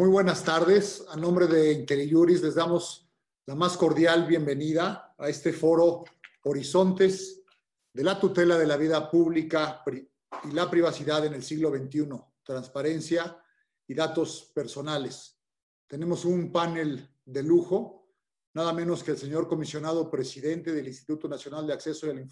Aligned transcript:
Muy 0.00 0.08
buenas 0.08 0.42
tardes. 0.42 1.04
A 1.10 1.16
nombre 1.16 1.46
de 1.46 1.72
IntelliJuris 1.74 2.40
les 2.40 2.54
damos 2.54 3.06
la 3.44 3.54
más 3.54 3.76
cordial 3.76 4.26
bienvenida 4.26 5.14
a 5.18 5.28
este 5.28 5.52
foro 5.52 6.04
Horizontes 6.44 7.42
de 7.92 8.02
la 8.02 8.18
tutela 8.18 8.56
de 8.56 8.66
la 8.66 8.78
vida 8.78 9.10
pública 9.10 9.84
y 10.44 10.52
la 10.52 10.70
privacidad 10.70 11.26
en 11.26 11.34
el 11.34 11.42
siglo 11.42 11.68
XXI, 11.68 12.08
transparencia 12.42 13.44
y 13.86 13.92
datos 13.92 14.50
personales. 14.54 15.38
Tenemos 15.86 16.24
un 16.24 16.50
panel 16.50 17.06
de 17.26 17.42
lujo, 17.42 18.08
nada 18.54 18.72
menos 18.72 19.04
que 19.04 19.10
el 19.10 19.18
señor 19.18 19.48
comisionado 19.48 20.10
presidente 20.10 20.72
del 20.72 20.88
Instituto 20.88 21.28
Nacional 21.28 21.66
de 21.66 21.74
Acceso 21.74 22.10
a 22.10 22.14
la 22.14 22.22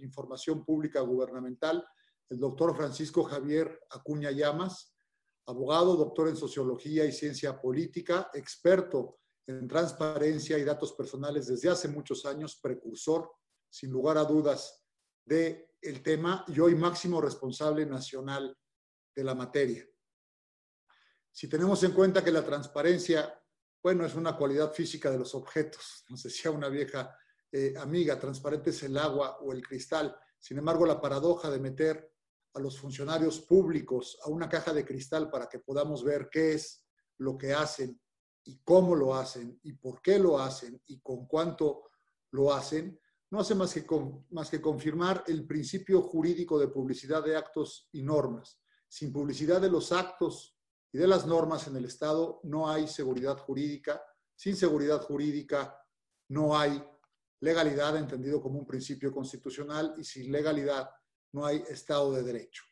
Información 0.00 0.64
Pública 0.64 1.02
Gubernamental, 1.02 1.84
el 2.30 2.38
doctor 2.38 2.74
Francisco 2.74 3.22
Javier 3.22 3.80
Acuña 3.90 4.30
Llamas, 4.30 4.91
abogado, 5.46 5.96
doctor 5.96 6.28
en 6.28 6.36
sociología 6.36 7.04
y 7.04 7.12
ciencia 7.12 7.60
política, 7.60 8.30
experto 8.34 9.18
en 9.46 9.66
transparencia 9.66 10.58
y 10.58 10.64
datos 10.64 10.92
personales 10.92 11.46
desde 11.46 11.70
hace 11.70 11.88
muchos 11.88 12.24
años, 12.24 12.58
precursor, 12.62 13.30
sin 13.68 13.90
lugar 13.90 14.18
a 14.18 14.24
dudas, 14.24 14.84
del 15.24 15.66
el 15.80 16.02
tema 16.02 16.44
y 16.48 16.60
hoy 16.60 16.74
máximo 16.76 17.20
responsable 17.20 17.84
nacional 17.86 18.56
de 19.14 19.24
la 19.24 19.34
materia. 19.34 19.84
Si 21.32 21.48
tenemos 21.48 21.82
en 21.82 21.92
cuenta 21.92 22.22
que 22.22 22.30
la 22.30 22.44
transparencia, 22.44 23.42
bueno, 23.82 24.04
es 24.04 24.14
una 24.14 24.36
cualidad 24.36 24.72
física 24.72 25.10
de 25.10 25.18
los 25.18 25.34
objetos, 25.34 26.04
nos 26.08 26.22
decía 26.22 26.50
una 26.50 26.68
vieja 26.68 27.16
eh, 27.50 27.74
amiga, 27.78 28.18
transparente 28.18 28.70
es 28.70 28.82
el 28.82 28.96
agua 28.96 29.38
o 29.40 29.52
el 29.52 29.62
cristal. 29.62 30.16
Sin 30.38 30.58
embargo, 30.58 30.86
la 30.86 31.00
paradoja 31.00 31.50
de 31.50 31.58
meter 31.58 32.11
a 32.54 32.60
los 32.60 32.78
funcionarios 32.78 33.40
públicos 33.40 34.18
a 34.24 34.28
una 34.28 34.48
caja 34.48 34.72
de 34.72 34.84
cristal 34.84 35.30
para 35.30 35.48
que 35.48 35.58
podamos 35.58 36.04
ver 36.04 36.28
qué 36.30 36.54
es 36.54 36.84
lo 37.18 37.36
que 37.36 37.52
hacen 37.54 38.00
y 38.44 38.58
cómo 38.64 38.94
lo 38.94 39.14
hacen 39.14 39.58
y 39.62 39.72
por 39.72 40.02
qué 40.02 40.18
lo 40.18 40.38
hacen 40.38 40.80
y 40.86 41.00
con 41.00 41.26
cuánto 41.26 41.90
lo 42.32 42.52
hacen, 42.52 42.98
no 43.30 43.40
hace 43.40 43.54
más 43.54 43.72
que, 43.72 43.86
más 44.30 44.50
que 44.50 44.60
confirmar 44.60 45.24
el 45.26 45.46
principio 45.46 46.02
jurídico 46.02 46.58
de 46.58 46.68
publicidad 46.68 47.24
de 47.24 47.36
actos 47.36 47.88
y 47.92 48.02
normas. 48.02 48.60
Sin 48.88 49.12
publicidad 49.12 49.60
de 49.60 49.70
los 49.70 49.92
actos 49.92 50.58
y 50.92 50.98
de 50.98 51.06
las 51.06 51.26
normas 51.26 51.66
en 51.66 51.76
el 51.76 51.86
Estado 51.86 52.40
no 52.42 52.68
hay 52.68 52.86
seguridad 52.88 53.38
jurídica. 53.38 54.02
Sin 54.36 54.56
seguridad 54.56 55.00
jurídica 55.00 55.78
no 56.28 56.58
hay 56.58 56.82
legalidad 57.40 57.96
entendido 57.96 58.40
como 58.40 58.58
un 58.58 58.66
principio 58.66 59.12
constitucional 59.12 59.94
y 59.96 60.04
sin 60.04 60.30
legalidad 60.30 60.90
no 61.32 61.46
hay 61.46 61.64
Estado 61.68 62.12
de 62.12 62.22
Derecho. 62.22 62.62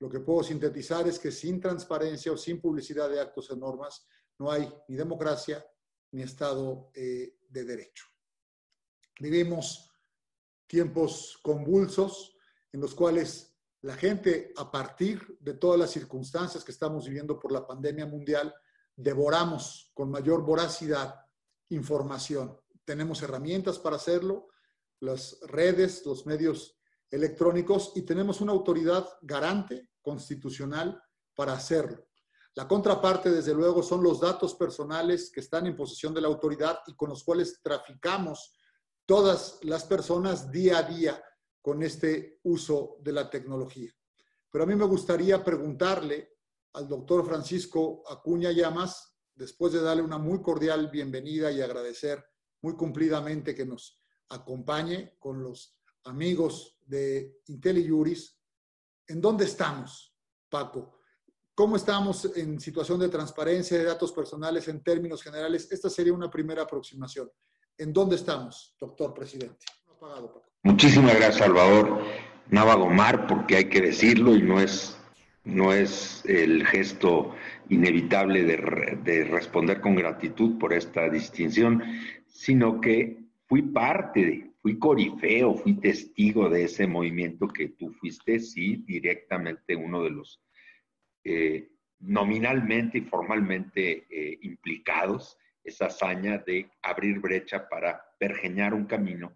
Lo 0.00 0.08
que 0.08 0.20
puedo 0.20 0.42
sintetizar 0.42 1.06
es 1.08 1.18
que 1.18 1.30
sin 1.30 1.60
transparencia 1.60 2.32
o 2.32 2.36
sin 2.36 2.60
publicidad 2.60 3.08
de 3.08 3.20
actos 3.20 3.50
y 3.50 3.56
normas 3.56 4.06
no 4.38 4.50
hay 4.50 4.72
ni 4.88 4.96
democracia 4.96 5.64
ni 6.12 6.22
Estado 6.22 6.90
eh, 6.94 7.38
de 7.48 7.64
Derecho. 7.64 8.04
Vivimos 9.20 9.90
tiempos 10.66 11.38
convulsos 11.42 12.36
en 12.72 12.80
los 12.80 12.94
cuales 12.94 13.56
la 13.82 13.94
gente, 13.94 14.52
a 14.56 14.70
partir 14.70 15.38
de 15.40 15.54
todas 15.54 15.78
las 15.78 15.90
circunstancias 15.90 16.64
que 16.64 16.72
estamos 16.72 17.06
viviendo 17.06 17.38
por 17.38 17.52
la 17.52 17.66
pandemia 17.66 18.06
mundial, 18.06 18.54
devoramos 18.96 19.90
con 19.94 20.10
mayor 20.10 20.42
voracidad 20.42 21.14
información. 21.68 22.58
Tenemos 22.84 23.22
herramientas 23.22 23.78
para 23.78 23.96
hacerlo, 23.96 24.48
las 25.00 25.38
redes, 25.42 26.04
los 26.06 26.26
medios 26.26 26.78
electrónicos 27.14 27.92
y 27.94 28.02
tenemos 28.02 28.40
una 28.40 28.52
autoridad 28.52 29.08
garante 29.22 29.90
constitucional 30.02 31.00
para 31.34 31.52
hacerlo. 31.52 32.08
La 32.56 32.68
contraparte, 32.68 33.30
desde 33.30 33.54
luego, 33.54 33.82
son 33.82 34.02
los 34.02 34.20
datos 34.20 34.54
personales 34.54 35.30
que 35.30 35.40
están 35.40 35.66
en 35.66 35.76
posesión 35.76 36.12
de 36.12 36.20
la 36.20 36.28
autoridad 36.28 36.80
y 36.86 36.94
con 36.94 37.10
los 37.10 37.24
cuales 37.24 37.60
traficamos 37.62 38.56
todas 39.06 39.58
las 39.62 39.84
personas 39.84 40.50
día 40.50 40.78
a 40.78 40.82
día 40.82 41.22
con 41.60 41.82
este 41.82 42.40
uso 42.44 42.96
de 43.00 43.12
la 43.12 43.30
tecnología. 43.30 43.90
Pero 44.50 44.64
a 44.64 44.66
mí 44.66 44.74
me 44.74 44.84
gustaría 44.84 45.42
preguntarle 45.42 46.36
al 46.74 46.88
doctor 46.88 47.24
Francisco 47.24 48.02
Acuña 48.08 48.50
Llamas, 48.52 49.16
después 49.34 49.72
de 49.72 49.80
darle 49.80 50.02
una 50.02 50.18
muy 50.18 50.42
cordial 50.42 50.90
bienvenida 50.90 51.50
y 51.50 51.60
agradecer 51.60 52.24
muy 52.62 52.74
cumplidamente 52.74 53.54
que 53.54 53.66
nos 53.66 54.00
acompañe 54.28 55.16
con 55.18 55.42
los 55.42 55.76
amigos 56.04 56.76
de 56.86 57.40
IntelliJuris, 57.46 58.36
¿en 59.08 59.20
dónde 59.20 59.44
estamos, 59.44 60.14
Paco? 60.48 60.98
¿Cómo 61.54 61.76
estamos 61.76 62.36
en 62.36 62.60
situación 62.60 62.98
de 63.00 63.08
transparencia 63.08 63.78
de 63.78 63.84
datos 63.84 64.12
personales 64.12 64.68
en 64.68 64.82
términos 64.82 65.22
generales? 65.22 65.70
Esta 65.70 65.88
sería 65.88 66.12
una 66.12 66.30
primera 66.30 66.62
aproximación. 66.62 67.30
¿En 67.78 67.92
dónde 67.92 68.16
estamos, 68.16 68.74
doctor 68.78 69.14
presidente? 69.14 69.66
Muchísimas 70.62 71.14
gracias, 71.14 71.36
Salvador 71.36 72.00
Navagomar, 72.50 73.26
porque 73.26 73.56
hay 73.56 73.68
que 73.68 73.80
decirlo 73.80 74.34
y 74.34 74.42
no 74.42 74.60
es, 74.60 74.98
no 75.44 75.72
es 75.72 76.22
el 76.26 76.66
gesto 76.66 77.34
inevitable 77.68 78.44
de, 78.44 78.98
de 79.02 79.24
responder 79.24 79.80
con 79.80 79.94
gratitud 79.94 80.58
por 80.58 80.72
esta 80.72 81.08
distinción, 81.08 81.82
sino 82.26 82.80
que 82.80 83.24
fui 83.46 83.62
parte 83.62 84.20
de, 84.20 84.53
fui 84.64 84.78
corifeo, 84.78 85.54
fui 85.56 85.74
testigo 85.74 86.48
de 86.48 86.64
ese 86.64 86.86
movimiento 86.86 87.46
que 87.48 87.68
tú 87.68 87.92
fuiste, 88.00 88.40
sí, 88.40 88.76
directamente 88.86 89.76
uno 89.76 90.02
de 90.02 90.08
los 90.08 90.42
eh, 91.22 91.68
nominalmente 91.98 92.96
y 92.96 93.02
formalmente 93.02 94.06
eh, 94.08 94.38
implicados, 94.40 95.36
esa 95.62 95.88
hazaña 95.88 96.38
de 96.38 96.70
abrir 96.80 97.20
brecha 97.20 97.68
para 97.68 98.06
pergeñar 98.18 98.72
un 98.72 98.86
camino 98.86 99.34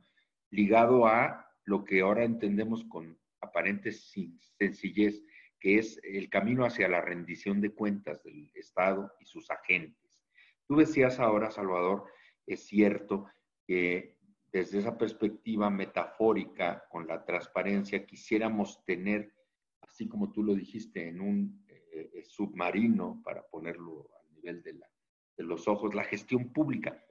ligado 0.49 1.07
a 1.07 1.47
lo 1.65 1.85
que 1.85 2.01
ahora 2.01 2.25
entendemos 2.25 2.85
con 2.85 3.19
aparente 3.43 3.93
sencillez, 3.93 5.23
que 5.61 5.77
es 5.77 6.01
el 6.05 6.31
camino 6.31 6.65
hacia 6.65 6.89
la 6.89 7.03
rendición 7.03 7.61
de 7.61 7.75
cuentas 7.75 8.25
del 8.25 8.51
Estado 8.55 9.13
y 9.21 9.27
sus 9.27 9.51
agentes. 9.51 10.25
Tú 10.67 10.77
decías 10.77 11.21
ahora, 11.21 11.51
Salvador, 11.51 12.07
es 12.47 12.67
cierto 12.67 13.27
que 13.67 14.18
desde 14.53 14.79
esa 14.79 14.97
perspectiva 14.97 15.71
metafórica, 15.71 16.85
con 16.91 17.07
la 17.07 17.25
transparencia, 17.25 18.07
quisiéramos 18.07 18.85
tener, 18.85 19.35
así 19.83 20.09
como 20.09 20.33
tú 20.33 20.43
lo 20.43 20.55
dijiste, 20.55 21.09
en 21.09 21.21
un 21.21 21.65
eh, 21.69 22.11
eh, 22.15 22.25
submarino, 22.25 23.21
para 23.23 23.47
ponerlo 23.47 24.09
al 24.21 24.35
nivel 24.35 24.63
de, 24.63 24.73
de 24.73 25.45
los 25.45 25.69
ojos, 25.69 25.95
la 25.95 26.05
gestión 26.05 26.53
pública. 26.53 27.05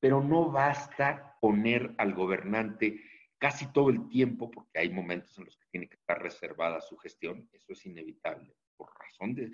Pero 0.00 0.22
no 0.22 0.50
basta 0.50 1.36
poner 1.40 1.94
al 1.98 2.14
gobernante 2.14 3.00
casi 3.38 3.72
todo 3.72 3.90
el 3.90 4.08
tiempo, 4.08 4.50
porque 4.50 4.80
hay 4.80 4.90
momentos 4.90 5.38
en 5.38 5.46
los 5.46 5.56
que 5.56 5.66
tiene 5.70 5.88
que 5.88 5.96
estar 5.96 6.20
reservada 6.20 6.80
su 6.80 6.96
gestión, 6.98 7.48
eso 7.52 7.72
es 7.72 7.86
inevitable, 7.86 8.54
por 8.76 8.90
razón 8.98 9.34
de, 9.34 9.50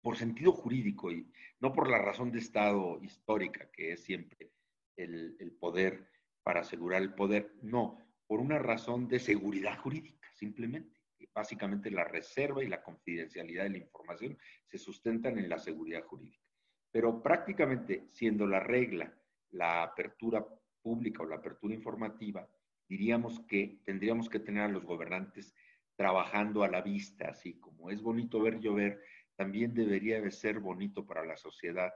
por 0.00 0.16
sentido 0.16 0.52
jurídico 0.52 1.12
y 1.12 1.30
no 1.60 1.72
por 1.72 1.88
la 1.88 1.98
razón 1.98 2.32
de 2.32 2.38
Estado 2.38 2.98
histórica, 3.02 3.70
que 3.70 3.92
es 3.92 4.02
siempre 4.02 4.52
el, 4.96 5.36
el 5.38 5.52
poder 5.52 6.10
para 6.50 6.62
asegurar 6.62 7.00
el 7.00 7.14
poder, 7.14 7.54
no, 7.62 7.96
por 8.26 8.40
una 8.40 8.58
razón 8.58 9.06
de 9.06 9.20
seguridad 9.20 9.78
jurídica, 9.78 10.28
simplemente. 10.34 10.98
Básicamente 11.32 11.92
la 11.92 12.02
reserva 12.02 12.64
y 12.64 12.66
la 12.66 12.82
confidencialidad 12.82 13.62
de 13.62 13.70
la 13.70 13.78
información 13.78 14.36
se 14.66 14.76
sustentan 14.76 15.38
en 15.38 15.48
la 15.48 15.60
seguridad 15.60 16.02
jurídica. 16.02 16.42
Pero 16.90 17.22
prácticamente 17.22 18.08
siendo 18.10 18.48
la 18.48 18.58
regla 18.58 19.14
la 19.52 19.84
apertura 19.84 20.44
pública 20.82 21.22
o 21.22 21.26
la 21.26 21.36
apertura 21.36 21.72
informativa, 21.72 22.48
diríamos 22.88 23.38
que 23.46 23.78
tendríamos 23.84 24.28
que 24.28 24.40
tener 24.40 24.64
a 24.64 24.68
los 24.68 24.84
gobernantes 24.84 25.54
trabajando 25.94 26.64
a 26.64 26.68
la 26.68 26.80
vista, 26.80 27.28
así 27.28 27.60
como 27.60 27.90
es 27.90 28.02
bonito 28.02 28.42
ver 28.42 28.58
llover, 28.58 29.00
también 29.36 29.72
debería 29.72 30.20
de 30.20 30.32
ser 30.32 30.58
bonito 30.58 31.06
para 31.06 31.24
la 31.24 31.36
sociedad 31.36 31.92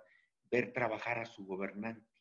ver 0.48 0.72
trabajar 0.72 1.18
a 1.18 1.26
su 1.26 1.44
gobernante 1.44 2.13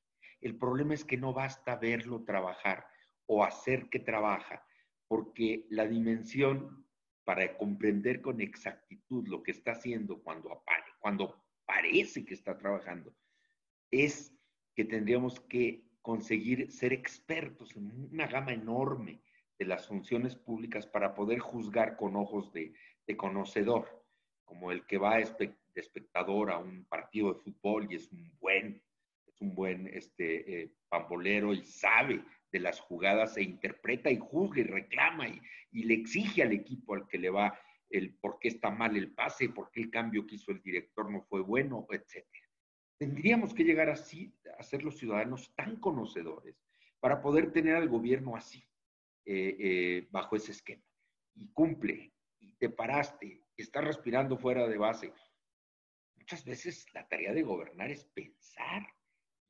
el 0.44 0.58
problema 0.58 0.94
es 0.94 1.06
que 1.06 1.18
no 1.18 1.34
basta 1.34 1.78
verlo 1.78 2.24
trabajar 2.24 2.86
o 3.26 3.44
hacer 3.44 3.90
que 3.90 4.00
trabaja, 4.00 4.66
porque 5.08 5.66
la 5.70 5.88
dimensión 5.88 6.86
para 7.24 7.58
comprender 7.58 8.22
con 8.22 8.42
exactitud 8.42 9.28
lo 9.28 9.42
que 9.42 9.52
está 9.52 9.72
haciendo 9.72 10.22
cuando, 10.22 10.62
cuando 11.00 11.42
parece 11.66 12.26
que 12.26 12.34
está 12.34 12.58
trabajando 12.58 13.16
es 13.90 14.34
que 14.76 14.84
tendríamos 14.84 15.40
que 15.40 15.88
conseguir 16.02 16.72
ser 16.72 16.92
expertos 16.92 17.76
en 17.78 18.10
una 18.12 18.28
gama 18.28 18.52
enorme 18.52 19.22
de 19.58 19.66
las 19.66 19.88
funciones 19.88 20.36
públicas 20.36 20.86
para 20.86 21.16
poder 21.16 21.40
juzgar 21.40 21.96
con 21.96 22.16
ojos 22.18 22.52
de, 22.52 22.74
conocedor, 23.16 24.04
como 24.44 24.72
el 24.72 24.86
que 24.88 24.98
va 24.98 25.18
de 25.20 25.56
espectador 25.76 26.52
a 26.52 26.58
un 26.58 26.86
partido 26.86 27.34
de 27.34 27.40
fútbol 27.40 27.88
y 27.90 27.96
es 27.96 28.12
un 28.12 28.36
buen 28.40 28.82
un 29.40 29.56
buen 29.56 29.88
este, 29.88 30.62
eh, 30.62 30.72
pambolero 30.90 31.54
y 31.54 31.64
sabe 31.64 32.24
de 32.52 32.60
las 32.60 32.80
jugadas, 32.80 33.36
e 33.36 33.42
interpreta 33.42 34.12
y 34.12 34.18
juzga 34.18 34.62
y 34.62 34.64
reclama 34.64 35.28
y, 35.28 35.42
le 35.72 35.96
exige 35.96 36.44
al 36.44 36.52
equipo 36.52 36.94
al 36.94 37.08
que 37.08 37.18
le 37.18 37.32
va 37.32 37.60
el 37.90 38.14
por 38.14 38.38
qué 38.38 38.50
está 38.50 38.70
mal 38.70 38.96
el 38.96 39.12
pase, 39.12 39.50
por 39.50 39.72
qué 39.72 39.82
el 39.82 39.90
cambio 39.90 40.28
que 40.28 40.36
hizo 40.36 40.52
el 40.52 40.62
director 40.62 41.10
no 41.10 41.24
fue 41.24 41.42
bueno, 41.42 41.88
etc. 41.90 42.24
Tendríamos 43.00 43.56
que 43.56 43.64
llegar 43.64 43.90
así 43.90 44.36
a 44.60 44.62
ser 44.62 44.84
los 44.84 45.00
ciudadanos 45.00 45.52
tan 45.56 45.78
conocedores 45.78 46.56
para 47.00 47.22
poder 47.22 47.52
tener 47.52 47.76
al 47.76 47.90
gobierno 47.90 48.36
así, 48.36 48.64
eh, 49.26 49.58
eh, 49.60 50.08
bajo 50.12 50.36
ese 50.36 50.52
esquema. 50.52 50.84
Y 51.34 51.52
cumple, 51.54 52.14
y 52.40 52.52
te 52.54 52.70
paraste, 52.70 53.44
estás 53.58 53.84
respirando 53.84 54.38
fuera 54.38 54.68
de 54.68 54.78
base. 54.78 55.12
Muchas 56.16 56.46
veces 56.46 56.86
la 56.94 57.08
tarea 57.08 57.34
de 57.34 57.42
gobernar 57.42 57.90
es 57.90 58.06
pensar, 58.06 58.88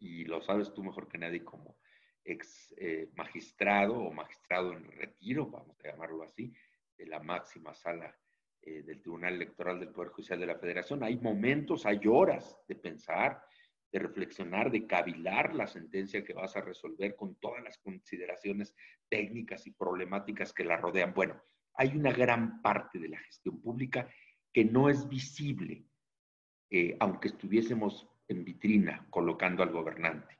y 0.03 0.25
lo 0.25 0.41
sabes 0.41 0.73
tú 0.73 0.83
mejor 0.83 1.07
que 1.07 1.17
nadie 1.17 1.43
como 1.43 1.77
ex 2.25 2.73
eh, 2.77 3.09
magistrado 3.15 3.95
o 3.95 4.11
magistrado 4.11 4.73
en 4.73 4.91
retiro, 4.91 5.47
vamos 5.47 5.79
a 5.79 5.89
llamarlo 5.89 6.23
así, 6.23 6.53
de 6.97 7.05
la 7.05 7.21
máxima 7.21 7.73
sala 7.73 8.13
eh, 8.61 8.83
del 8.83 9.01
Tribunal 9.01 9.35
Electoral 9.35 9.79
del 9.79 9.89
Poder 9.89 10.11
Judicial 10.11 10.39
de 10.39 10.45
la 10.45 10.57
Federación. 10.57 11.03
Hay 11.03 11.17
momentos, 11.17 11.85
hay 11.85 12.01
horas 12.05 12.59
de 12.67 12.75
pensar, 12.75 13.41
de 13.91 13.99
reflexionar, 13.99 14.71
de 14.71 14.85
cavilar 14.85 15.55
la 15.55 15.67
sentencia 15.67 16.23
que 16.23 16.33
vas 16.33 16.55
a 16.57 16.61
resolver 16.61 17.15
con 17.15 17.35
todas 17.35 17.63
las 17.63 17.77
consideraciones 17.77 18.75
técnicas 19.07 19.65
y 19.67 19.71
problemáticas 19.71 20.51
que 20.51 20.65
la 20.65 20.77
rodean. 20.77 21.13
Bueno, 21.13 21.41
hay 21.75 21.95
una 21.95 22.11
gran 22.11 22.61
parte 22.61 22.99
de 22.99 23.07
la 23.07 23.19
gestión 23.19 23.61
pública 23.61 24.09
que 24.51 24.65
no 24.65 24.89
es 24.89 25.07
visible, 25.07 25.85
eh, 26.69 26.97
aunque 26.99 27.29
estuviésemos 27.29 28.12
en 28.27 28.43
vitrina 28.43 29.05
colocando 29.09 29.63
al 29.63 29.71
gobernante. 29.71 30.39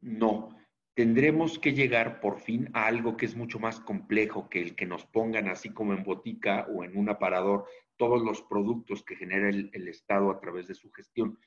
No, 0.00 0.56
tendremos 0.94 1.58
que 1.58 1.72
llegar 1.72 2.20
por 2.20 2.40
fin 2.40 2.68
a 2.72 2.86
algo 2.86 3.16
que 3.16 3.26
es 3.26 3.36
mucho 3.36 3.58
más 3.58 3.80
complejo 3.80 4.48
que 4.48 4.60
el 4.60 4.74
que 4.74 4.86
nos 4.86 5.06
pongan 5.06 5.48
así 5.48 5.70
como 5.70 5.92
en 5.92 6.02
botica 6.02 6.66
o 6.74 6.84
en 6.84 6.96
un 6.96 7.08
aparador 7.08 7.66
todos 7.96 8.22
los 8.22 8.42
productos 8.42 9.04
que 9.04 9.16
genera 9.16 9.48
el, 9.48 9.88
Estado 9.88 10.30
a 10.30 10.40
través 10.40 10.66
de 10.66 10.74
su 10.74 10.90
gestión. 10.90 11.38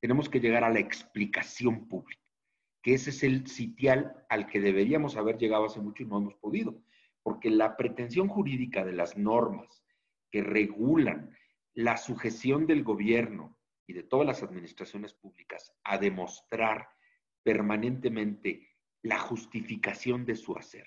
Tenemos 0.00 0.28
que 0.28 0.40
llegar 0.40 0.64
a 0.64 0.70
la 0.70 0.80
explicación 0.80 1.88
pública, 1.88 2.22
que 2.82 2.94
ese 2.94 3.10
es 3.10 3.22
el 3.22 3.46
sitial 3.46 4.24
al 4.28 4.46
que 4.46 4.60
deberíamos 4.60 5.16
haber 5.16 5.38
llegado 5.38 5.64
hace 5.64 5.80
mucho 5.80 6.02
y 6.02 6.06
no 6.06 6.18
hemos 6.18 6.34
podido, 6.34 6.82
porque 7.22 7.50
la 7.50 7.76
pretensión 7.76 8.28
jurídica 8.28 8.84
de 8.84 8.92
las 8.92 9.16
normas 9.16 9.84
que 10.30 10.42
regulan 10.42 11.30
la 11.74 11.96
sujeción 11.96 12.66
del 12.66 12.82
gobierno 12.82 13.56
y 13.86 13.92
de 13.92 14.02
todas 14.02 14.26
las 14.26 14.42
administraciones 14.42 15.14
públicas 15.14 15.72
a 15.84 15.98
demostrar 15.98 16.88
permanentemente 17.42 18.68
la 19.02 19.18
justificación 19.18 20.24
de 20.24 20.36
su 20.36 20.56
hacer, 20.56 20.86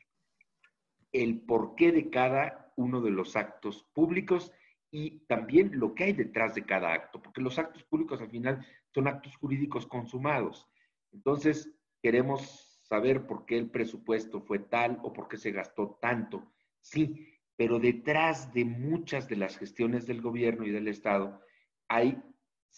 el 1.12 1.42
porqué 1.42 1.92
de 1.92 2.10
cada 2.10 2.74
uno 2.78 3.02
de 3.02 3.12
los 3.12 3.36
actos 3.36 3.84
públicos 3.94 4.52
y 4.92 5.26
también 5.28 5.72
lo 5.78 5.94
que 5.94 6.06
hay 6.06 6.14
detrás 6.14 6.56
de 6.56 6.66
cada 6.66 6.94
acto, 6.94 7.22
porque 7.22 7.42
los 7.42 7.60
actos 7.60 7.84
públicos 7.84 8.22
al 8.22 8.30
final 8.30 8.66
son 8.94 9.08
actos 9.08 9.36
jurídicos 9.36 9.88
consumados. 9.88 10.70
Entonces, 11.12 11.70
queremos 12.02 12.80
saber 12.84 13.26
por 13.26 13.46
qué 13.46 13.58
el 13.58 13.70
presupuesto 13.70 14.40
fue 14.40 14.60
tal 14.60 15.00
o 15.04 15.12
por 15.12 15.28
qué 15.28 15.38
se 15.38 15.52
gastó 15.52 15.98
tanto. 16.02 16.54
Sí, 16.82 17.28
pero 17.58 17.80
detrás 17.80 18.54
de 18.54 18.64
muchas 18.64 19.28
de 19.28 19.38
las 19.38 19.58
gestiones 19.58 20.06
del 20.06 20.22
gobierno 20.22 20.66
y 20.66 20.72
del 20.72 20.88
Estado 20.88 21.42
hay 21.88 22.22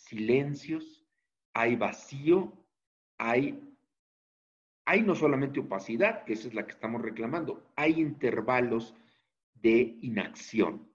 silencios, 0.05 1.05
hay 1.53 1.75
vacío, 1.75 2.53
hay 3.17 3.63
hay 4.87 5.01
no 5.01 5.15
solamente 5.15 5.59
opacidad, 5.59 6.23
que 6.23 6.31
esa 6.31 6.47
es 6.47 6.53
la 6.53 6.65
que 6.65 6.71
estamos 6.71 7.01
reclamando, 7.01 7.61
hay 7.75 7.99
intervalos 7.99 8.95
de 9.53 9.97
inacción, 10.01 10.89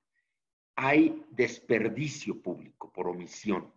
hay 0.77 1.27
desperdicio 1.31 2.41
público 2.41 2.91
por 2.91 3.07
omisión. 3.07 3.71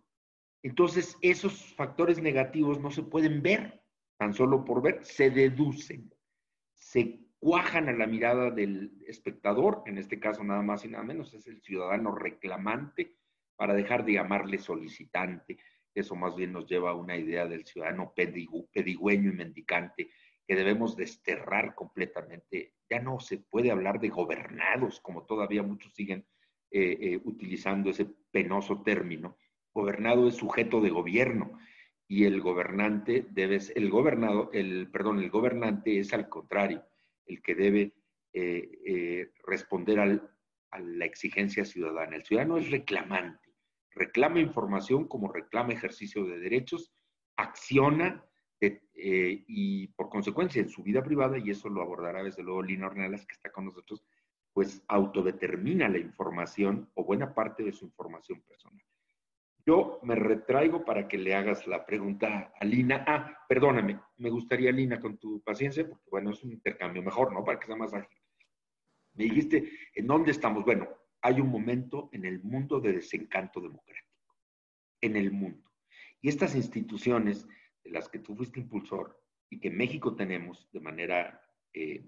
Entonces, 0.62 1.18
esos 1.20 1.74
factores 1.74 2.18
negativos 2.18 2.80
no 2.80 2.90
se 2.90 3.02
pueden 3.02 3.42
ver 3.42 3.82
tan 4.16 4.32
solo 4.32 4.64
por 4.64 4.80
ver, 4.80 5.04
se 5.04 5.28
deducen, 5.28 6.12
se 6.72 7.20
cuajan 7.38 7.90
a 7.90 7.92
la 7.92 8.06
mirada 8.06 8.50
del 8.50 9.04
espectador, 9.06 9.82
en 9.84 9.98
este 9.98 10.18
caso 10.18 10.42
nada 10.42 10.62
más 10.62 10.84
y 10.86 10.88
nada 10.88 11.04
menos 11.04 11.34
es 11.34 11.46
el 11.46 11.60
ciudadano 11.60 12.14
reclamante, 12.14 13.14
para 13.56 13.74
dejar 13.74 14.04
de 14.04 14.14
llamarle 14.14 14.58
solicitante, 14.58 15.58
eso 15.96 16.14
más 16.14 16.36
bien 16.36 16.52
nos 16.52 16.66
lleva 16.66 16.90
a 16.90 16.94
una 16.94 17.16
idea 17.16 17.46
del 17.46 17.64
ciudadano 17.64 18.12
pedigüeño 18.14 19.30
y 19.30 19.34
mendicante 19.34 20.10
que 20.46 20.54
debemos 20.54 20.94
desterrar 20.94 21.74
completamente. 21.74 22.74
Ya 22.88 23.00
no 23.00 23.18
se 23.18 23.38
puede 23.38 23.70
hablar 23.70 23.98
de 23.98 24.10
gobernados, 24.10 25.00
como 25.00 25.24
todavía 25.24 25.62
muchos 25.62 25.94
siguen 25.94 26.26
eh, 26.70 26.98
eh, 27.00 27.20
utilizando 27.24 27.90
ese 27.90 28.06
penoso 28.30 28.82
término. 28.82 29.38
Gobernado 29.72 30.28
es 30.28 30.36
sujeto 30.36 30.82
de 30.82 30.90
gobierno 30.90 31.58
y 32.06 32.24
el 32.24 32.42
gobernante 32.42 33.26
debe, 33.30 33.58
el 33.74 33.88
gobernado, 33.90 34.50
el, 34.52 34.90
perdón, 34.90 35.18
el 35.18 35.30
gobernante 35.30 35.98
es 35.98 36.12
al 36.12 36.28
contrario, 36.28 36.84
el 37.24 37.40
que 37.40 37.54
debe 37.54 37.94
eh, 38.34 39.30
responder 39.46 39.98
a 39.98 40.78
la 40.78 41.04
exigencia 41.06 41.64
ciudadana. 41.64 42.16
El 42.16 42.24
ciudadano 42.24 42.58
es 42.58 42.70
reclamante 42.70 43.45
reclama 43.96 44.38
información 44.38 45.08
como 45.08 45.32
reclama 45.32 45.72
ejercicio 45.72 46.24
de 46.24 46.38
derechos, 46.38 46.92
acciona 47.36 48.24
eh, 48.60 49.44
y 49.46 49.88
por 49.88 50.08
consecuencia 50.08 50.62
en 50.62 50.70
su 50.70 50.82
vida 50.82 51.02
privada, 51.02 51.36
y 51.38 51.50
eso 51.50 51.68
lo 51.68 51.82
abordará 51.82 52.22
desde 52.22 52.42
luego 52.42 52.62
Lina 52.62 52.86
Ornelas, 52.86 53.26
que 53.26 53.34
está 53.34 53.50
con 53.50 53.66
nosotros, 53.66 54.06
pues 54.54 54.82
autodetermina 54.88 55.88
la 55.88 55.98
información 55.98 56.90
o 56.94 57.04
buena 57.04 57.34
parte 57.34 57.62
de 57.62 57.72
su 57.72 57.84
información 57.84 58.40
personal. 58.40 58.82
Yo 59.66 59.98
me 60.02 60.14
retraigo 60.14 60.84
para 60.84 61.08
que 61.08 61.18
le 61.18 61.34
hagas 61.34 61.66
la 61.66 61.84
pregunta 61.84 62.54
a 62.58 62.64
Lina. 62.64 63.04
Ah, 63.06 63.44
perdóname, 63.48 64.00
me 64.16 64.30
gustaría, 64.30 64.72
Lina, 64.72 65.00
con 65.00 65.18
tu 65.18 65.42
paciencia, 65.42 65.86
porque 65.86 66.08
bueno, 66.10 66.30
es 66.30 66.42
un 66.42 66.52
intercambio 66.52 67.02
mejor, 67.02 67.32
¿no? 67.32 67.44
Para 67.44 67.58
que 67.58 67.66
sea 67.66 67.76
más 67.76 67.92
ágil. 67.92 68.18
Me 69.14 69.24
dijiste, 69.24 69.70
¿en 69.94 70.06
dónde 70.06 70.30
estamos? 70.30 70.64
Bueno, 70.64 70.88
hay 71.26 71.40
un 71.40 71.48
momento 71.48 72.08
en 72.12 72.24
el 72.24 72.40
mundo 72.40 72.78
de 72.78 72.92
desencanto 72.92 73.60
democrático, 73.60 74.36
en 75.00 75.16
el 75.16 75.32
mundo. 75.32 75.72
Y 76.20 76.28
estas 76.28 76.54
instituciones 76.54 77.48
de 77.82 77.90
las 77.90 78.08
que 78.08 78.20
tú 78.20 78.36
fuiste 78.36 78.60
impulsor 78.60 79.20
y 79.50 79.58
que 79.58 79.68
México 79.68 80.14
tenemos 80.14 80.70
de 80.72 80.78
manera, 80.78 81.42
eh, 81.72 82.04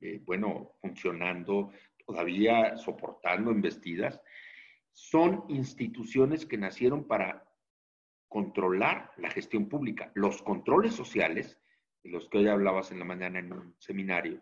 eh, 0.00 0.22
bueno, 0.24 0.72
funcionando, 0.80 1.70
todavía 2.06 2.78
soportando 2.78 3.50
embestidas, 3.50 4.22
son 4.90 5.44
instituciones 5.48 6.46
que 6.46 6.56
nacieron 6.56 7.06
para 7.06 7.46
controlar 8.26 9.12
la 9.18 9.30
gestión 9.30 9.68
pública. 9.68 10.10
Los 10.14 10.40
controles 10.40 10.94
sociales, 10.94 11.60
de 12.02 12.08
los 12.08 12.26
que 12.30 12.38
hoy 12.38 12.48
hablabas 12.48 12.90
en 12.90 13.00
la 13.00 13.04
mañana 13.04 13.38
en 13.38 13.52
un 13.52 13.74
seminario, 13.78 14.40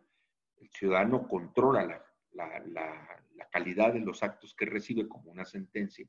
el 0.58 0.70
ciudadano 0.70 1.26
controla 1.26 1.84
la, 2.30 2.60
la, 2.60 3.23
calidad 3.50 3.92
de 3.92 4.00
los 4.00 4.22
actos 4.22 4.54
que 4.54 4.66
recibe 4.66 5.08
como 5.08 5.30
una 5.30 5.44
sentencia 5.44 6.08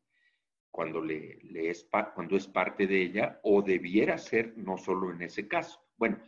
cuando, 0.72 1.02
le, 1.02 1.40
es, 1.70 1.88
cuando 2.14 2.36
es 2.36 2.48
parte 2.48 2.86
de 2.86 3.02
ella 3.02 3.40
o 3.44 3.62
debiera 3.62 4.18
ser 4.18 4.58
no 4.58 4.78
solo 4.78 5.12
en 5.12 5.22
ese 5.22 5.48
caso. 5.48 5.80
Bueno, 5.96 6.20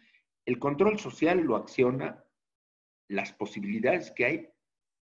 el 0.45 0.57
control 0.57 0.97
social 0.99 1.41
lo 1.41 1.57
acciona 1.57 2.23
las 3.09 3.33
posibilidades 3.33 4.11
que 4.11 4.25
hay 4.25 4.49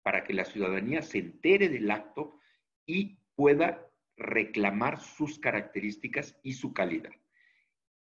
para 0.03 0.25
que 0.25 0.33
la 0.33 0.45
ciudadanía 0.45 1.03
se 1.03 1.19
entere 1.19 1.69
del 1.69 1.91
acto 1.91 2.39
y 2.87 3.19
pueda 3.35 3.89
reclamar 4.17 5.01
sus 5.01 5.39
características 5.39 6.39
y 6.43 6.53
su 6.53 6.73
calidad. 6.73 7.13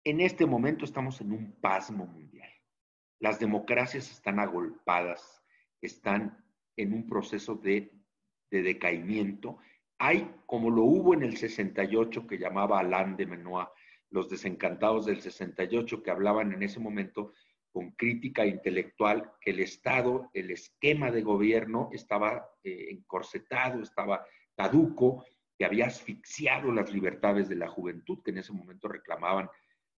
En 0.05 0.21
este 0.21 0.47
momento 0.47 0.85
estamos 0.85 1.21
en 1.21 1.33
un 1.33 1.53
pasmo 1.61 2.07
mundial. 2.07 2.51
Las 3.19 3.39
democracias 3.39 4.11
están 4.11 4.39
agolpadas, 4.39 5.43
están 5.81 6.40
en 6.83 6.93
un 6.93 7.07
proceso 7.07 7.55
de, 7.57 7.93
decaimiento. 8.51 9.59
Hay, 9.99 10.29
como 10.47 10.71
lo 10.71 10.83
hubo 10.83 11.15
en 11.15 11.23
el 11.23 11.37
68, 11.37 12.27
que 12.27 12.39
llamaba 12.39 12.81
Alain 12.81 13.17
de 13.17 13.27
Menoir, 13.27 13.69
los 14.11 14.29
desencantados 14.29 15.07
del 15.07 15.21
68, 15.21 16.03
que 16.03 16.11
hablaban 16.11 16.53
en 16.53 16.63
ese 16.63 16.81
momento 16.81 17.33
con 17.71 17.93
crítica 17.93 18.45
intelectual 18.45 19.31
que 19.41 19.53
el 19.53 19.61
Estado, 19.61 20.31
el 20.35 20.51
esquema 20.51 21.13
de 21.13 21.23
gobierno 21.23 21.91
estaba 21.93 22.49
eh, 22.65 22.89
encorsetado, 22.91 23.83
estaba 23.83 24.27
caduco, 24.57 25.25
que 25.57 25.65
había 25.65 25.87
asfixiado 25.87 26.73
las 26.73 26.93
libertades 26.93 27.49
de 27.49 27.55
la 27.55 27.69
juventud, 27.69 28.21
que 28.25 28.33
en 28.33 28.39
ese 28.39 28.53
momento 28.53 28.89
reclamaban 28.89 29.49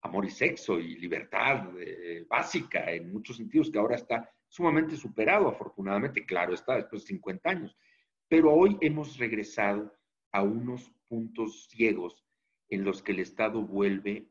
amor 0.03 0.27
y 0.27 0.31
sexo 0.31 0.79
y 0.79 0.97
libertad 0.97 1.71
eh, 1.79 2.27
básica 2.29 2.91
en 2.91 3.13
muchos 3.13 3.37
sentidos, 3.37 3.71
que 3.71 3.79
ahora 3.79 3.97
está 3.97 4.29
sumamente 4.53 4.97
superado, 4.97 5.49
afortunadamente, 5.49 6.27
claro 6.27 6.53
está, 6.53 6.77
después 6.77 7.03
de 7.03 7.09
50 7.09 7.49
años. 7.49 7.75
Pero 8.29 8.53
hoy 8.53 8.77
hemos 8.83 9.17
regresado 9.17 9.97
a 10.31 10.43
unos 10.43 10.93
puntos 11.09 11.69
ciegos 11.71 12.23
en 12.69 12.85
los 12.85 13.03
que 13.03 13.13
el 13.13 13.21
Estado 13.21 13.63
vuelve 13.63 14.31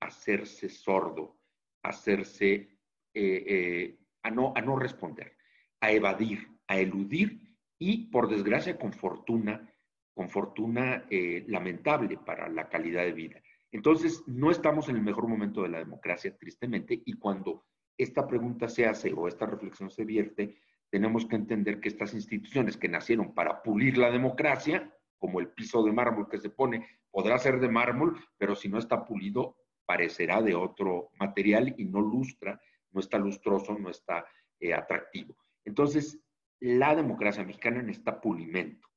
a 0.00 0.06
hacerse 0.06 0.68
sordo, 0.68 1.40
a 1.82 1.88
hacerse, 1.88 2.54
eh, 2.54 2.78
eh, 3.14 3.98
a, 4.22 4.30
no, 4.30 4.52
a 4.54 4.60
no 4.60 4.76
responder, 4.76 5.36
a 5.80 5.90
evadir, 5.90 6.46
a 6.68 6.78
eludir 6.78 7.40
y 7.76 8.06
por 8.06 8.28
desgracia 8.28 8.78
con 8.78 8.92
fortuna, 8.92 9.68
con 10.14 10.30
fortuna 10.30 11.06
eh, 11.10 11.44
lamentable 11.48 12.18
para 12.18 12.48
la 12.48 12.68
calidad 12.68 13.02
de 13.02 13.12
vida. 13.12 13.42
Entonces, 13.72 14.22
no 14.28 14.52
estamos 14.52 14.88
en 14.88 14.96
el 14.96 15.02
mejor 15.02 15.26
momento 15.26 15.62
de 15.64 15.70
la 15.70 15.78
democracia, 15.78 16.36
tristemente, 16.38 17.02
y 17.04 17.14
cuando 17.14 17.64
esta 17.98 18.26
pregunta 18.26 18.68
se 18.68 18.86
hace 18.86 19.12
o 19.12 19.28
esta 19.28 19.46
reflexión 19.46 19.90
se 19.90 20.04
vierte, 20.04 20.56
tenemos 20.90 21.26
que 21.26 21.36
entender 21.36 21.80
que 21.80 21.88
estas 21.88 22.14
instituciones 22.14 22.76
que 22.76 22.88
nacieron 22.88 23.34
para 23.34 23.62
pulir 23.62 23.98
la 23.98 24.10
democracia, 24.10 24.92
como 25.18 25.40
el 25.40 25.48
piso 25.48 25.82
de 25.82 25.92
mármol 25.92 26.28
que 26.28 26.38
se 26.38 26.50
pone, 26.50 26.86
podrá 27.10 27.38
ser 27.38 27.58
de 27.60 27.68
mármol, 27.68 28.18
pero 28.38 28.54
si 28.54 28.68
no 28.68 28.78
está 28.78 29.04
pulido, 29.04 29.56
parecerá 29.84 30.42
de 30.42 30.54
otro 30.54 31.10
material 31.18 31.74
y 31.78 31.84
no 31.84 32.00
lustra, 32.00 32.60
no 32.92 33.00
está 33.00 33.18
lustroso, 33.18 33.78
no 33.78 33.90
está 33.90 34.26
eh, 34.60 34.74
atractivo. 34.74 35.36
Entonces, 35.64 36.20
la 36.60 36.94
democracia 36.94 37.44
mexicana 37.44 37.82
necesita 37.82 38.20
pulimento 38.20 38.88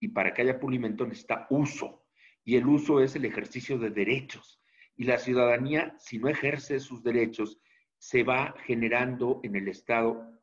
y 0.00 0.08
para 0.08 0.32
que 0.32 0.42
haya 0.42 0.60
pulimento 0.60 1.06
necesita 1.06 1.46
uso 1.50 2.04
y 2.44 2.56
el 2.56 2.66
uso 2.66 3.02
es 3.02 3.16
el 3.16 3.24
ejercicio 3.24 3.78
de 3.78 3.90
derechos 3.90 4.60
y 4.96 5.04
la 5.04 5.18
ciudadanía, 5.18 5.94
si 5.98 6.18
no 6.18 6.28
ejerce 6.28 6.80
sus 6.80 7.02
derechos, 7.02 7.60
se 7.98 8.22
va 8.22 8.54
generando 8.64 9.40
en 9.42 9.56
el 9.56 9.68
Estado 9.68 10.40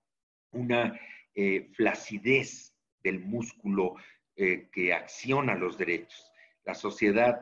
una 0.52 1.00
eh, 1.34 1.70
flacidez 1.74 2.76
del 3.04 3.20
músculo 3.20 3.96
eh, 4.36 4.70
que 4.72 4.94
acciona 4.94 5.56
los 5.56 5.78
derechos. 5.78 6.32
La 6.64 6.74
sociedad 6.74 7.40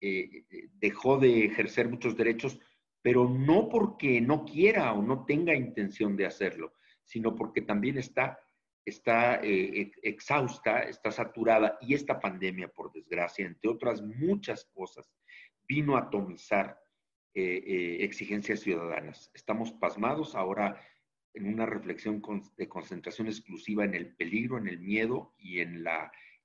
eh, 0.00 0.44
dejó 0.74 1.18
de 1.18 1.46
ejercer 1.46 1.88
muchos 1.88 2.16
derechos, 2.16 2.58
pero 3.02 3.28
no 3.28 3.68
porque 3.68 4.20
no 4.20 4.44
quiera 4.44 4.92
o 4.92 5.02
no 5.02 5.24
tenga 5.24 5.54
intención 5.54 6.16
de 6.16 6.26
hacerlo, 6.26 6.74
sino 7.04 7.34
porque 7.34 7.62
también 7.62 7.98
está, 7.98 8.38
está 8.84 9.40
exhausta, 9.42 10.82
está 10.82 11.10
saturada 11.10 11.78
y 11.80 11.94
esta 11.94 12.18
pandemia, 12.18 12.68
por 12.68 12.92
desgracia, 12.92 13.46
entre 13.46 13.70
otras 13.70 14.02
muchas 14.02 14.64
cosas, 14.74 15.08
vino 15.68 15.96
a 15.96 16.00
atomizar 16.00 16.78
exigencias 17.36 18.60
ciudadanas. 18.60 19.30
Estamos 19.34 19.72
pasmados 19.72 20.34
ahora 20.34 20.80
en 21.34 21.46
una 21.46 21.66
reflexión 21.66 22.22
de 22.56 22.68
concentración 22.68 23.26
exclusiva 23.26 23.84
en 23.84 23.94
el 23.94 24.16
peligro, 24.16 24.56
en 24.56 24.68
el 24.68 24.78
miedo 24.78 25.34
y 25.36 25.60
en 25.60 25.84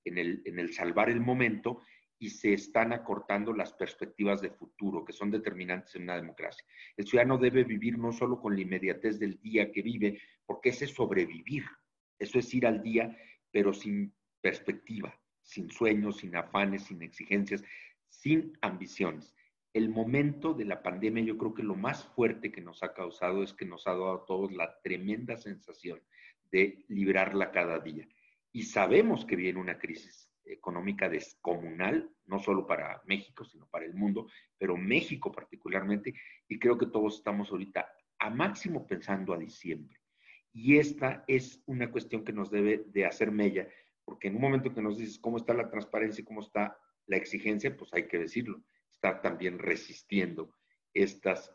el 0.03 0.73
salvar 0.73 1.09
el 1.09 1.21
momento 1.21 1.81
y 2.19 2.29
se 2.29 2.53
están 2.53 2.91
acortando 2.91 3.53
las 3.53 3.71
perspectivas 3.73 4.41
de 4.41 4.51
futuro 4.51 5.05
que 5.05 5.13
son 5.13 5.31
determinantes 5.31 5.95
en 5.95 6.03
una 6.03 6.17
democracia. 6.17 6.63
El 6.97 7.07
ciudadano 7.07 7.37
debe 7.37 7.63
vivir 7.63 7.97
no 7.97 8.11
solo 8.11 8.39
con 8.39 8.53
la 8.53 8.61
inmediatez 8.61 9.17
del 9.17 9.39
día 9.39 9.71
que 9.71 9.81
vive, 9.81 10.21
porque 10.45 10.69
ese 10.69 10.85
es 10.85 10.91
sobrevivir, 10.91 11.63
eso 12.19 12.37
es 12.37 12.53
ir 12.53 12.67
al 12.67 12.83
día, 12.83 13.17
pero 13.49 13.73
sin 13.73 14.13
perspectiva, 14.41 15.17
sin 15.41 15.71
sueños, 15.71 16.17
sin 16.17 16.35
afanes, 16.35 16.83
sin 16.83 17.01
exigencias, 17.01 17.63
sin 18.09 18.57
ambiciones 18.61 19.33
el 19.73 19.89
momento 19.89 20.53
de 20.53 20.65
la 20.65 20.83
pandemia, 20.83 21.23
yo 21.23 21.37
creo 21.37 21.53
que 21.53 21.63
lo 21.63 21.75
más 21.75 22.05
fuerte 22.05 22.51
que 22.51 22.61
nos 22.61 22.83
ha 22.83 22.93
causado 22.93 23.41
es 23.43 23.53
que 23.53 23.65
nos 23.65 23.87
ha 23.87 23.91
dado 23.91 24.13
a 24.13 24.25
todos 24.25 24.51
la 24.51 24.79
tremenda 24.81 25.37
sensación 25.37 26.01
de 26.51 26.83
librarla 26.89 27.51
cada 27.51 27.79
día. 27.79 28.07
Y 28.51 28.63
sabemos 28.63 29.25
que 29.25 29.37
viene 29.37 29.59
una 29.59 29.79
crisis 29.79 30.29
económica 30.43 31.07
descomunal, 31.07 32.09
no 32.25 32.39
solo 32.39 32.67
para 32.67 33.01
México, 33.05 33.45
sino 33.45 33.67
para 33.69 33.85
el 33.85 33.93
mundo, 33.93 34.27
pero 34.57 34.75
México 34.75 35.31
particularmente, 35.31 36.13
y 36.49 36.59
creo 36.59 36.77
que 36.77 36.87
todos 36.87 37.15
estamos 37.15 37.49
ahorita 37.51 37.87
a 38.19 38.29
máximo 38.29 38.85
pensando 38.85 39.33
a 39.33 39.37
diciembre. 39.37 39.97
Y 40.51 40.77
esta 40.77 41.23
es 41.27 41.63
una 41.65 41.89
cuestión 41.89 42.25
que 42.25 42.33
nos 42.33 42.51
debe 42.51 42.83
de 42.87 43.05
hacer 43.05 43.31
mella, 43.31 43.69
porque 44.03 44.27
en 44.27 44.35
un 44.35 44.41
momento 44.41 44.73
que 44.73 44.81
nos 44.81 44.97
dices 44.97 45.17
cómo 45.17 45.37
está 45.37 45.53
la 45.53 45.69
transparencia 45.69 46.21
y 46.21 46.25
cómo 46.25 46.41
está 46.41 46.77
la 47.05 47.15
exigencia, 47.15 47.75
pues 47.77 47.93
hay 47.93 48.07
que 48.07 48.19
decirlo 48.19 48.61
está 49.01 49.19
también 49.19 49.57
resistiendo 49.57 50.55
estas 50.93 51.51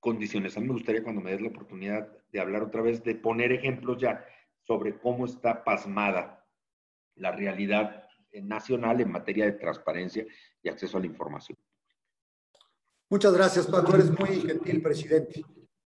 condiciones. 0.00 0.56
A 0.56 0.60
mí 0.60 0.66
me 0.66 0.72
gustaría 0.72 1.04
cuando 1.04 1.20
me 1.20 1.30
des 1.30 1.40
la 1.40 1.48
oportunidad 1.48 2.08
de 2.32 2.40
hablar 2.40 2.64
otra 2.64 2.82
vez, 2.82 3.04
de 3.04 3.14
poner 3.14 3.52
ejemplos 3.52 3.98
ya 4.00 4.26
sobre 4.62 4.98
cómo 4.98 5.26
está 5.26 5.62
pasmada 5.62 6.44
la 7.14 7.30
realidad 7.30 8.08
nacional 8.32 9.00
en 9.00 9.12
materia 9.12 9.44
de 9.44 9.52
transparencia 9.52 10.26
y 10.60 10.68
acceso 10.68 10.98
a 10.98 11.00
la 11.00 11.06
información. 11.06 11.56
Muchas 13.08 13.32
gracias, 13.32 13.66
Paco. 13.68 13.94
Eres 13.94 14.10
muy 14.10 14.40
gentil, 14.40 14.82
presidente. 14.82 15.44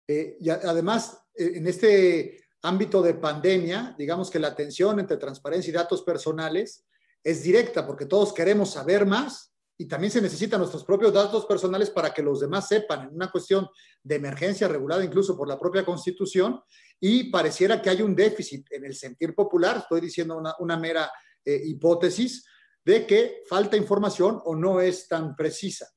Eh, 0.07 0.37
y 0.39 0.49
además, 0.49 1.21
eh, 1.35 1.51
en 1.55 1.67
este 1.67 2.45
ámbito 2.61 3.01
de 3.01 3.15
pandemia, 3.15 3.95
digamos 3.97 4.31
que 4.31 4.39
la 4.39 4.55
tensión 4.55 4.99
entre 5.01 5.17
transparencia 5.17 5.69
y 5.69 5.73
datos 5.73 6.03
personales 6.03 6.87
es 7.21 7.43
directa 7.43 7.85
porque 7.85 8.05
todos 8.05 8.33
queremos 8.33 8.71
saber 8.71 9.05
más 9.05 9.49
y 9.81 9.87
también 9.87 10.11
se 10.11 10.21
necesitan 10.21 10.59
nuestros 10.59 10.83
propios 10.83 11.13
datos 11.13 11.45
personales 11.45 11.89
para 11.89 12.13
que 12.13 12.21
los 12.21 12.41
demás 12.41 12.67
sepan, 12.67 13.07
en 13.07 13.15
una 13.15 13.31
cuestión 13.31 13.65
de 14.03 14.15
emergencia 14.15 14.67
regulada 14.67 15.05
incluso 15.05 15.37
por 15.37 15.47
la 15.47 15.57
propia 15.57 15.85
Constitución, 15.85 16.59
y 16.99 17.31
pareciera 17.31 17.81
que 17.81 17.89
hay 17.89 18.01
un 18.01 18.13
déficit 18.13 18.69
en 18.73 18.83
el 18.83 18.93
sentir 18.93 19.33
popular, 19.33 19.77
estoy 19.77 20.01
diciendo 20.01 20.43
una, 20.59 20.77
mera 20.77 21.09
eh, 21.45 21.61
hipótesis, 21.63 22.45
de 22.83 23.07
que 23.07 23.43
falta 23.47 23.77
información 23.77 24.41
o 24.43 24.53
no 24.53 24.81
es 24.81 25.07
tan 25.07 25.33
precisa. 25.33 25.87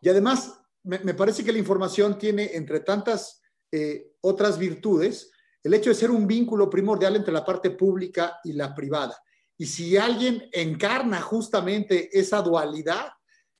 Y 0.00 0.08
además, 0.08 0.58
me, 0.82 1.12
parece 1.12 1.44
que 1.44 1.52
la 1.52 1.58
información 1.58 2.16
tiene, 2.16 2.52
entre 2.54 2.80
tantas 2.80 3.42
eh, 3.70 4.14
otras 4.22 4.58
virtudes, 4.58 5.30
el 5.62 5.74
hecho 5.74 5.90
de 5.90 5.96
ser 5.96 6.10
un 6.10 6.26
vínculo 6.26 6.70
primordial 6.70 7.14
entre 7.16 7.34
la 7.34 7.44
parte 7.44 7.72
pública 7.72 8.40
y 8.42 8.54
la 8.54 8.74
privada. 8.74 9.22
Y 9.62 9.66
si 9.66 9.96
alguien 9.96 10.48
encarna 10.50 11.20
justamente 11.20 12.18
esa 12.18 12.42
dualidad, 12.42 13.12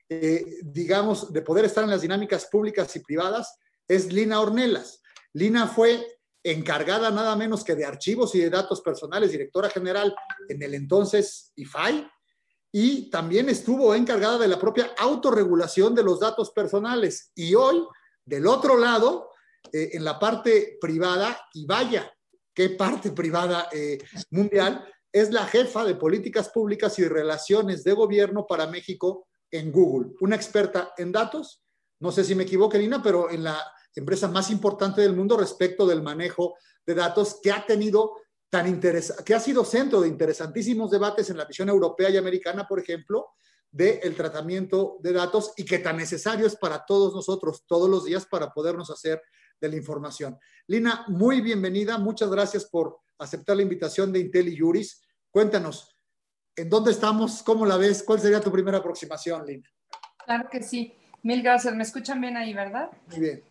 eh, 0.08 0.58
digamos, 0.64 1.32
de 1.32 1.42
poder 1.42 1.64
estar 1.64 1.84
en 1.84 1.90
las 1.90 2.02
dinámicas 2.02 2.46
públicas 2.46 2.96
y 2.96 2.98
privadas, 2.98 3.56
es 3.86 4.12
Lina 4.12 4.40
Ornelas. 4.40 5.00
Lina 5.32 5.68
fue 5.68 6.04
encargada 6.42 7.12
nada 7.12 7.36
menos 7.36 7.62
que 7.62 7.76
de 7.76 7.84
archivos 7.84 8.34
y 8.34 8.40
de 8.40 8.50
datos 8.50 8.80
personales, 8.80 9.30
directora 9.30 9.70
general 9.70 10.12
en 10.48 10.60
el 10.60 10.74
entonces 10.74 11.52
IFAI, 11.54 12.10
y 12.72 13.08
también 13.08 13.48
estuvo 13.48 13.94
encargada 13.94 14.38
de 14.38 14.48
la 14.48 14.58
propia 14.58 14.90
autorregulación 14.98 15.94
de 15.94 16.02
los 16.02 16.18
datos 16.18 16.50
personales. 16.50 17.30
Y 17.36 17.54
hoy, 17.54 17.86
del 18.24 18.48
otro 18.48 18.76
lado, 18.76 19.30
eh, 19.72 19.90
en 19.92 20.02
la 20.02 20.18
parte 20.18 20.78
privada, 20.80 21.46
y 21.54 21.64
vaya, 21.64 22.12
qué 22.52 22.70
parte 22.70 23.12
privada 23.12 23.68
eh, 23.70 23.98
mundial, 24.30 24.84
es 25.12 25.30
la 25.30 25.46
jefa 25.46 25.84
de 25.84 25.94
políticas 25.94 26.48
públicas 26.48 26.98
y 26.98 27.06
relaciones 27.06 27.84
de 27.84 27.92
gobierno 27.92 28.46
para 28.46 28.66
México 28.66 29.28
en 29.50 29.70
Google, 29.70 30.12
una 30.20 30.36
experta 30.36 30.94
en 30.96 31.12
datos, 31.12 31.62
no 32.00 32.10
sé 32.10 32.24
si 32.24 32.34
me 32.34 32.44
equivoco, 32.44 32.76
Lina, 32.76 33.02
pero 33.02 33.30
en 33.30 33.44
la 33.44 33.62
empresa 33.94 34.26
más 34.26 34.50
importante 34.50 35.02
del 35.02 35.14
mundo 35.14 35.36
respecto 35.36 35.86
del 35.86 36.02
manejo 36.02 36.54
de 36.84 36.94
datos 36.94 37.38
que 37.42 37.52
ha 37.52 37.64
tenido 37.64 38.14
tan 38.50 38.66
interesa 38.66 39.24
que 39.24 39.34
ha 39.34 39.40
sido 39.40 39.64
centro 39.64 40.00
de 40.00 40.08
interesantísimos 40.08 40.90
debates 40.90 41.30
en 41.30 41.36
la 41.36 41.44
visión 41.44 41.68
europea 41.68 42.10
y 42.10 42.16
americana, 42.16 42.66
por 42.66 42.80
ejemplo, 42.80 43.30
del 43.70 44.14
tratamiento 44.14 44.98
de 45.00 45.12
datos 45.12 45.52
y 45.56 45.64
que 45.64 45.78
tan 45.78 45.96
necesario 45.96 46.46
es 46.46 46.56
para 46.56 46.84
todos 46.84 47.14
nosotros 47.14 47.64
todos 47.66 47.88
los 47.88 48.04
días 48.04 48.26
para 48.26 48.52
podernos 48.52 48.90
hacer 48.90 49.22
de 49.58 49.68
la 49.68 49.76
información. 49.76 50.38
Lina, 50.66 51.04
muy 51.08 51.40
bienvenida, 51.40 51.96
muchas 51.96 52.30
gracias 52.30 52.66
por 52.66 52.98
aceptar 53.22 53.56
la 53.56 53.62
invitación 53.62 54.12
de 54.12 54.20
Intel 54.20 54.54
Juris. 54.58 55.02
Cuéntanos, 55.30 55.96
¿en 56.56 56.68
dónde 56.68 56.90
estamos? 56.90 57.42
¿Cómo 57.42 57.66
la 57.66 57.76
ves? 57.76 58.02
¿Cuál 58.02 58.20
sería 58.20 58.40
tu 58.40 58.52
primera 58.52 58.78
aproximación, 58.78 59.46
Lina? 59.46 59.68
Claro 60.24 60.48
que 60.50 60.62
sí. 60.62 60.94
Mil 61.22 61.42
gracias. 61.42 61.74
¿Me 61.74 61.82
escuchan 61.82 62.20
bien 62.20 62.36
ahí, 62.36 62.52
verdad? 62.52 62.90
Muy 63.08 63.20
bien. 63.20 63.42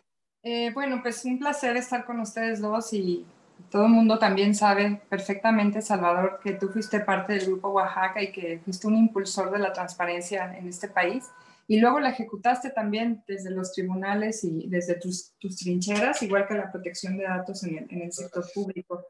Eh, 0.42 0.70
bueno, 0.74 1.00
pues 1.02 1.24
un 1.24 1.38
placer 1.38 1.76
estar 1.76 2.04
con 2.04 2.20
ustedes 2.20 2.60
dos 2.60 2.92
y 2.92 3.24
todo 3.70 3.86
el 3.86 3.92
mundo 3.92 4.18
también 4.18 4.54
sabe 4.54 5.00
perfectamente, 5.08 5.80
Salvador, 5.80 6.40
que 6.42 6.52
tú 6.54 6.68
fuiste 6.68 7.00
parte 7.00 7.34
del 7.34 7.46
Grupo 7.46 7.68
Oaxaca 7.70 8.22
y 8.22 8.32
que 8.32 8.60
fuiste 8.64 8.86
un 8.86 8.96
impulsor 8.96 9.50
de 9.52 9.58
la 9.58 9.72
transparencia 9.72 10.56
en 10.56 10.68
este 10.68 10.88
país. 10.88 11.24
Y 11.68 11.78
luego 11.78 12.00
la 12.00 12.10
ejecutaste 12.10 12.70
también 12.70 13.22
desde 13.26 13.50
los 13.50 13.72
tribunales 13.72 14.42
y 14.42 14.68
desde 14.68 14.96
tus, 14.96 15.32
trincheras, 15.38 16.22
igual 16.22 16.46
que 16.46 16.54
la 16.54 16.70
protección 16.70 17.16
de 17.16 17.24
datos 17.24 17.62
en 17.62 17.86
el 17.88 18.12
sector 18.12 18.44
público. 18.52 19.06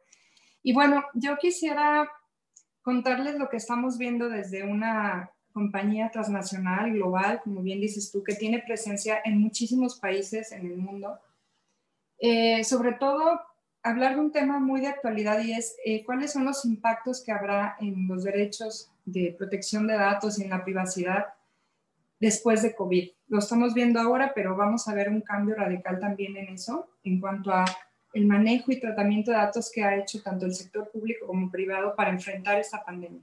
Y 0.62 0.72
bueno, 0.72 1.04
yo 1.14 1.36
quisiera 1.38 2.08
contarles 2.82 3.38
lo 3.38 3.48
que 3.48 3.56
estamos 3.56 3.98
viendo 3.98 4.28
desde 4.28 4.64
una 4.64 5.30
compañía 5.52 6.10
transnacional, 6.10 6.92
global, 6.92 7.40
como 7.42 7.62
bien 7.62 7.80
dices 7.80 8.10
tú, 8.10 8.22
que 8.22 8.34
tiene 8.34 8.60
presencia 8.60 9.20
en 9.24 9.40
muchísimos 9.40 9.98
países 9.98 10.52
en 10.52 10.66
el 10.66 10.78
mundo. 10.78 11.18
Eh, 12.18 12.64
sobre 12.64 12.92
todo, 12.92 13.40
hablar 13.82 14.14
de 14.14 14.20
un 14.20 14.32
tema 14.32 14.58
muy 14.58 14.80
de 14.80 14.88
actualidad 14.88 15.40
y 15.40 15.52
es 15.52 15.76
eh, 15.84 16.04
cuáles 16.04 16.32
son 16.32 16.44
los 16.44 16.64
impactos 16.64 17.22
que 17.22 17.32
habrá 17.32 17.76
en 17.80 18.06
los 18.08 18.24
derechos 18.24 18.90
de 19.04 19.34
protección 19.36 19.86
de 19.86 19.94
datos 19.94 20.38
y 20.38 20.44
en 20.44 20.50
la 20.50 20.64
privacidad 20.64 21.26
después 22.20 22.62
de 22.62 22.74
COVID. 22.74 23.10
Lo 23.28 23.38
estamos 23.40 23.74
viendo 23.74 24.00
ahora, 24.00 24.32
pero 24.34 24.56
vamos 24.56 24.86
a 24.86 24.94
ver 24.94 25.08
un 25.08 25.22
cambio 25.22 25.56
radical 25.56 25.98
también 25.98 26.36
en 26.36 26.50
eso, 26.50 26.88
en 27.02 27.20
cuanto 27.20 27.52
a 27.52 27.64
el 28.12 28.26
manejo 28.26 28.72
y 28.72 28.80
tratamiento 28.80 29.30
de 29.30 29.38
datos 29.38 29.70
que 29.72 29.82
ha 29.82 29.96
hecho 29.96 30.22
tanto 30.22 30.46
el 30.46 30.54
sector 30.54 30.90
público 30.90 31.26
como 31.26 31.50
privado 31.50 31.94
para 31.96 32.10
enfrentar 32.10 32.58
esta 32.58 32.84
pandemia. 32.84 33.22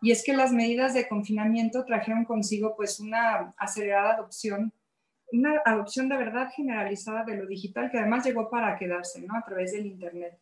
Y 0.00 0.10
es 0.10 0.24
que 0.24 0.32
las 0.32 0.52
medidas 0.52 0.94
de 0.94 1.06
confinamiento 1.06 1.84
trajeron 1.84 2.24
consigo 2.24 2.74
pues 2.76 2.98
una 2.98 3.54
acelerada 3.56 4.14
adopción, 4.14 4.72
una 5.30 5.62
adopción 5.64 6.08
de 6.08 6.16
verdad 6.16 6.50
generalizada 6.54 7.24
de 7.24 7.36
lo 7.36 7.46
digital 7.46 7.90
que 7.90 7.98
además 7.98 8.24
llegó 8.24 8.50
para 8.50 8.76
quedarse, 8.76 9.22
¿no? 9.22 9.36
A 9.36 9.44
través 9.44 9.72
del 9.72 9.86
Internet. 9.86 10.38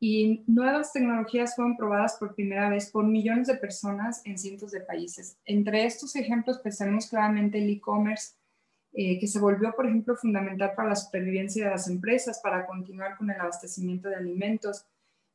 Y 0.00 0.44
nuevas 0.46 0.92
tecnologías 0.92 1.56
fueron 1.56 1.76
probadas 1.76 2.16
por 2.20 2.34
primera 2.34 2.68
vez 2.68 2.90
por 2.90 3.04
millones 3.04 3.48
de 3.48 3.56
personas 3.56 4.20
en 4.24 4.38
cientos 4.38 4.70
de 4.70 4.80
países. 4.80 5.38
Entre 5.44 5.84
estos 5.84 6.14
ejemplos 6.14 6.60
pues 6.62 6.78
tenemos 6.78 7.08
claramente 7.08 7.58
el 7.58 7.70
e-commerce, 7.70 8.34
eh, 8.92 9.18
que 9.18 9.26
se 9.26 9.38
volvió, 9.38 9.72
por 9.76 9.86
ejemplo, 9.86 10.16
fundamental 10.16 10.72
para 10.74 10.90
la 10.90 10.96
supervivencia 10.96 11.64
de 11.64 11.70
las 11.70 11.88
empresas, 11.88 12.40
para 12.42 12.66
continuar 12.66 13.16
con 13.16 13.30
el 13.30 13.40
abastecimiento 13.40 14.08
de 14.08 14.16
alimentos, 14.16 14.86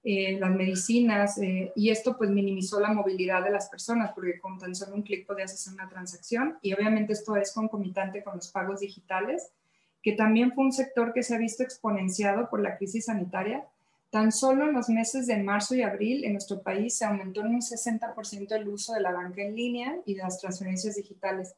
eh, 0.06 0.38
las 0.38 0.52
medicinas, 0.52 1.38
eh, 1.38 1.72
y 1.78 1.90
esto 1.90 2.18
pues 2.18 2.30
minimizó 2.30 2.82
la 2.82 2.92
movilidad 2.92 3.42
de 3.42 3.52
las 3.52 3.70
personas, 3.70 4.12
porque 4.14 4.38
con 4.38 4.60
tan 4.60 4.76
solo 4.76 4.96
un 4.96 5.04
clic 5.04 5.26
podías 5.26 5.54
hacer 5.54 5.74
una 5.74 5.88
transacción, 5.88 6.58
y 6.62 6.74
obviamente 6.74 7.14
esto 7.14 7.38
es 7.38 7.54
concomitante 7.54 8.22
con 8.22 8.36
los 8.36 8.52
pagos 8.52 8.82
digitales, 8.82 9.54
que 10.02 10.12
también 10.12 10.52
fue 10.52 10.66
un 10.66 10.74
sector 10.74 11.14
que 11.14 11.24
se 11.24 11.36
ha 11.36 11.38
visto 11.38 11.64
exponenciado 11.64 12.50
por 12.50 12.62
la 12.62 12.76
crisis 12.76 13.06
sanitaria. 13.06 13.66
Tan 14.10 14.34
solo 14.34 14.68
en 14.68 14.74
los 14.74 14.90
meses 14.90 15.26
de 15.26 15.42
marzo 15.42 15.74
y 15.74 15.82
abril 15.84 16.26
en 16.26 16.34
nuestro 16.34 16.62
país 16.62 16.98
se 16.98 17.06
aumentó 17.06 17.40
en 17.40 17.56
un 17.56 17.62
60% 17.62 18.52
el 18.52 18.68
uso 18.68 18.94
de 18.94 19.00
la 19.00 19.14
banca 19.14 19.42
en 19.42 19.56
línea 19.56 19.96
y 20.06 20.16
de 20.16 20.24
las 20.24 20.42
transferencias 20.42 20.98
digitales. 20.98 21.56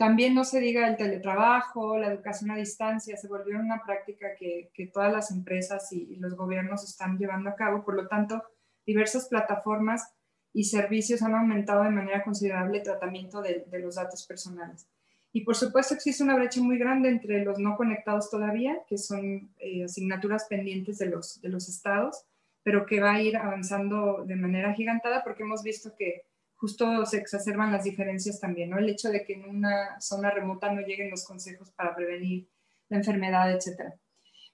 También 0.00 0.34
no 0.34 0.44
se 0.44 0.60
diga 0.60 0.88
el 0.88 0.96
teletrabajo, 0.96 1.98
la 1.98 2.06
educación 2.06 2.50
a 2.50 2.56
distancia, 2.56 3.18
se 3.18 3.28
volvió 3.28 3.58
una 3.58 3.82
práctica 3.84 4.28
que, 4.34 4.90
todas 4.94 5.12
las 5.12 5.30
empresas 5.30 5.92
y, 5.92 6.16
los 6.16 6.34
gobiernos 6.36 6.84
están 6.84 7.18
llevando 7.18 7.50
a 7.50 7.54
cabo. 7.54 7.84
Por 7.84 7.96
lo 7.96 8.08
tanto, 8.08 8.42
diversas 8.86 9.28
plataformas 9.28 10.10
y 10.54 10.64
servicios 10.64 11.20
han 11.20 11.34
aumentado 11.34 11.84
de 11.84 11.90
manera 11.90 12.24
considerable 12.24 12.78
el 12.78 12.84
tratamiento 12.84 13.42
de, 13.42 13.66
los 13.78 13.96
datos 13.96 14.24
personales. 14.26 14.88
Y 15.34 15.42
por 15.42 15.54
supuesto 15.54 15.92
existe 15.92 16.22
una 16.24 16.34
brecha 16.34 16.62
muy 16.62 16.78
grande 16.78 17.10
entre 17.10 17.44
los 17.44 17.58
no 17.58 17.76
conectados 17.76 18.30
todavía, 18.30 18.78
que 18.88 18.96
son 18.96 19.50
eh, 19.58 19.84
asignaturas 19.84 20.46
pendientes 20.48 20.96
de 20.96 21.10
los, 21.10 21.42
de 21.42 21.50
los 21.50 21.68
estados, 21.68 22.24
pero 22.62 22.86
que 22.86 23.00
va 23.00 23.16
a 23.16 23.20
ir 23.20 23.36
avanzando 23.36 24.24
de 24.24 24.36
manera 24.36 24.72
gigantada 24.72 25.22
porque 25.22 25.42
hemos 25.42 25.62
visto 25.62 25.94
que 25.94 26.22
justo 26.60 27.06
se 27.06 27.16
exacerban 27.16 27.72
las 27.72 27.84
diferencias 27.84 28.38
también, 28.38 28.68
¿no? 28.68 28.78
El 28.78 28.90
hecho 28.90 29.08
de 29.08 29.24
que 29.24 29.32
en 29.32 29.48
una 29.48 29.98
zona 29.98 30.30
remota 30.30 30.70
no 30.70 30.82
lleguen 30.82 31.10
los 31.10 31.24
consejos 31.24 31.70
para 31.70 31.94
prevenir 31.94 32.48
la 32.90 32.98
enfermedad, 32.98 33.50
etcétera. 33.50 33.94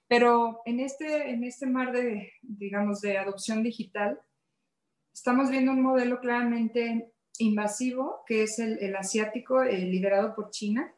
Pero 0.07 0.61
en 0.65 0.79
este, 0.79 1.31
en 1.31 1.43
este 1.43 1.65
mar 1.65 1.91
de, 1.91 2.31
digamos, 2.41 3.01
de 3.01 3.17
adopción 3.17 3.61
digital, 3.61 4.21
estamos 5.13 5.49
viendo 5.49 5.73
un 5.73 5.81
modelo 5.81 6.21
claramente 6.21 7.11
invasivo, 7.39 8.23
que 8.25 8.43
es 8.43 8.57
el, 8.59 8.95
asiático, 8.95 9.61
liderado 9.65 10.33
por 10.33 10.49
China, 10.49 10.93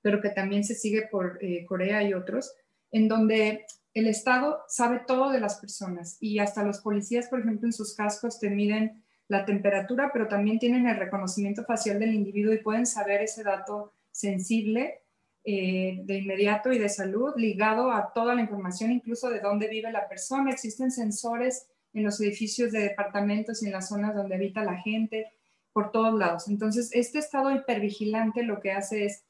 pero 0.00 0.20
que 0.20 0.30
también 0.30 0.62
se 0.62 0.76
sigue 0.76 1.08
por 1.10 1.38
eh, 1.42 1.64
Corea 1.66 2.04
y 2.04 2.14
otros, 2.14 2.54
en 2.92 3.08
donde 3.08 3.66
el 3.94 4.06
Estado 4.06 4.60
sabe 4.68 5.02
todo 5.04 5.30
de 5.30 5.40
las 5.40 5.58
personas 5.58 6.16
y 6.20 6.38
hasta 6.38 6.62
los 6.62 6.78
policías, 6.78 7.26
por 7.26 7.40
ejemplo, 7.40 7.66
en 7.66 7.72
sus 7.72 7.96
cascos 7.96 8.38
te 8.38 8.48
miden 8.48 9.02
la 9.30 9.44
temperatura, 9.44 10.10
pero 10.12 10.26
también 10.26 10.58
tienen 10.58 10.88
el 10.88 10.96
reconocimiento 10.96 11.64
facial 11.64 12.00
del 12.00 12.14
individuo 12.14 12.52
y 12.52 12.58
pueden 12.58 12.84
saber 12.84 13.22
ese 13.22 13.44
dato 13.44 13.94
sensible 14.10 15.02
eh, 15.44 16.00
de 16.02 16.18
inmediato 16.18 16.72
y 16.72 16.78
de 16.80 16.88
salud 16.88 17.32
ligado 17.36 17.92
a 17.92 18.12
toda 18.12 18.34
la 18.34 18.40
información, 18.40 18.90
incluso 18.90 19.30
de 19.30 19.38
dónde 19.38 19.68
vive 19.68 19.92
la 19.92 20.08
persona. 20.08 20.50
Existen 20.50 20.90
sensores 20.90 21.68
en 21.92 22.02
los 22.02 22.20
edificios 22.20 22.72
de 22.72 22.80
departamentos 22.80 23.62
y 23.62 23.66
en 23.66 23.72
las 23.72 23.88
zonas 23.88 24.16
donde 24.16 24.34
habita 24.34 24.64
la 24.64 24.78
gente, 24.78 25.28
por 25.72 25.92
todos 25.92 26.18
lados. 26.18 26.48
Entonces, 26.48 26.90
este 26.92 27.20
estado 27.20 27.54
hipervigilante 27.54 28.42
lo 28.42 28.60
que 28.60 28.72
hace 28.72 29.04
es 29.04 29.22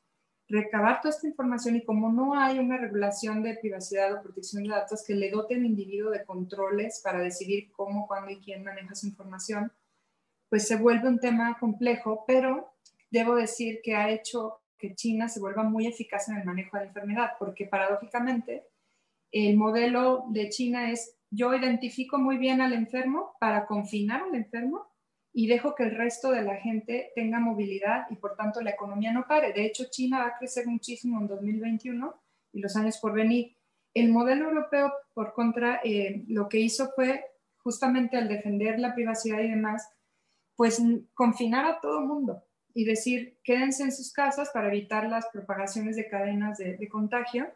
recabar 0.48 1.03
toda 1.03 1.14
esta 1.14 1.29
información 1.29 1.77
y 1.77 1.85
como 1.85 2.11
no 2.11 2.40
hay 2.40 2.59
una 2.59 2.79
regulación 2.79 3.42
de 3.42 3.59
privacidad 3.61 4.14
o 4.14 4.22
protección 4.22 4.62
de 4.62 4.70
datos 4.70 5.05
que 5.07 5.14
le 5.14 5.31
dote 5.31 5.57
al 5.57 5.66
individuo 5.66 6.11
de 6.11 6.25
controles 6.25 7.03
para 7.05 7.20
decidir 7.20 7.70
cómo, 7.70 8.07
cuándo 8.07 8.31
y 8.31 8.40
quién 8.40 8.64
maneja 8.64 8.94
su 8.94 9.07
información, 9.07 9.70
pues 10.51 10.69
se 10.69 10.77
vuelve 10.77 11.09
un 11.09 11.19
tema 11.19 11.57
complejo, 11.59 12.25
pero 12.27 12.75
debo 13.11 13.37
decir 13.37 13.81
que 13.83 13.95
ha 13.95 14.11
hecho 14.11 14.61
que 14.77 14.95
China 14.95 15.29
se 15.29 15.41
vuelva 15.41 15.63
muy 15.63 15.87
eficaz 15.87 16.29
en 16.29 16.39
el 16.39 16.45
manejo 16.45 16.77
de 16.77 16.85
la 16.85 16.89
enfermedad, 16.89 17.31
porque 17.39 17.67
paradójicamente 17.67 18.67
el 19.31 19.57
modelo 19.57 20.25
de 20.29 20.49
China 20.51 20.91
es 20.91 21.17
yo 21.31 21.55
identifico 21.55 22.19
muy 22.19 22.39
bien 22.39 22.61
al 22.61 22.73
enfermo 22.73 23.37
para 23.39 23.67
confinar 23.67 24.23
al 24.23 24.35
enfermo 24.35 24.91
y 25.33 25.47
dejo 25.47 25.77
que 25.77 25.85
el 25.85 25.97
resto 25.97 26.33
de 26.33 26.43
la 26.43 26.57
gente 26.57 27.13
tenga 27.15 27.39
movilidad 27.39 28.07
y 28.11 28.17
por 28.17 28.35
tanto 28.35 28.61
la 28.61 28.71
economía 28.71 29.13
no 29.13 29.29
pare. 29.29 29.53
De 29.53 29.65
hecho, 29.65 29.85
China 29.91 30.19
va 30.19 30.27
a 30.27 30.39
crecer 30.39 30.67
muchísimo 30.67 31.21
en 31.21 31.29
2021 31.29 32.15
y 32.53 32.61
los 32.61 32.75
años 32.75 32.99
por 32.99 33.13
venir. 33.13 33.57
El 33.95 34.11
modelo 34.11 34.49
europeo, 34.49 34.93
por 35.15 35.33
contra, 35.33 35.81
eh, 35.85 36.25
lo 36.27 36.49
que 36.49 36.59
hizo 36.59 36.91
fue 36.97 37.25
justamente 37.59 38.17
al 38.17 38.29
defender 38.29 38.81
la 38.81 38.95
privacidad 38.95 39.41
y 39.41 39.51
demás, 39.51 39.89
pues 40.61 40.79
confinar 41.14 41.64
a 41.64 41.81
todo 41.81 42.03
mundo 42.03 42.44
y 42.75 42.85
decir, 42.85 43.38
quédense 43.42 43.83
en 43.83 43.92
sus 43.92 44.12
casas 44.12 44.51
para 44.53 44.68
evitar 44.68 45.09
las 45.09 45.27
propagaciones 45.33 45.96
de 45.96 46.07
cadenas 46.07 46.59
de, 46.59 46.87
contagio, 46.90 47.51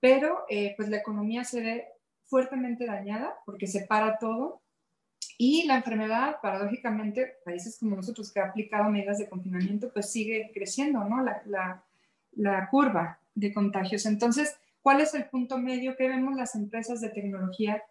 pero 0.00 0.44
eh, 0.50 0.74
pues 0.76 0.90
la 0.90 0.98
economía 0.98 1.44
se 1.44 1.62
ve 1.62 1.88
fuertemente 2.26 2.84
dañada 2.84 3.36
porque 3.46 3.66
se 3.66 3.86
para 3.86 4.18
todo 4.18 4.60
y 5.38 5.66
la 5.66 5.76
enfermedad, 5.76 6.36
paradójicamente, 6.42 7.38
países 7.42 7.78
como 7.78 7.96
nosotros 7.96 8.30
que 8.30 8.40
ha 8.40 8.48
aplicado 8.48 8.90
medidas 8.90 9.16
de 9.16 9.30
confinamiento, 9.30 9.90
pues 9.90 10.12
sigue 10.12 10.50
creciendo, 10.52 11.02
¿no? 11.04 11.24
La, 11.24 11.40
la, 11.46 11.82
la 12.32 12.68
curva 12.68 13.18
de 13.34 13.54
contagios. 13.54 14.04
Entonces, 14.04 14.58
¿cuál 14.82 15.00
es 15.00 15.14
el 15.14 15.24
punto 15.24 15.56
medio 15.56 15.96
que 15.96 16.06
vemos 16.06 16.36
las 16.36 16.54
empresas 16.54 17.00
de 17.00 17.08
tecnología 17.08 17.82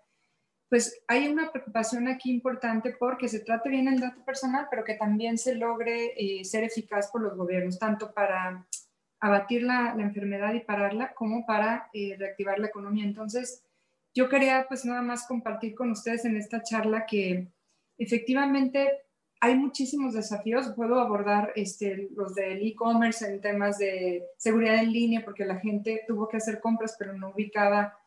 pues 0.70 1.02
hay 1.08 1.28
una 1.28 1.52
preocupación 1.52 2.08
aquí 2.08 2.30
importante 2.30 2.96
porque 2.98 3.28
se 3.28 3.40
trate 3.40 3.70
bien 3.70 3.88
el 3.88 4.00
dato 4.00 4.24
personal, 4.24 4.68
pero 4.70 4.84
que 4.84 4.94
también 4.94 5.38
se 5.38 5.56
logre 5.56 6.14
eh, 6.16 6.46
ser 6.46 6.64
eficaz 6.64 7.10
por 7.12 7.22
los 7.22 7.36
gobiernos, 7.36 7.80
tanto 7.80 8.14
para 8.14 8.68
abatir 9.20 9.64
la, 9.64 9.96
enfermedad 9.98 10.54
y 10.54 10.62
pararla, 10.62 11.14
como 11.14 11.46
para 11.46 11.90
eh, 11.94 12.16
reactivar 12.18 12.60
la 12.60 12.68
economía. 12.68 13.04
Entonces, 13.04 13.64
yo 14.14 14.30
quería 14.30 14.66
pues 14.68 14.86
nada 14.86 15.02
más 15.02 15.28
compartir 15.28 15.76
con 15.76 15.92
ustedes 15.92 16.26
en 16.26 16.38
esta 16.38 16.62
charla 16.62 17.06
que 17.06 17.48
efectivamente 17.98 18.90
hay 19.42 19.56
muchísimos 19.56 20.14
desafíos. 20.14 20.72
Puedo 20.76 21.00
abordar 21.00 21.52
este, 21.56 22.10
los 22.16 22.36
del 22.36 22.66
e-commerce 22.66 23.26
en 23.26 23.42
temas 23.42 23.78
de 23.80 24.24
seguridad 24.38 24.76
en 24.76 24.92
línea, 24.92 25.26
porque 25.26 25.46
la 25.46 25.60
gente 25.60 26.04
tuvo 26.08 26.28
que 26.28 26.38
hacer 26.38 26.60
compras, 26.60 26.96
pero 26.98 27.14
no 27.14 27.30
ubicaba 27.30 27.99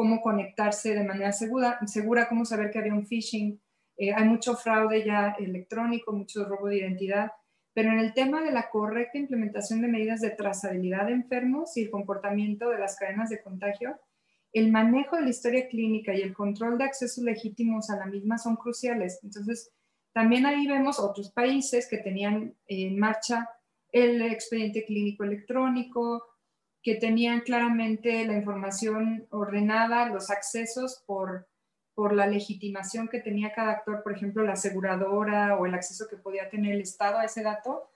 cómo 0.00 0.22
conectarse 0.22 0.94
de 0.94 1.04
manera 1.04 1.30
segura, 1.30 1.78
segura 1.84 2.26
cómo 2.26 2.46
saber 2.46 2.70
que 2.70 2.78
había 2.78 2.94
un 2.94 3.06
phishing. 3.06 3.60
Eh, 3.98 4.14
hay 4.14 4.24
mucho 4.24 4.56
fraude 4.56 5.04
ya 5.04 5.36
electrónico, 5.38 6.10
mucho 6.10 6.46
robo 6.46 6.68
de 6.68 6.78
identidad, 6.78 7.32
pero 7.74 7.92
en 7.92 7.98
el 7.98 8.14
tema 8.14 8.40
de 8.40 8.50
la 8.50 8.70
correcta 8.70 9.18
implementación 9.18 9.82
de 9.82 9.88
medidas 9.88 10.22
de 10.22 10.30
trazabilidad 10.30 11.04
de 11.04 11.12
enfermos 11.12 11.76
y 11.76 11.82
el 11.82 11.90
comportamiento 11.90 12.70
de 12.70 12.78
las 12.78 12.96
cadenas 12.96 13.28
de 13.28 13.42
contagio, 13.42 14.00
el 14.54 14.72
manejo 14.72 15.16
de 15.16 15.22
la 15.24 15.28
historia 15.28 15.68
clínica 15.68 16.14
y 16.14 16.22
el 16.22 16.32
control 16.32 16.78
de 16.78 16.84
accesos 16.84 17.22
legítimos 17.22 17.90
a 17.90 17.98
la 17.98 18.06
misma 18.06 18.38
son 18.38 18.56
cruciales. 18.56 19.20
Entonces, 19.22 19.70
también 20.14 20.46
ahí 20.46 20.66
vemos 20.66 20.98
otros 20.98 21.30
países 21.30 21.86
que 21.90 21.98
tenían 21.98 22.54
en 22.68 22.98
marcha 22.98 23.50
el 23.92 24.22
expediente 24.22 24.82
clínico 24.86 25.24
electrónico, 25.24 26.24
que 26.82 26.94
tenían 26.94 27.40
claramente 27.40 28.24
la 28.26 28.34
información 28.34 29.26
ordenada, 29.30 30.08
los 30.08 30.30
accesos 30.30 31.02
por, 31.06 31.46
por 31.94 32.14
la 32.14 32.26
legitimación 32.26 33.08
que 33.08 33.20
tenía 33.20 33.52
cada 33.52 33.72
actor, 33.72 34.02
por 34.02 34.12
ejemplo, 34.12 34.42
la 34.42 34.54
aseguradora 34.54 35.56
o 35.56 35.66
el 35.66 35.74
acceso 35.74 36.06
que 36.08 36.16
podía 36.16 36.48
tener 36.48 36.74
el 36.74 36.80
Estado 36.80 37.18
a 37.18 37.24
ese 37.24 37.42
dato, 37.42 37.90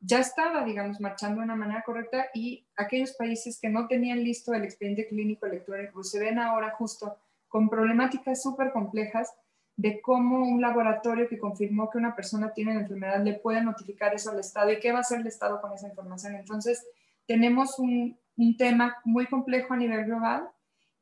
ya 0.00 0.20
estaba, 0.20 0.64
digamos, 0.64 1.00
marchando 1.00 1.40
de 1.40 1.46
una 1.46 1.56
manera 1.56 1.82
correcta 1.82 2.28
y 2.32 2.66
aquellos 2.76 3.12
países 3.14 3.58
que 3.60 3.68
no 3.68 3.88
tenían 3.88 4.22
listo 4.22 4.54
el 4.54 4.64
expediente 4.64 5.08
clínico 5.08 5.46
electrónico 5.46 6.04
se 6.04 6.20
ven 6.20 6.38
ahora 6.38 6.70
justo 6.70 7.16
con 7.48 7.68
problemáticas 7.68 8.40
súper 8.40 8.70
complejas 8.70 9.32
de 9.76 10.00
cómo 10.00 10.46
un 10.46 10.60
laboratorio 10.60 11.28
que 11.28 11.38
confirmó 11.38 11.90
que 11.90 11.98
una 11.98 12.14
persona 12.14 12.52
tiene 12.52 12.74
la 12.74 12.80
enfermedad 12.80 13.24
le 13.24 13.34
puede 13.34 13.62
notificar 13.62 14.14
eso 14.14 14.30
al 14.30 14.40
Estado 14.40 14.72
y 14.72 14.78
qué 14.78 14.92
va 14.92 14.98
a 14.98 15.00
hacer 15.00 15.20
el 15.20 15.26
Estado 15.26 15.60
con 15.60 15.72
esa 15.72 15.88
información. 15.88 16.34
Entonces, 16.34 16.84
tenemos 17.26 17.78
un, 17.78 18.18
un 18.38 18.56
tema 18.56 18.96
muy 19.04 19.26
complejo 19.26 19.74
a 19.74 19.76
nivel 19.76 20.06
global 20.06 20.48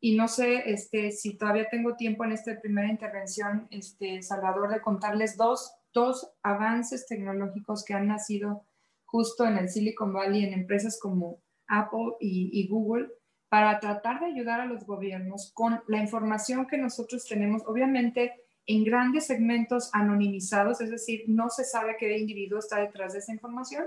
y 0.00 0.16
no 0.16 0.26
sé 0.26 0.70
este, 0.70 1.12
si 1.12 1.36
todavía 1.36 1.68
tengo 1.70 1.96
tiempo 1.96 2.24
en 2.24 2.32
esta 2.32 2.58
primera 2.60 2.88
intervención, 2.88 3.68
este, 3.70 4.22
Salvador, 4.22 4.70
de 4.70 4.80
contarles 4.80 5.36
dos, 5.36 5.72
dos 5.92 6.30
avances 6.42 7.06
tecnológicos 7.06 7.84
que 7.84 7.94
han 7.94 8.08
nacido 8.08 8.64
justo 9.04 9.46
en 9.46 9.56
el 9.56 9.68
Silicon 9.68 10.12
Valley 10.12 10.44
en 10.44 10.52
empresas 10.52 10.98
como 11.00 11.40
Apple 11.68 12.14
y, 12.20 12.66
Google, 12.68 13.08
para 13.48 13.78
tratar 13.80 14.20
de 14.20 14.26
ayudar 14.26 14.60
a 14.60 14.66
los 14.66 14.84
gobiernos 14.84 15.52
con 15.54 15.80
la 15.88 15.98
información 15.98 16.66
que 16.66 16.78
nosotros 16.78 17.26
tenemos, 17.26 17.62
obviamente 17.66 18.32
en 18.66 18.84
grandes 18.84 19.26
segmentos 19.26 19.90
anonimizados, 19.92 20.80
es 20.80 20.90
decir, 20.90 21.24
no 21.28 21.48
se 21.50 21.64
sabe 21.64 21.96
qué 21.98 22.18
individuo 22.18 22.58
está 22.58 22.80
detrás 22.80 23.12
de 23.12 23.20
esa 23.20 23.32
información, 23.32 23.86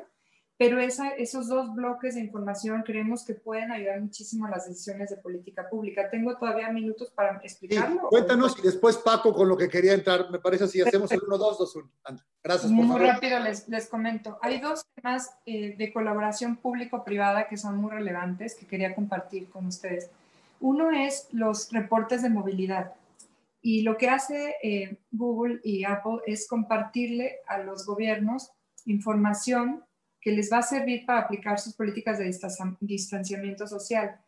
pero 0.59 0.77
esos 0.81 1.47
dos 1.47 1.73
bloques 1.73 2.15
de 2.15 2.19
información 2.19 2.83
creemos 2.85 3.23
que 3.23 3.33
pueden 3.33 3.71
ayudar 3.71 4.01
muchísimo 4.01 4.45
a 4.45 4.49
las 4.49 4.67
decisiones 4.67 5.09
de 5.09 5.15
política 5.15 5.69
pública. 5.69 6.09
Tengo 6.09 6.35
todavía 6.35 6.69
minutos 6.69 7.09
para 7.15 7.39
explicarlo. 7.41 8.09
cuéntanos 8.09 8.59
y 8.59 8.63
después 8.63 8.97
Paco 8.97 9.33
con 9.33 9.47
lo 9.47 9.55
que 9.55 9.69
quería 9.69 9.93
entrar. 9.93 10.29
Me 10.29 10.37
parece 10.37 10.65
así, 10.65 10.81
hacemos 10.81 11.09
el 11.13 11.21
1, 11.25 11.37
2, 11.37 11.59
2, 11.59 11.75
1. 11.77 11.89
Gracias. 12.43 12.73
Por 12.73 12.85
muy 12.85 12.99
rápido 12.99 13.39
les, 13.39 13.69
les, 13.69 13.87
comento. 13.87 14.37
Hay 14.41 14.59
dos 14.59 14.85
temas 14.95 15.29
eh, 15.45 15.77
de 15.77 15.93
colaboración 15.93 16.57
público-privada 16.57 17.47
que 17.47 17.55
son 17.55 17.77
muy 17.77 17.91
relevantes 17.91 18.53
que 18.55 18.67
quería 18.67 18.93
compartir 18.93 19.47
con 19.49 19.65
ustedes. 19.65 20.09
Uno 20.59 20.91
es 20.91 21.29
los 21.31 21.71
reportes 21.71 22.21
de 22.21 22.31
movilidad. 22.31 22.95
Y 23.61 23.83
lo 23.83 23.95
que 23.95 24.09
hace 24.09 24.55
eh, 24.61 24.97
Google 25.09 25.61
y 25.63 25.85
Apple 25.85 26.19
es 26.25 26.49
compartirle 26.49 27.37
a 27.47 27.59
los 27.59 27.85
gobiernos 27.85 28.51
información 28.85 29.85
que 30.29 30.35
les 30.35 30.51
va 30.51 30.59
a 30.59 30.61
servir 30.61 31.07
para 31.07 31.21
aplicar 31.21 31.59
sus 31.59 31.73
políticas 31.73 32.19
de 32.19 32.31
distanciamiento 32.81 33.65
social. 33.65 34.21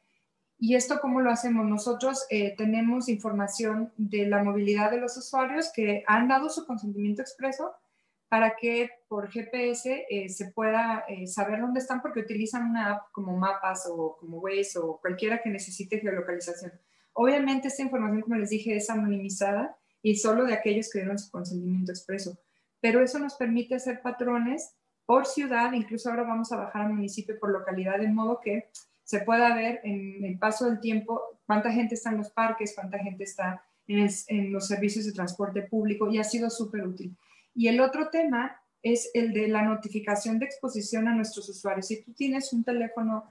¿Y 0.57 0.73
esto 0.73 0.99
cómo 0.99 1.21
lo 1.21 1.29
hacemos? 1.29 1.67
Nosotros 1.67 2.25
eh, 2.31 2.55
tenemos 2.57 3.07
información 3.07 3.93
de 3.97 4.25
la 4.25 4.43
movilidad 4.43 4.89
de 4.89 4.99
los 4.99 5.15
usuarios 5.15 5.71
que 5.71 6.03
han 6.07 6.27
dado 6.27 6.49
su 6.49 6.65
consentimiento 6.65 7.21
expreso 7.21 7.71
para 8.29 8.55
que 8.55 8.89
por 9.07 9.29
GPS 9.29 10.07
eh, 10.09 10.29
se 10.29 10.51
pueda 10.51 11.05
eh, 11.07 11.27
saber 11.27 11.61
dónde 11.61 11.81
están 11.81 12.01
porque 12.01 12.21
utilizan 12.21 12.71
una 12.71 12.93
app 12.93 13.11
como 13.11 13.37
Mapas 13.37 13.87
o 13.87 14.17
como 14.19 14.39
Waze 14.39 14.79
o 14.79 14.97
cualquiera 14.99 15.39
que 15.43 15.51
necesite 15.51 15.99
geolocalización. 15.99 16.71
Obviamente 17.13 17.67
esta 17.67 17.83
información, 17.83 18.21
como 18.21 18.37
les 18.37 18.49
dije, 18.49 18.75
es 18.75 18.89
anonimizada 18.89 19.77
y 20.01 20.15
solo 20.15 20.45
de 20.45 20.53
aquellos 20.55 20.89
que 20.89 20.99
dieron 20.99 21.19
su 21.19 21.29
consentimiento 21.29 21.91
expreso, 21.91 22.39
pero 22.79 23.03
eso 23.03 23.19
nos 23.19 23.35
permite 23.35 23.75
hacer 23.75 24.01
patrones 24.01 24.73
por 25.05 25.25
ciudad, 25.25 25.73
incluso 25.73 26.09
ahora 26.09 26.23
vamos 26.23 26.51
a 26.51 26.57
bajar 26.57 26.83
al 26.83 26.93
municipio 26.93 27.37
por 27.39 27.51
localidad, 27.51 27.99
de 27.99 28.07
modo 28.07 28.39
que 28.41 28.69
se 29.03 29.19
pueda 29.19 29.53
ver 29.55 29.81
en 29.83 30.23
el 30.23 30.39
paso 30.39 30.65
del 30.65 30.79
tiempo 30.79 31.21
cuánta 31.45 31.71
gente 31.71 31.95
está 31.95 32.11
en 32.11 32.17
los 32.17 32.31
parques, 32.31 32.73
cuánta 32.75 32.97
gente 32.99 33.25
está 33.25 33.63
en, 33.87 34.53
los 34.53 34.67
servicios 34.67 35.05
de 35.05 35.11
transporte 35.11 35.63
público 35.63 36.09
y 36.09 36.17
ha 36.17 36.23
sido 36.23 36.49
súper 36.49 36.87
útil. 36.87 37.17
Y 37.53 37.67
el 37.67 37.81
otro 37.81 38.09
tema 38.09 38.55
es 38.81 39.11
el 39.13 39.33
de 39.33 39.47
la 39.49 39.63
notificación 39.63 40.39
de 40.39 40.45
exposición 40.45 41.07
a 41.07 41.15
nuestros 41.15 41.49
usuarios. 41.49 41.87
Si 41.87 42.03
tú 42.03 42.13
tienes 42.13 42.53
un 42.53 42.63
teléfono 42.63 43.25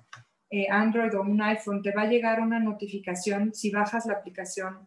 eh, 0.51 0.67
Android 0.71 1.17
o 1.17 1.23
un 1.23 1.41
iPhone, 1.41 1.83
te 1.83 1.93
va 1.93 2.03
a 2.03 2.09
llegar 2.09 2.41
una 2.41 2.61
notificación 2.61 3.55
si 3.55 3.71
bajas 3.71 4.07
la 4.07 4.15
aplicación 4.15 4.87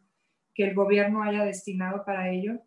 que 0.54 0.66
el 0.66 0.76
gobierno 0.76 1.24
haya 1.24 1.44
destinado 1.44 2.06
para 2.06 2.30
ello 2.30 2.62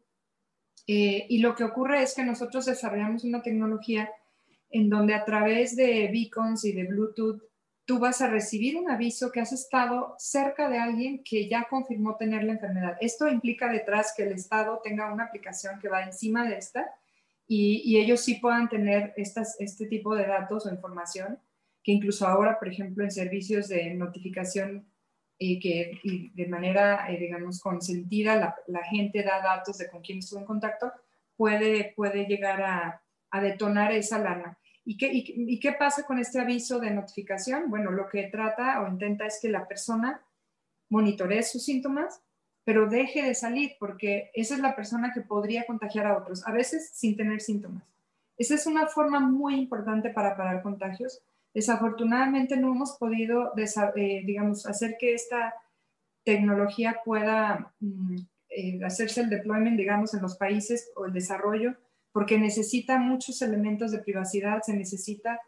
eh, 0.87 1.27
y 1.29 1.39
lo 1.39 1.55
que 1.55 1.65
ocurre 1.65 2.03
es 2.03 2.15
que 2.15 2.25
nosotros 2.25 2.67
desarrollamos 2.67 3.25
una 3.25 3.43
tecnología 3.43 4.11
en 4.71 4.89
donde 4.89 5.15
a 5.15 5.25
través 5.25 5.77
de 5.77 6.09
beacons 6.13 6.65
y 6.65 6.73
de 6.73 6.85
Bluetooth 6.85 7.43
tú 7.87 8.01
vas 8.01 8.21
a 8.21 8.29
recibir 8.29 8.77
un 8.77 8.91
aviso 8.91 9.31
que 9.31 9.41
has 9.41 9.53
estado 9.53 10.17
cerca 10.19 10.69
de 10.69 10.79
alguien 10.79 11.23
que 11.23 11.49
ya 11.49 11.67
confirmó 11.71 12.17
tener 12.17 12.43
la 12.43 12.53
enfermedad. 12.53 12.97
Esto 13.01 13.29
implica 13.29 13.71
detrás 13.71 14.13
que 14.17 14.25
el 14.25 14.33
Estado 14.33 14.81
tenga 14.83 15.13
una 15.13 15.25
aplicación 15.25 15.79
que 15.79 15.89
va 15.89 16.03
encima 16.03 16.49
de 16.49 16.59
esta 16.59 16.91
y, 17.47 17.97
ellos 17.97 18.21
sí 18.21 18.35
puedan 18.35 18.69
tener 18.69 19.15
este 19.17 19.87
tipo 19.87 20.17
de 20.17 20.27
datos 20.27 20.67
o 20.67 20.71
información 20.71 21.39
que 21.85 21.93
incluso 21.93 22.27
ahora, 22.27 22.59
por 22.59 22.67
ejemplo, 22.67 23.05
en 23.05 23.13
servicios 23.13 23.69
de 23.69 23.95
notificación 23.95 24.85
y 25.39 25.61
que 25.61 26.31
de 26.35 26.47
manera, 26.47 27.11
eh, 27.11 27.19
digamos, 27.19 27.61
consentida 27.61 28.57
la, 28.67 28.85
gente 28.85 29.23
da 29.23 29.41
datos 29.43 29.79
de 29.79 29.89
con 29.89 30.01
quién 30.01 30.19
estuvo 30.19 30.41
en 30.41 30.47
contacto, 30.47 30.93
puede, 31.37 31.93
puede 31.95 32.25
llegar 32.27 32.63
a, 32.63 33.03
a 33.31 33.41
detonar 33.41 33.93
esa 33.93 34.17
alarma. 34.17 34.59
¿Y 34.85 34.97
qué, 34.97 35.11
y, 35.13 35.59
qué 35.59 35.73
pasa 35.73 36.05
con 36.05 36.19
este 36.19 36.39
aviso 36.39 36.79
de 36.79 36.93
notificación? 36.93 37.69
Bueno, 37.69 37.91
lo 37.91 38.09
que 38.09 38.29
trata 38.29 38.81
o 38.81 38.89
intenta 38.89 39.27
es 39.27 39.41
que 39.43 39.49
la 39.49 39.67
persona 39.67 40.23
monitoree 40.89 41.43
sus 41.43 41.65
síntomas, 41.65 42.23
pero 42.65 42.89
deje 42.89 43.23
de 43.23 43.35
salir, 43.35 43.73
porque 43.81 44.31
esa 44.33 44.55
es 44.55 44.61
la 44.61 44.77
persona 44.77 45.13
que 45.13 45.23
podría 45.23 45.67
contagiar 45.67 46.07
a 46.07 46.17
otros, 46.17 46.47
a 46.47 46.53
veces 46.53 46.91
sin 46.95 47.17
tener 47.17 47.41
síntomas. 47.41 47.83
Esa 48.39 48.55
es 48.55 48.67
una 48.67 48.87
forma 48.87 49.19
muy 49.19 49.57
importante 49.57 50.11
para 50.11 50.37
parar 50.37 50.63
contagios 50.63 51.21
Desafortunadamente 51.57 52.59
no 52.59 52.71
hemos 52.71 52.99
podido, 52.99 53.55
eh, 53.57 54.23
digamos, 54.27 54.67
hacer 54.67 54.97
que 55.01 55.15
esta 55.15 55.55
tecnología 56.23 57.01
pueda 57.03 57.73
mm, 57.81 58.17
eh, 58.51 58.85
hacerse 58.85 59.23
el 59.23 59.31
deployment, 59.31 59.79
digamos, 59.79 60.13
en 60.13 60.21
los 60.21 60.37
países 60.37 60.93
o 60.97 61.07
el 61.07 61.15
desarrollo, 61.15 61.75
porque 62.13 62.39
necesita 62.39 62.99
muchos 62.99 63.41
elementos 63.41 63.91
de 63.91 64.01
privacidad, 64.01 64.61
se 64.61 64.77
necesita 64.77 65.41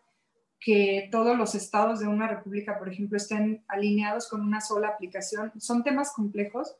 que 0.59 1.11
todos 1.13 1.37
los 1.37 1.55
estados 1.55 2.01
de 2.01 2.07
una 2.07 2.27
república, 2.27 2.79
por 2.79 2.89
ejemplo, 2.89 3.19
estén 3.19 3.63
alineados 3.69 4.31
con 4.31 4.41
una 4.41 4.63
sola 4.63 4.89
aplicación. 4.89 5.53
Son 5.61 5.85
temas 5.85 6.13
complejos, 6.15 6.75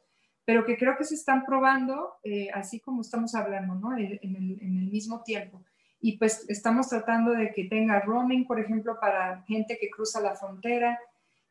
pero 0.47 0.65
que 0.65 0.79
creo 0.79 0.97
que 0.97 1.05
se 1.05 1.17
están 1.17 1.45
probando, 1.45 2.15
eh, 2.25 2.49
así 2.55 2.81
como 2.81 3.03
estamos 3.03 3.35
hablando, 3.35 3.75
¿no? 3.75 3.95
en 3.95 4.19
el 4.23 4.89
mismo 4.91 5.23
tiempo 5.23 5.63
y 6.01 6.17
pues 6.17 6.45
estamos 6.49 6.89
tratando 6.89 7.33
de 7.33 7.53
que 7.53 7.65
tenga 7.65 8.01
roaming, 8.01 8.47
por 8.47 8.61
ejemplo, 8.61 8.99
para 9.01 9.43
gente 9.43 9.79
que 9.81 9.91
cruza 9.91 10.21
la 10.21 10.37
frontera. 10.37 10.99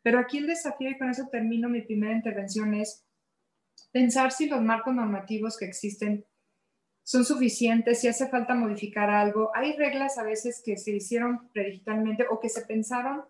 Pero 0.02 0.20
aquí 0.20 0.38
el 0.38 0.48
desafío, 0.48 0.90
y 0.90 0.98
con 0.98 1.10
eso 1.10 1.28
termino 1.30 1.68
mi 1.68 1.82
primera 1.82 2.14
intervención, 2.14 2.74
es 2.74 3.04
pensar 3.92 4.32
si 4.32 4.48
los 4.48 4.62
marcos 4.62 4.94
normativos 4.94 5.58
que 5.58 5.66
existen 5.66 6.26
son 7.04 7.24
suficientes, 7.24 8.02
si 8.02 8.08
hace 8.08 8.28
falta 8.28 8.54
modificar 8.54 9.10
algo. 9.10 9.52
Hay 9.56 9.78
reglas 9.78 10.18
a 10.18 10.24
veces 10.24 10.62
que 10.64 10.78
se 10.78 10.92
hicieron 10.92 11.50
predigitalmente 11.54 12.26
o 12.30 12.40
que 12.40 12.50
se 12.50 12.62
pensaron 12.64 13.24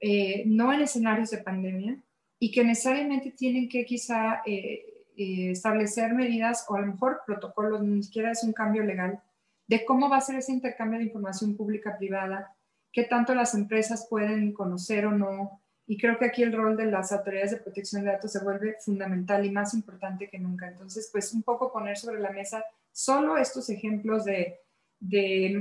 eh, 0.00 0.44
no 0.46 0.72
en 0.72 0.80
escenarios 0.80 1.30
de 1.30 1.38
pandemia 1.38 2.02
y 2.38 2.50
que 2.52 2.64
necesariamente 2.64 3.32
tienen 3.32 3.68
que 3.68 3.84
quizá 3.84 4.42
eh, 4.46 5.04
eh, 5.16 5.50
establecer 5.50 6.14
medidas 6.14 6.64
o 6.68 6.76
a 6.76 6.80
lo 6.80 6.86
mejor 6.86 7.20
protocolos, 7.26 7.82
ni 7.82 8.02
siquiera 8.02 8.30
es 8.30 8.42
un 8.42 8.52
cambio 8.52 8.82
legal, 8.82 9.20
de 9.70 9.84
cómo 9.84 10.08
va 10.08 10.16
a 10.16 10.20
ser 10.20 10.34
ese 10.34 10.50
intercambio 10.50 10.98
de 10.98 11.04
información 11.04 11.56
pública-privada, 11.56 12.52
qué 12.92 13.04
tanto 13.04 13.36
las 13.36 13.54
empresas 13.54 14.08
pueden 14.10 14.52
conocer 14.52 15.06
o 15.06 15.12
no. 15.12 15.62
Y 15.86 15.96
creo 15.96 16.18
que 16.18 16.24
aquí 16.24 16.42
el 16.42 16.52
rol 16.52 16.76
de 16.76 16.86
las 16.86 17.12
autoridades 17.12 17.52
de 17.52 17.58
protección 17.58 18.02
de 18.02 18.10
datos 18.10 18.32
se 18.32 18.42
vuelve 18.42 18.78
fundamental 18.80 19.46
y 19.46 19.52
más 19.52 19.72
importante 19.72 20.28
que 20.28 20.40
nunca. 20.40 20.66
Entonces, 20.66 21.08
pues 21.12 21.32
un 21.32 21.44
poco 21.44 21.72
poner 21.72 21.96
sobre 21.96 22.20
la 22.20 22.32
mesa 22.32 22.64
solo 22.90 23.36
estos 23.36 23.70
ejemplos 23.70 24.24
de, 24.24 24.58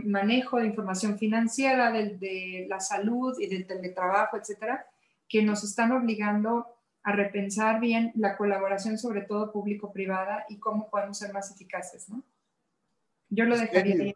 manejo 0.06 0.58
de 0.58 0.66
información 0.66 1.20
financiera, 1.20 1.92
de, 1.92 2.18
de, 2.18 2.66
la 2.68 2.80
salud 2.80 3.40
y 3.40 3.46
del 3.46 3.68
teletrabajo, 3.68 4.38
etcétera, 4.38 4.88
que 5.28 5.44
nos 5.44 5.64
están 5.64 5.92
obligando 5.92 6.66
a 7.04 7.12
repensar 7.12 7.80
bien 7.80 8.12
la 8.16 8.36
colaboración, 8.38 8.98
sobre 8.98 9.22
todo 9.22 9.52
público-privada, 9.52 10.46
y 10.50 10.58
cómo 10.58 10.90
podemos 10.90 11.20
ser 11.20 11.32
más 11.32 11.52
eficaces, 11.52 12.10
¿no? 12.10 12.24
Yo 13.30 13.46
lo 13.46 13.58
dejaría 13.58 14.14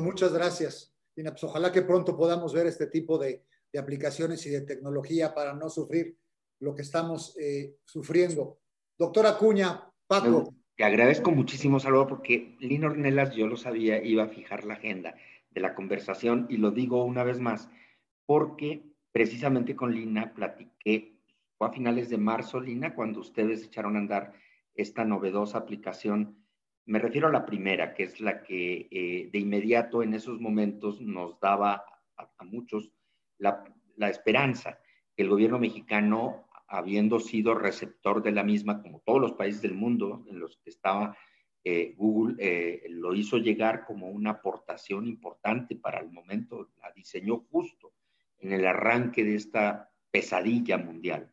Muchas 0.00 0.32
gracias. 0.32 0.94
Pues 1.14 1.44
ojalá 1.44 1.72
que 1.72 1.82
pronto 1.82 2.16
podamos 2.16 2.52
ver 2.52 2.66
este 2.66 2.86
tipo 2.86 3.18
de, 3.18 3.44
aplicaciones 3.78 4.46
y 4.46 4.50
de 4.50 4.62
tecnología 4.62 5.34
para 5.34 5.52
no 5.52 5.68
sufrir 5.68 6.16
lo 6.60 6.74
que 6.74 6.82
estamos 6.82 7.36
eh, 7.38 7.76
sufriendo. 7.84 8.60
Doctora 8.96 9.36
Cuña, 9.36 9.90
Paco. 10.06 10.54
Te 10.76 10.84
agradezco 10.84 11.30
muchísimo, 11.30 11.80
Salvador, 11.80 12.08
porque 12.08 12.56
Lina 12.60 12.86
Ornelas, 12.86 13.34
yo 13.34 13.46
lo 13.46 13.56
sabía, 13.56 14.02
iba 14.02 14.24
a 14.24 14.28
fijar 14.28 14.64
la 14.64 14.74
agenda 14.74 15.16
de 15.50 15.60
la 15.60 15.74
conversación 15.74 16.46
y 16.48 16.56
lo 16.56 16.70
digo 16.70 17.04
una 17.04 17.24
vez 17.24 17.40
más, 17.40 17.68
porque 18.26 18.84
precisamente 19.12 19.74
con 19.74 19.92
Lina 19.92 20.34
platiqué, 20.34 21.16
fue 21.56 21.66
a 21.66 21.72
finales 21.72 22.08
de 22.10 22.18
marzo, 22.18 22.60
Lina, 22.60 22.94
cuando 22.94 23.20
ustedes 23.20 23.64
echaron 23.64 23.96
a 23.96 23.98
andar 23.98 24.32
esta 24.74 25.04
novedosa 25.04 25.58
aplicación 25.58 26.36
me 26.88 26.98
refiero 26.98 27.28
a 27.28 27.32
la 27.32 27.44
primera, 27.44 27.92
que 27.92 28.04
es 28.04 28.18
la 28.18 28.42
que 28.42 28.88
eh, 28.90 29.28
de 29.30 29.38
inmediato 29.38 30.02
en 30.02 30.14
esos 30.14 30.40
momentos 30.40 31.02
nos 31.02 31.38
daba 31.38 31.84
a, 32.16 32.44
muchos 32.44 32.90
la, 33.36 33.62
esperanza 34.08 34.80
que 35.14 35.22
el 35.22 35.28
gobierno 35.28 35.58
mexicano, 35.58 36.48
habiendo 36.66 37.20
sido 37.20 37.54
receptor 37.54 38.22
de 38.22 38.32
la 38.32 38.42
misma, 38.42 38.80
como 38.80 39.00
todos 39.00 39.20
los 39.20 39.32
países 39.32 39.60
del 39.60 39.74
mundo 39.74 40.24
en 40.28 40.40
los 40.40 40.56
que 40.56 40.70
estaba 40.70 41.14
eh, 41.62 41.94
Google, 41.98 42.36
eh, 42.38 42.86
lo 42.88 43.14
hizo 43.14 43.36
llegar 43.36 43.84
como 43.84 44.08
una 44.08 44.30
aportación 44.30 45.06
importante 45.06 45.76
para 45.76 46.00
el 46.00 46.10
momento, 46.10 46.70
la 46.80 46.90
diseñó 46.92 47.44
justo 47.50 47.92
en 48.38 48.52
el 48.52 48.66
arranque 48.66 49.24
de 49.24 49.34
esta 49.34 49.90
pesadilla 50.10 50.78
mundial. 50.78 51.30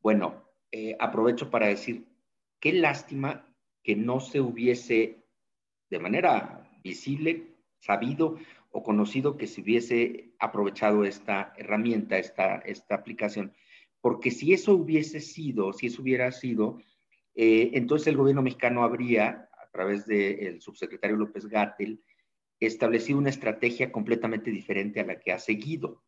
Bueno, 0.00 0.44
aprovecho 0.98 1.50
para 1.50 1.68
decir, 1.68 2.04
qué 2.58 2.72
lástima 2.72 3.53
que 3.84 3.94
no 3.94 4.18
se 4.18 4.40
hubiese 4.40 5.24
de 5.90 5.98
manera 6.00 6.68
visible 6.82 7.54
sabido 7.78 8.38
o 8.70 8.82
conocido 8.82 9.36
que 9.36 9.46
se 9.46 9.60
hubiese 9.60 10.32
aprovechado 10.40 11.04
esta 11.04 11.52
herramienta, 11.56 12.18
esta, 12.18 12.56
esta 12.56 12.96
aplicación, 12.96 13.52
porque 14.00 14.30
si 14.30 14.52
eso 14.52 14.74
hubiese 14.74 15.20
sido, 15.20 15.72
si 15.72 15.86
eso 15.86 16.02
hubiera 16.02 16.32
sido, 16.32 16.80
eh, 17.34 17.70
entonces 17.74 18.08
el 18.08 18.16
gobierno 18.16 18.42
mexicano 18.42 18.82
habría, 18.82 19.48
a 19.52 19.70
través 19.70 20.06
del 20.06 20.60
subsecretario 20.60 21.16
López 21.16 21.46
Gátel, 21.46 22.02
establecido 22.60 23.18
una 23.18 23.30
estrategia 23.30 23.92
completamente 23.92 24.50
diferente 24.50 25.00
a 25.00 25.06
la 25.06 25.20
que 25.20 25.32
ha 25.32 25.38
seguido. 25.38 26.02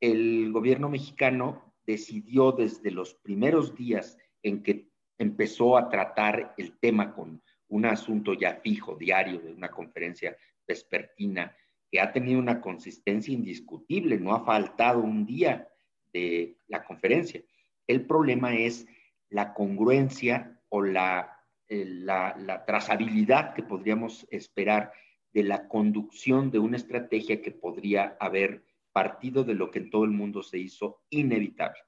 El 0.00 0.52
gobierno 0.52 0.88
mexicano 0.88 1.74
decidió 1.86 2.52
desde 2.52 2.90
los 2.90 3.14
primeros 3.14 3.74
días 3.74 4.18
en 4.42 4.62
que 4.62 4.90
empezó 5.18 5.76
a 5.76 5.88
tratar 5.88 6.54
el 6.56 6.78
tema 6.78 7.14
con 7.14 7.42
un 7.68 7.84
asunto 7.86 8.34
ya 8.34 8.56
fijo, 8.56 8.96
diario, 8.96 9.40
de 9.40 9.52
una 9.52 9.70
conferencia 9.70 10.36
vespertina, 10.66 11.56
que 11.90 12.00
ha 12.00 12.12
tenido 12.12 12.38
una 12.38 12.60
consistencia 12.60 13.32
indiscutible, 13.32 14.18
no 14.18 14.34
ha 14.34 14.44
faltado 14.44 15.00
un 15.00 15.26
día 15.26 15.68
de 16.12 16.56
la 16.68 16.84
conferencia. 16.84 17.42
El 17.86 18.06
problema 18.06 18.54
es 18.54 18.86
la 19.30 19.54
congruencia 19.54 20.60
o 20.68 20.82
la, 20.82 21.40
eh, 21.68 21.84
la, 21.86 22.36
la 22.38 22.64
trazabilidad 22.64 23.54
que 23.54 23.62
podríamos 23.62 24.26
esperar 24.30 24.92
de 25.32 25.42
la 25.42 25.68
conducción 25.68 26.50
de 26.50 26.58
una 26.58 26.76
estrategia 26.76 27.42
que 27.42 27.50
podría 27.50 28.16
haber 28.20 28.64
partido 28.92 29.44
de 29.44 29.54
lo 29.54 29.70
que 29.70 29.80
en 29.80 29.90
todo 29.90 30.04
el 30.04 30.10
mundo 30.10 30.42
se 30.42 30.58
hizo 30.58 31.02
inevitable, 31.10 31.78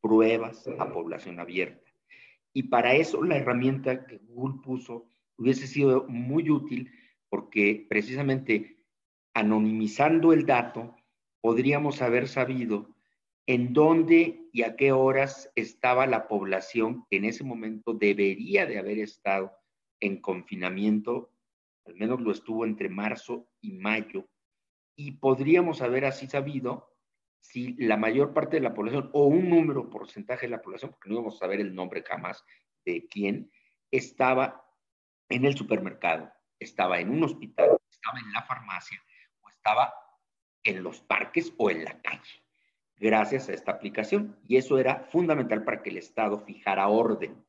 pruebas 0.00 0.68
a 0.78 0.92
población 0.92 1.40
abierta. 1.40 1.91
Y 2.52 2.64
para 2.64 2.94
eso 2.94 3.22
la 3.22 3.36
herramienta 3.36 4.06
que 4.06 4.18
Google 4.18 4.60
puso 4.62 5.06
hubiese 5.36 5.66
sido 5.66 6.06
muy 6.08 6.50
útil 6.50 6.90
porque 7.28 7.86
precisamente 7.88 8.84
anonimizando 9.34 10.32
el 10.32 10.44
dato 10.44 10.94
podríamos 11.40 12.02
haber 12.02 12.28
sabido 12.28 12.94
en 13.46 13.72
dónde 13.72 14.48
y 14.52 14.62
a 14.62 14.76
qué 14.76 14.92
horas 14.92 15.50
estaba 15.56 16.06
la 16.06 16.28
población 16.28 17.04
que 17.10 17.16
en 17.16 17.24
ese 17.24 17.42
momento 17.42 17.94
debería 17.94 18.66
de 18.66 18.78
haber 18.78 18.98
estado 18.98 19.52
en 20.00 20.20
confinamiento, 20.20 21.32
al 21.86 21.94
menos 21.94 22.20
lo 22.20 22.30
estuvo 22.30 22.64
entre 22.64 22.88
marzo 22.88 23.48
y 23.60 23.72
mayo, 23.72 24.28
y 24.96 25.12
podríamos 25.12 25.80
haber 25.80 26.04
así 26.04 26.26
sabido 26.26 26.91
si 27.42 27.74
la 27.74 27.96
mayor 27.96 28.32
parte 28.32 28.56
de 28.56 28.62
la 28.62 28.72
población 28.72 29.10
o 29.12 29.26
un 29.26 29.50
número 29.50 29.90
porcentaje 29.90 30.46
de 30.46 30.50
la 30.50 30.62
población, 30.62 30.92
porque 30.92 31.08
no 31.08 31.16
íbamos 31.16 31.34
a 31.34 31.38
saber 31.40 31.60
el 31.60 31.74
nombre 31.74 32.02
jamás 32.06 32.44
de 32.84 33.06
quién, 33.08 33.50
estaba 33.90 34.64
en 35.28 35.44
el 35.44 35.56
supermercado, 35.56 36.32
estaba 36.58 37.00
en 37.00 37.10
un 37.10 37.24
hospital, 37.24 37.76
estaba 37.90 38.20
en 38.20 38.32
la 38.32 38.42
farmacia 38.42 39.02
o 39.40 39.48
estaba 39.48 39.92
en 40.62 40.82
los 40.82 41.00
parques 41.00 41.52
o 41.58 41.68
en 41.68 41.84
la 41.84 42.00
calle, 42.00 42.44
gracias 42.96 43.48
a 43.48 43.54
esta 43.54 43.72
aplicación. 43.72 44.38
Y 44.46 44.56
eso 44.56 44.78
era 44.78 45.00
fundamental 45.10 45.64
para 45.64 45.82
que 45.82 45.90
el 45.90 45.98
Estado 45.98 46.38
fijara 46.38 46.86
orden, 46.88 47.44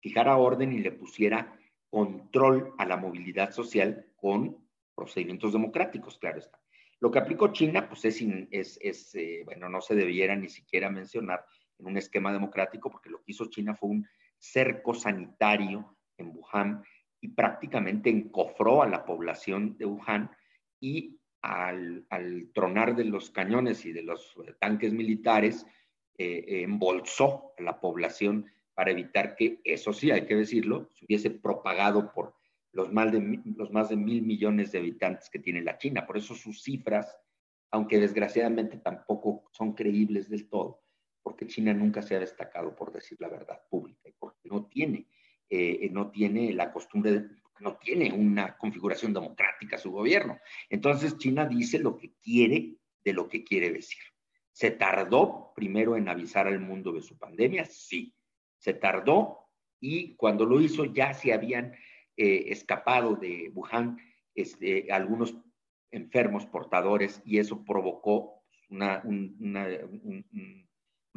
fijara 0.00 0.36
orden 0.36 0.72
y 0.72 0.78
le 0.78 0.92
pusiera 0.92 1.58
control 1.90 2.74
a 2.78 2.86
la 2.86 2.96
movilidad 2.96 3.50
social 3.50 4.06
con 4.16 4.56
procedimientos 4.94 5.52
democráticos, 5.52 6.16
claro 6.18 6.38
está. 6.38 6.61
Lo 7.02 7.10
que 7.10 7.18
aplicó 7.18 7.52
China, 7.52 7.88
pues 7.88 8.04
es, 8.04 8.24
es, 8.52 8.78
es 8.80 9.12
eh, 9.16 9.42
bueno, 9.44 9.68
no 9.68 9.80
se 9.80 9.96
debiera 9.96 10.36
ni 10.36 10.48
siquiera 10.48 10.88
mencionar 10.88 11.44
en 11.76 11.86
un 11.88 11.96
esquema 11.96 12.32
democrático, 12.32 12.92
porque 12.92 13.10
lo 13.10 13.18
que 13.18 13.32
hizo 13.32 13.46
China 13.46 13.74
fue 13.74 13.90
un 13.90 14.08
cerco 14.38 14.94
sanitario 14.94 15.98
en 16.16 16.28
Wuhan 16.28 16.84
y 17.20 17.26
prácticamente 17.26 18.08
encofró 18.08 18.84
a 18.84 18.88
la 18.88 19.04
población 19.04 19.76
de 19.78 19.86
Wuhan 19.86 20.30
y 20.78 21.18
al, 21.40 22.06
tronar 22.54 22.94
de 22.94 23.06
los 23.06 23.30
cañones 23.30 23.84
y 23.84 23.90
de 23.90 24.04
los 24.04 24.36
tanques 24.60 24.92
militares, 24.92 25.66
eh, 26.18 26.62
embolsó 26.62 27.52
a 27.58 27.62
la 27.64 27.80
población 27.80 28.46
para 28.74 28.92
evitar 28.92 29.34
que, 29.34 29.60
eso 29.64 29.92
sí, 29.92 30.12
hay 30.12 30.24
que 30.24 30.36
decirlo, 30.36 30.88
se 30.92 31.04
hubiese 31.06 31.30
propagado 31.30 32.12
por 32.12 32.36
los 32.72 32.92
más, 32.92 33.12
de, 33.12 33.40
los 33.56 33.70
más 33.70 33.90
de 33.90 33.96
mil 33.96 34.22
millones 34.22 34.72
de 34.72 34.78
habitantes 34.78 35.28
que 35.30 35.38
tiene 35.38 35.62
la 35.62 35.78
China. 35.78 36.06
Por 36.06 36.16
eso 36.16 36.34
sus 36.34 36.62
cifras, 36.62 37.16
aunque 37.70 37.98
desgraciadamente 37.98 38.78
tampoco 38.78 39.50
son 39.52 39.74
creíbles 39.74 40.28
del 40.28 40.48
todo, 40.48 40.82
porque 41.22 41.46
China 41.46 41.72
nunca 41.74 42.02
se 42.02 42.16
ha 42.16 42.20
destacado 42.20 42.74
por 42.74 42.92
decir 42.92 43.18
la 43.20 43.28
verdad 43.28 43.60
pública 43.70 44.08
y 44.08 44.12
porque 44.12 44.48
no 44.48 44.66
tiene, 44.66 45.06
eh, 45.48 45.88
no 45.90 46.10
tiene 46.10 46.52
la 46.52 46.72
costumbre, 46.72 47.12
de, 47.12 47.28
no 47.60 47.76
tiene 47.76 48.12
una 48.12 48.56
configuración 48.56 49.12
democrática 49.12 49.78
su 49.78 49.92
gobierno. 49.92 50.38
Entonces 50.68 51.16
China 51.18 51.46
dice 51.46 51.78
lo 51.78 51.96
que 51.96 52.14
quiere 52.22 52.76
de 53.04 53.12
lo 53.12 53.28
que 53.28 53.44
quiere 53.44 53.70
decir. 53.70 54.02
¿Se 54.50 54.70
tardó 54.70 55.52
primero 55.54 55.96
en 55.96 56.08
avisar 56.08 56.46
al 56.46 56.60
mundo 56.60 56.92
de 56.92 57.02
su 57.02 57.18
pandemia? 57.18 57.64
Sí. 57.64 58.14
Se 58.58 58.74
tardó 58.74 59.48
y 59.80 60.14
cuando 60.16 60.44
lo 60.44 60.60
hizo 60.60 60.84
ya 60.84 61.14
se 61.14 61.32
habían 61.32 61.74
eh, 62.16 62.44
escapado 62.48 63.16
de 63.16 63.50
Wuhan 63.54 63.98
este, 64.34 64.92
algunos 64.92 65.34
enfermos 65.90 66.46
portadores 66.46 67.22
y 67.24 67.38
eso 67.38 67.64
provocó 67.64 68.42
una, 68.68 69.02
una, 69.04 69.66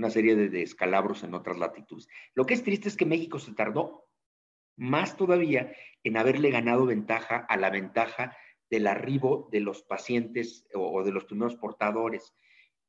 serie 0.10 0.36
de 0.36 0.50
descalabros 0.50 1.24
en 1.24 1.34
otras 1.34 1.58
latitudes. 1.58 2.08
Lo 2.34 2.46
que 2.46 2.54
es 2.54 2.64
triste 2.64 2.90
es 2.90 2.98
que 2.98 3.06
México 3.06 3.40
se 3.40 3.54
tardó 3.54 4.08
más 4.78 5.16
todavía 5.16 5.74
en 6.04 6.18
haberle 6.18 6.50
ganado 6.52 6.86
ventaja 6.86 7.38
a 7.38 7.58
la 7.58 7.70
ventaja 7.70 8.36
del 8.70 8.88
arribo 8.88 9.50
de 9.52 9.62
los 9.62 9.84
pacientes 9.84 10.68
o, 10.74 11.04
de 11.04 11.12
los 11.12 11.26
primeros 11.26 11.56
portadores. 11.56 12.34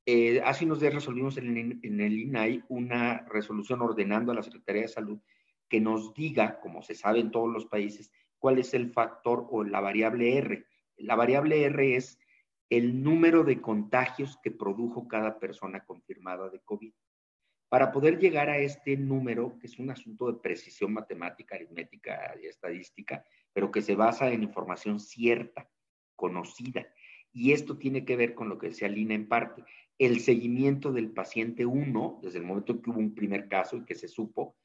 Eh, 0.05 0.41
hace 0.45 0.65
unos 0.65 0.81
días 0.81 0.95
resolvimos 0.95 1.39
en 1.39 1.81
en 1.83 2.01
el 2.01 2.19
INAI 2.19 2.65
una 2.69 3.27
resolución 3.29 3.83
ordenando 3.83 4.33
a 4.33 4.35
la 4.37 4.43
Secretaría 4.43 4.83
de 4.83 4.89
Salud 4.89 5.21
que 5.69 5.81
nos 5.81 6.15
diga, 6.15 6.61
como 6.61 6.83
se 6.83 6.95
sabe 6.95 7.21
en 7.21 7.31
todos 7.31 7.53
los 7.53 7.67
países, 7.67 8.11
cuál 8.39 8.59
es 8.59 8.75
el 8.75 8.91
factor 8.91 9.47
o 9.51 9.65
la 9.65 9.81
variable 9.81 10.37
R. 10.39 10.65
La 10.97 11.15
variable 11.15 11.65
R 11.65 11.97
es 11.97 12.19
el 12.71 13.03
número 13.03 13.45
de 13.45 13.61
contagios 13.61 14.39
que 14.43 14.51
produjo 14.51 15.07
cada 15.09 15.39
persona 15.39 15.85
confirmada 15.85 16.49
de 16.51 16.61
COVID. 16.61 16.93
Para 17.69 17.91
poder 17.91 18.19
llegar 18.19 18.49
a 18.49 18.59
este 18.59 18.97
número, 18.97 19.59
que 19.59 19.67
es 19.67 19.79
un 19.79 19.91
asunto 19.91 20.31
de 20.31 20.39
precisión 20.39 20.93
matemática, 20.93 21.57
aritmética 21.57 22.35
y 22.41 22.47
estadística, 22.47 23.25
pero 23.53 23.71
que 23.71 23.83
se 23.83 23.97
basa 23.97 24.31
en 24.31 24.43
información 24.43 25.01
cierta, 25.01 25.69
conocida. 26.15 26.87
Y 27.33 27.53
esto 27.53 27.77
tiene 27.77 28.05
que 28.05 28.17
ver 28.17 28.35
con 28.35 28.49
lo 28.49 28.59
que 28.59 28.69
decía 28.69 28.89
Lina 28.89 29.15
en 29.15 29.29
parte, 29.29 29.65
el 29.99 30.21
seguimiento 30.21 30.93
del 30.93 31.11
paciente 31.11 31.67
1, 31.67 32.21
desde 32.23 32.39
el 32.39 32.45
momento 32.45 32.81
que 32.81 32.91
hubo 32.91 32.99
un 32.99 33.15
primer 33.15 33.49
caso 33.49 33.77
y 33.77 33.85
que 33.85 33.95
se 33.95 34.09
supo, 34.09 34.57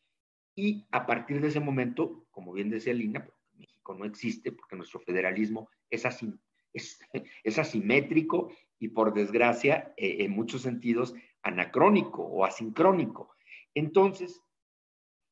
y 0.56 0.86
a 0.92 1.06
partir 1.06 1.42
de 1.42 1.48
ese 1.48 1.60
momento, 1.60 2.26
como 2.32 2.54
bien 2.54 2.70
decía 2.70 2.94
Lina, 2.94 3.28
México 3.54 3.96
no 3.96 4.06
existe 4.06 4.52
porque 4.52 4.76
nuestro 4.76 5.00
federalismo 5.00 5.70
es, 5.90 6.06
así, 6.06 6.34
es, 6.74 7.58
asimétrico 7.58 8.52
y 8.80 8.90
por 8.90 9.14
desgracia, 9.14 9.94
eh, 9.98 10.18
en 10.20 10.32
muchos 10.32 10.64
sentidos, 10.64 11.14
anacrónico 11.44 12.24
o 12.24 12.46
asincrónico. 12.46 13.36
Entonces, 13.74 14.42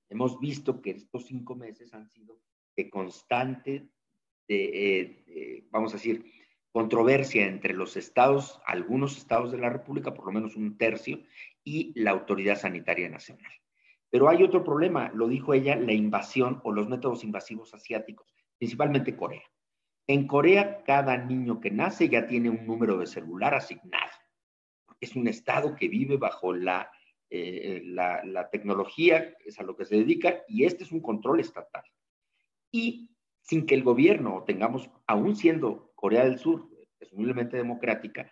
hemos 0.10 0.40
visto 0.40 0.82
que 0.82 0.92
estos 0.92 1.26
cinco 1.26 1.56
meses 1.56 1.94
han 1.94 2.08
sido 2.10 2.40
de 2.76 2.90
constante, 2.90 3.90
de, 4.48 5.68
vamos 5.70 5.94
a 5.94 5.98
decir, 5.98 6.26
controversia 6.72 7.46
entre 7.46 7.74
los 7.74 7.98
estados, 7.98 8.62
algunos 8.66 9.18
estados 9.18 9.52
de 9.52 9.58
la 9.58 9.70
República, 9.70 10.14
por 10.14 10.26
lo 10.26 10.32
menos 10.32 10.56
un 10.56 10.78
tercio, 10.78 11.22
y 11.64 11.92
la 12.00 12.12
Autoridad 12.12 12.58
Sanitaria 12.58 13.10
Nacional. 13.10 13.52
Pero 14.10 14.30
hay 14.30 14.43
otro 14.43 14.63
problema, 14.63 15.12
lo 15.13 15.28
dijo 15.28 15.54
ella, 15.54 15.76
la 15.76 15.93
invasión 15.93 16.60
o 16.63 16.72
los 16.72 16.88
métodos 16.88 17.24
invasivos 17.24 17.74
asiáticos, 17.74 18.34
principalmente 18.58 19.15
Corea. 19.15 19.43
En 20.08 20.26
Corea, 20.26 20.84
cada 20.84 21.17
niño 21.17 21.60
que 21.60 21.69
nace 21.69 22.10
ya 22.10 22.26
tiene 22.26 22.50
un 22.50 22.65
número 22.65 22.98
de 22.98 23.06
celular 23.06 23.54
asignado. 23.54 24.12
Es 25.00 25.15
un 25.15 25.28
estado 25.28 25.76
que 25.76 25.88
vive 25.88 26.17
bajo 26.17 26.52
la, 26.54 26.89
eh, 27.30 27.84
tecnología, 28.52 29.36
es 29.45 29.60
a 29.60 29.63
lo 29.63 29.76
que 29.78 29.86
se 29.86 29.98
dedica, 29.98 30.41
y 30.48 30.65
este 30.65 30.84
es 30.84 30.91
un 30.91 31.02
control 31.02 31.39
estatal. 31.39 31.84
Y 32.72 33.12
sin 33.41 33.67
que 33.67 33.76
el 33.76 33.84
gobierno 33.84 34.43
tengamos, 34.48 34.89
aún 35.06 35.36
siendo 35.36 35.91
Corea 35.93 36.24
del 36.24 36.39
Sur, 36.39 36.67
presumiblemente 36.98 37.58
democrática, 37.58 38.32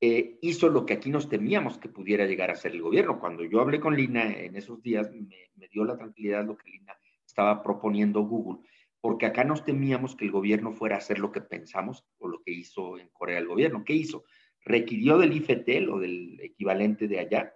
eh, 0.00 0.38
hizo 0.42 0.68
lo 0.68 0.86
que 0.86 0.94
aquí 0.94 1.10
nos 1.10 1.28
temíamos 1.28 1.78
que 1.78 1.88
pudiera 1.88 2.24
llegar 2.24 2.50
a 2.50 2.56
ser 2.56 2.72
el 2.72 2.82
gobierno. 2.82 3.18
Cuando 3.18 3.44
yo 3.44 3.60
hablé 3.60 3.80
con 3.80 3.96
Lina 3.96 4.32
en 4.32 4.54
esos 4.54 4.80
días, 4.80 5.10
me, 5.10 5.68
dio 5.68 5.84
la 5.84 5.96
tranquilidad 5.96 6.44
lo 6.44 6.56
que 6.56 6.70
Lina 6.70 6.96
estaba 7.26 7.62
proponiendo 7.62 8.22
Google, 8.22 8.60
porque 9.00 9.26
acá 9.26 9.42
nos 9.42 9.64
temíamos 9.64 10.14
que 10.14 10.24
el 10.24 10.30
gobierno 10.30 10.72
fuera 10.72 10.94
a 10.94 10.98
hacer 10.98 11.18
lo 11.18 11.32
que 11.32 11.40
pensamos 11.40 12.06
o 12.18 12.28
lo 12.28 12.42
que 12.42 12.52
hizo 12.52 12.98
en 12.98 13.08
Corea 13.08 13.38
el 13.38 13.48
gobierno. 13.48 13.84
¿Qué 13.84 13.92
hizo? 13.92 14.24
Requirió 14.64 15.18
del 15.18 15.32
IFT 15.32 15.88
o 15.90 15.98
del 15.98 16.40
equivalente 16.40 17.08
de 17.08 17.18
allá 17.18 17.52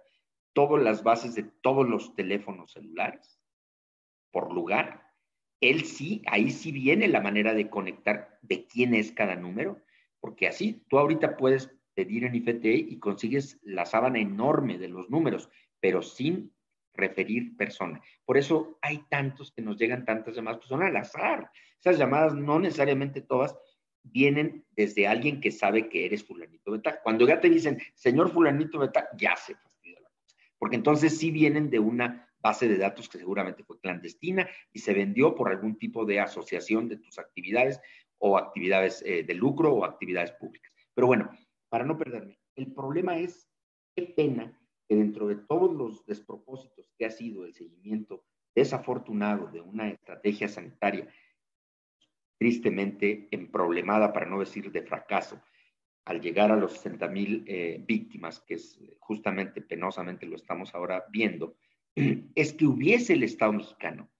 todas 0.51 0.83
las 0.83 1.03
bases 1.03 1.35
de 1.35 1.43
todos 1.43 1.87
los 1.87 2.13
teléfonos 2.13 2.73
celulares 2.73 3.39
por 4.31 4.53
lugar. 4.53 5.11
Él 5.61 5.85
sí, 5.85 6.21
ahí 6.27 6.51
sí 6.51 6.73
viene 6.73 7.07
la 7.07 7.21
manera 7.21 7.53
de 7.53 7.69
conectar 7.69 8.37
de 8.41 8.67
quién 8.67 8.93
es 8.93 9.13
cada 9.13 9.35
número, 9.35 9.81
porque 10.19 10.47
así 10.47 10.83
tú 10.89 10.99
ahorita 10.99 11.37
puedes 11.37 11.71
pedir 11.93 12.23
en 12.25 12.35
IFT 12.35 12.65
y 12.65 12.99
consigues 12.99 13.59
la 13.63 13.85
sábana 13.85 14.19
enorme 14.19 14.77
de 14.77 14.89
los 14.89 15.09
números, 15.09 15.49
pero 15.79 16.01
sin 16.01 16.53
referir 16.93 17.55
persona. 17.57 18.01
Por 18.25 18.37
eso 18.37 18.77
hay 18.81 19.03
tantos 19.09 19.51
que 19.51 19.61
nos 19.61 19.77
llegan 19.77 20.05
tantas 20.05 20.35
llamadas, 20.35 20.59
pues 20.59 20.69
son 20.69 20.83
al 20.83 20.95
azar. 20.95 21.49
Esas 21.79 21.97
llamadas 21.97 22.35
no 22.35 22.59
necesariamente 22.59 23.21
todas 23.21 23.57
vienen 24.03 24.65
desde 24.71 25.07
alguien 25.07 25.39
que 25.39 25.51
sabe 25.51 25.89
que 25.89 26.05
eres 26.05 26.23
fulanito 26.23 26.71
beta. 26.71 27.01
Cuando 27.01 27.27
ya 27.27 27.39
te 27.39 27.49
dicen, 27.49 27.81
señor 27.93 28.31
fulanito 28.31 28.79
beta, 28.79 29.09
ya 29.17 29.35
se 29.35 29.55
fastidia 29.55 30.01
la 30.01 30.09
cosa. 30.09 30.35
Porque 30.57 30.75
entonces 30.75 31.17
sí 31.17 31.31
vienen 31.31 31.69
de 31.69 31.79
una 31.79 32.29
base 32.39 32.67
de 32.67 32.77
datos 32.77 33.07
que 33.07 33.17
seguramente 33.17 33.63
fue 33.63 33.79
clandestina 33.79 34.47
y 34.73 34.79
se 34.79 34.93
vendió 34.93 35.33
por 35.33 35.49
algún 35.49 35.77
tipo 35.77 36.05
de 36.05 36.19
asociación 36.19 36.89
de 36.89 36.97
tus 36.97 37.17
actividades 37.17 37.79
o 38.17 38.37
actividades 38.37 39.01
eh, 39.05 39.23
de 39.23 39.33
lucro 39.33 39.73
o 39.73 39.85
actividades 39.85 40.31
públicas. 40.33 40.71
Pero 40.93 41.07
bueno, 41.07 41.31
para 41.73 41.85
no 41.85 41.97
perderme, 41.97 42.37
el 42.55 42.71
problema 42.71 43.17
es 43.17 43.49
qué 43.95 44.03
pena 44.03 44.55
que 44.87 44.95
dentro 44.95 45.25
de 45.25 45.37
todos 45.37 45.73
los 45.73 46.05
despropósitos 46.05 46.93
que 46.95 47.03
ha 47.07 47.09
sido 47.09 47.45
el 47.45 47.55
seguimiento 47.55 48.23
desafortunado 48.53 49.47
de 49.47 49.59
una 49.59 49.89
estrategia 49.89 50.47
sanitaria 50.47 51.07
tristemente 52.37 53.27
emproblemada, 53.31 54.13
para 54.13 54.27
no 54.27 54.39
decir 54.39 54.71
de 54.71 54.83
fracaso, 54.83 55.41
al 56.05 56.21
llegar 56.21 56.51
a 56.51 56.57
los 56.57 56.73
60 56.73 57.07
mil 57.07 57.43
eh, 57.47 57.83
víctimas, 57.87 58.39
que 58.41 58.53
es 58.53 58.79
justamente 58.99 59.59
penosamente 59.59 60.27
lo 60.27 60.35
estamos 60.35 60.75
ahora 60.75 61.05
viendo, 61.09 61.55
es 62.35 62.53
que 62.53 62.67
hubiese 62.67 63.13
el 63.13 63.23
Estado 63.23 63.53
mexicano 63.53 64.11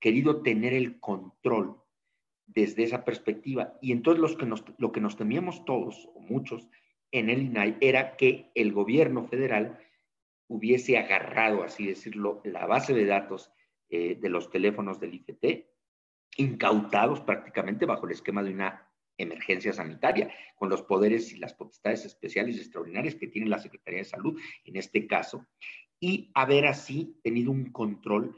querido 0.00 0.42
tener 0.42 0.74
el 0.74 0.98
control 0.98 1.79
desde 2.54 2.82
esa 2.82 3.04
perspectiva. 3.04 3.78
Y 3.80 3.92
entonces 3.92 4.20
los 4.20 4.36
que 4.36 4.46
lo 4.78 4.92
que 4.92 5.00
nos 5.00 5.16
temíamos 5.16 5.64
todos, 5.64 6.08
o 6.14 6.20
muchos, 6.20 6.68
en 7.12 7.30
el 7.30 7.42
INAI, 7.42 7.76
era 7.80 8.16
que 8.16 8.50
el 8.54 8.72
gobierno 8.72 9.24
federal 9.24 9.78
hubiese 10.48 10.98
agarrado, 10.98 11.62
así 11.62 11.86
decirlo, 11.86 12.40
la 12.44 12.66
base 12.66 12.92
de 12.92 13.06
datos 13.06 13.52
eh, 13.88 14.16
de 14.20 14.28
los 14.28 14.50
teléfonos 14.50 14.98
del 14.98 15.14
IFT, 15.14 15.66
incautados 16.36 17.20
prácticamente 17.20 17.86
bajo 17.86 18.06
el 18.06 18.12
esquema 18.12 18.42
de 18.42 18.52
una 18.52 18.88
emergencia 19.16 19.72
sanitaria, 19.72 20.32
con 20.56 20.68
los 20.68 20.82
poderes 20.82 21.32
y 21.32 21.38
las 21.38 21.54
potestades 21.54 22.04
especiales 22.04 22.56
y 22.56 22.60
extraordinarias 22.60 23.14
que 23.14 23.28
tiene 23.28 23.48
la 23.48 23.58
Secretaría 23.58 24.00
de 24.00 24.04
Salud, 24.04 24.40
en 24.64 24.76
este 24.76 25.06
caso, 25.06 25.46
y 26.00 26.30
haber 26.34 26.66
así 26.66 27.20
tenido 27.22 27.50
un 27.50 27.70
control, 27.70 28.34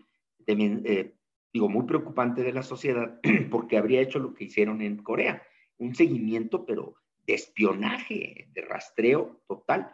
eh, 0.47 1.15
digo, 1.53 1.69
muy 1.69 1.85
preocupante 1.85 2.43
de 2.43 2.53
la 2.53 2.63
sociedad, 2.63 3.21
porque 3.51 3.77
habría 3.77 4.01
hecho 4.01 4.19
lo 4.19 4.35
que 4.35 4.45
hicieron 4.45 4.81
en 4.83 5.03
Corea, 5.03 5.43
un 5.79 5.95
seguimiento, 5.95 6.65
pero 6.65 6.95
de 7.27 7.35
espionaje, 7.35 8.49
de 8.53 8.63
rastreo 8.63 9.43
total. 9.47 9.91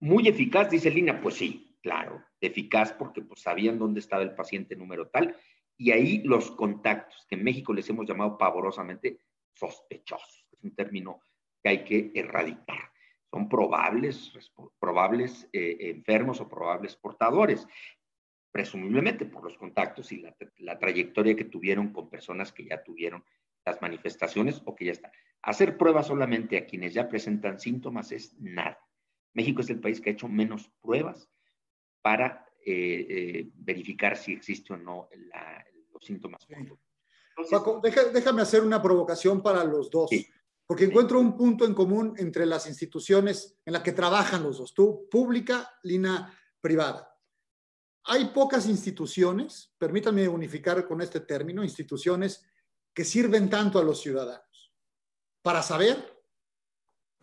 Muy 0.00 0.28
eficaz, 0.28 0.70
dice 0.70 0.90
Lina, 0.90 1.20
pues 1.20 1.36
sí, 1.36 1.76
claro, 1.82 2.22
eficaz 2.40 2.92
porque 2.92 3.22
pues, 3.22 3.40
sabían 3.40 3.78
dónde 3.78 4.00
estaba 4.00 4.22
el 4.22 4.34
paciente 4.34 4.76
número 4.76 5.08
tal, 5.08 5.36
y 5.76 5.92
ahí 5.92 6.22
los 6.24 6.50
contactos, 6.52 7.26
que 7.28 7.36
en 7.36 7.44
México 7.44 7.72
les 7.72 7.88
hemos 7.88 8.06
llamado 8.06 8.36
pavorosamente 8.36 9.20
sospechosos, 9.52 10.46
es 10.50 10.64
un 10.64 10.74
término 10.74 11.20
que 11.62 11.68
hay 11.68 11.84
que 11.84 12.12
erradicar 12.14 12.90
son 13.30 13.48
probables, 13.48 14.32
probables 14.78 15.48
eh, 15.52 15.76
enfermos 15.80 16.40
o 16.40 16.48
probables 16.48 16.96
portadores, 16.96 17.66
presumiblemente 18.58 19.24
por 19.24 19.44
los 19.44 19.56
contactos 19.56 20.10
y 20.10 20.20
la, 20.58 20.78
trayectoria 20.80 21.36
que 21.36 21.44
tuvieron 21.44 21.92
con 21.92 22.10
personas 22.10 22.52
que 22.52 22.64
ya 22.64 22.82
tuvieron 22.82 23.24
las 23.64 23.80
manifestaciones 23.80 24.60
o 24.64 24.74
que 24.74 24.86
ya 24.86 24.90
están. 24.90 25.12
Hacer 25.42 25.78
pruebas 25.78 26.08
solamente 26.08 26.58
a 26.58 26.66
quienes 26.66 26.92
ya 26.92 27.08
presentan 27.08 27.60
síntomas 27.60 28.10
es 28.10 28.34
nada. 28.40 28.76
México 29.32 29.60
es 29.60 29.70
el 29.70 29.78
país 29.78 30.00
que 30.00 30.10
ha 30.10 30.12
hecho 30.12 30.26
menos 30.26 30.72
pruebas 30.82 31.30
para 32.02 32.48
eh, 32.66 33.06
eh, 33.08 33.50
verificar 33.54 34.16
si 34.16 34.32
existe 34.32 34.72
o 34.72 34.76
no 34.76 35.08
los 35.92 36.04
síntomas. 36.04 36.44
Paco, 37.48 37.80
déjame 37.80 38.42
hacer 38.42 38.62
una 38.62 38.82
provocación 38.82 39.40
para 39.40 39.62
los 39.62 39.88
dos. 39.88 40.10
Sí 40.10 40.26
porque 40.66 40.84
encuentro 40.84 41.18
un 41.18 41.34
punto 41.34 41.64
en 41.64 41.72
común 41.72 42.12
entre 42.18 42.44
las 42.44 42.66
instituciones 42.66 43.56
en 43.64 43.72
las 43.72 43.82
que 43.82 43.92
trabajan 43.92 44.42
los 44.42 44.58
dos, 44.58 44.74
tú 44.74 45.08
pública, 45.10 45.70
Lina 45.82 46.36
privada. 46.60 47.17
Hay 48.10 48.24
pocas 48.26 48.66
instituciones, 48.66 49.74
permítanme 49.76 50.26
unificar 50.26 50.88
con 50.88 51.02
este 51.02 51.20
término, 51.20 51.62
instituciones 51.62 52.42
que 52.94 53.04
sirven 53.04 53.50
tanto 53.50 53.78
a 53.78 53.84
los 53.84 54.00
ciudadanos. 54.00 54.72
Para 55.42 55.62
saber, 55.62 56.18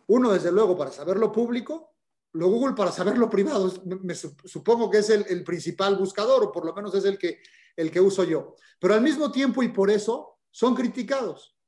uno 0.06 0.32
desde 0.32 0.52
luego 0.52 0.76
para 0.76 0.92
saber 0.92 1.16
lo 1.16 1.32
público, 1.32 1.96
lo 2.34 2.46
Google 2.46 2.76
para 2.76 2.92
saber 2.92 3.18
lo 3.18 3.28
privado. 3.28 3.72
Me, 3.84 4.14
supongo 4.14 4.88
que 4.88 4.98
es 4.98 5.10
el, 5.10 5.42
principal 5.42 5.96
buscador, 5.96 6.44
o 6.44 6.52
por 6.52 6.64
lo 6.64 6.72
menos 6.72 6.94
es 6.94 7.04
el 7.04 7.18
que, 7.18 7.40
el 7.74 7.90
que 7.90 8.00
uso 8.00 8.22
yo. 8.22 8.54
Pero 8.78 8.94
al 8.94 9.02
mismo 9.02 9.32
tiempo 9.32 9.64
y 9.64 9.68
por 9.70 9.90
eso 9.90 10.38
son 10.52 10.76
criticados 10.76 11.58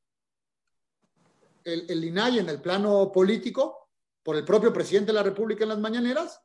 el, 1.64 1.90
el 1.90 2.04
INAI 2.04 2.38
en 2.38 2.48
el 2.48 2.62
plano 2.62 3.10
político 3.10 3.90
por 4.22 4.36
el 4.36 4.44
propio 4.44 4.72
presidente 4.72 5.08
de 5.08 5.14
la 5.14 5.24
República 5.24 5.64
en 5.64 5.70
las 5.70 5.80
mañaneras 5.80 6.40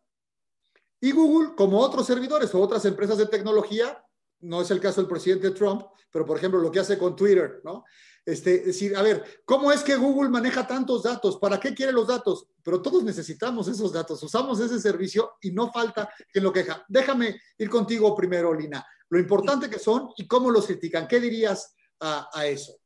y 1.03 1.11
Google, 1.11 1.53
como 1.53 1.79
otros 1.79 2.07
servidores 2.07 2.55
o 2.55 2.61
otras 2.61 2.85
empresas 2.85 3.17
de 3.17 3.25
tecnología, 3.25 4.01
no 4.39 4.61
es 4.61 4.71
el 4.71 4.79
caso 4.79 5.01
del 5.01 5.09
presidente 5.09 5.51
Trump, 5.51 5.83
pero 6.09 6.25
por 6.25 6.37
ejemplo 6.37 6.61
lo 6.61 6.71
que 6.71 6.79
hace 6.79 6.97
con 6.97 7.13
Twitter, 7.13 7.59
¿no? 7.65 7.83
Este, 8.25 8.59
decir, 8.59 8.95
a 8.95 9.01
ver, 9.01 9.21
¿cómo 9.43 9.69
es 9.69 9.83
que 9.83 9.97
Google 9.97 10.29
maneja 10.29 10.65
tantos 10.65 11.03
datos? 11.03 11.39
¿Para 11.39 11.59
qué 11.59 11.73
quiere 11.73 11.91
los 11.91 12.07
datos? 12.07 12.47
Pero 12.63 12.81
todos 12.81 13.03
necesitamos 13.03 13.67
esos 13.67 13.91
datos, 13.91 14.23
usamos 14.23 14.61
ese 14.61 14.79
servicio 14.79 15.33
y 15.41 15.51
no 15.51 15.69
falta 15.73 16.09
quien 16.31 16.45
lo 16.45 16.53
queja. 16.53 16.85
Déjame 16.87 17.37
ir 17.57 17.69
contigo 17.69 18.15
primero, 18.15 18.53
Lina. 18.53 18.87
Lo 19.09 19.19
importante 19.19 19.69
que 19.69 19.79
son 19.79 20.09
y 20.15 20.25
cómo 20.25 20.51
los 20.51 20.67
critican. 20.67 21.05
¿Qué 21.05 21.19
dirías 21.19 21.75
a, 21.99 22.29
a 22.33 22.47
eso? 22.47 22.77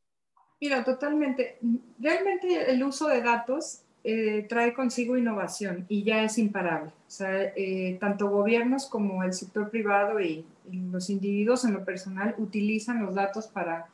Mira, 0.60 0.84
totalmente. 0.84 1.60
Realmente 2.00 2.72
el 2.72 2.84
uso 2.84 3.10
de 3.10 3.22
datos 3.22 3.84
eh, 4.10 4.46
trae 4.48 4.74
consigo 4.74 5.18
innovación 5.18 5.86
y 5.90 6.06
ya 6.06 6.24
es 6.24 6.38
imparable. 6.38 6.92
O 6.92 7.12
sea, 7.12 7.52
eh, 7.58 7.98
tanto 8.00 8.30
gobiernos 8.30 8.86
como 8.86 9.22
el 9.22 9.34
sector 9.34 9.70
privado 9.70 10.22
y, 10.22 10.46
los 10.72 11.10
individuos 11.10 11.66
en 11.66 11.74
lo 11.74 11.84
personal 11.84 12.34
utilizan 12.38 13.06
los 13.06 13.16
datos 13.16 13.48
para 13.48 13.90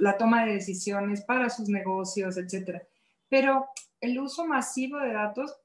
la 0.00 0.18
toma 0.18 0.44
de 0.44 0.52
decisiones, 0.52 1.22
para 1.22 1.48
sus 1.48 1.70
negocios, 1.70 2.36
etc. 2.36 2.82
Pero 3.30 3.68
el 3.98 4.18
uso 4.18 4.46
masivo 4.46 4.98
de 4.98 5.14
datos 5.14 5.56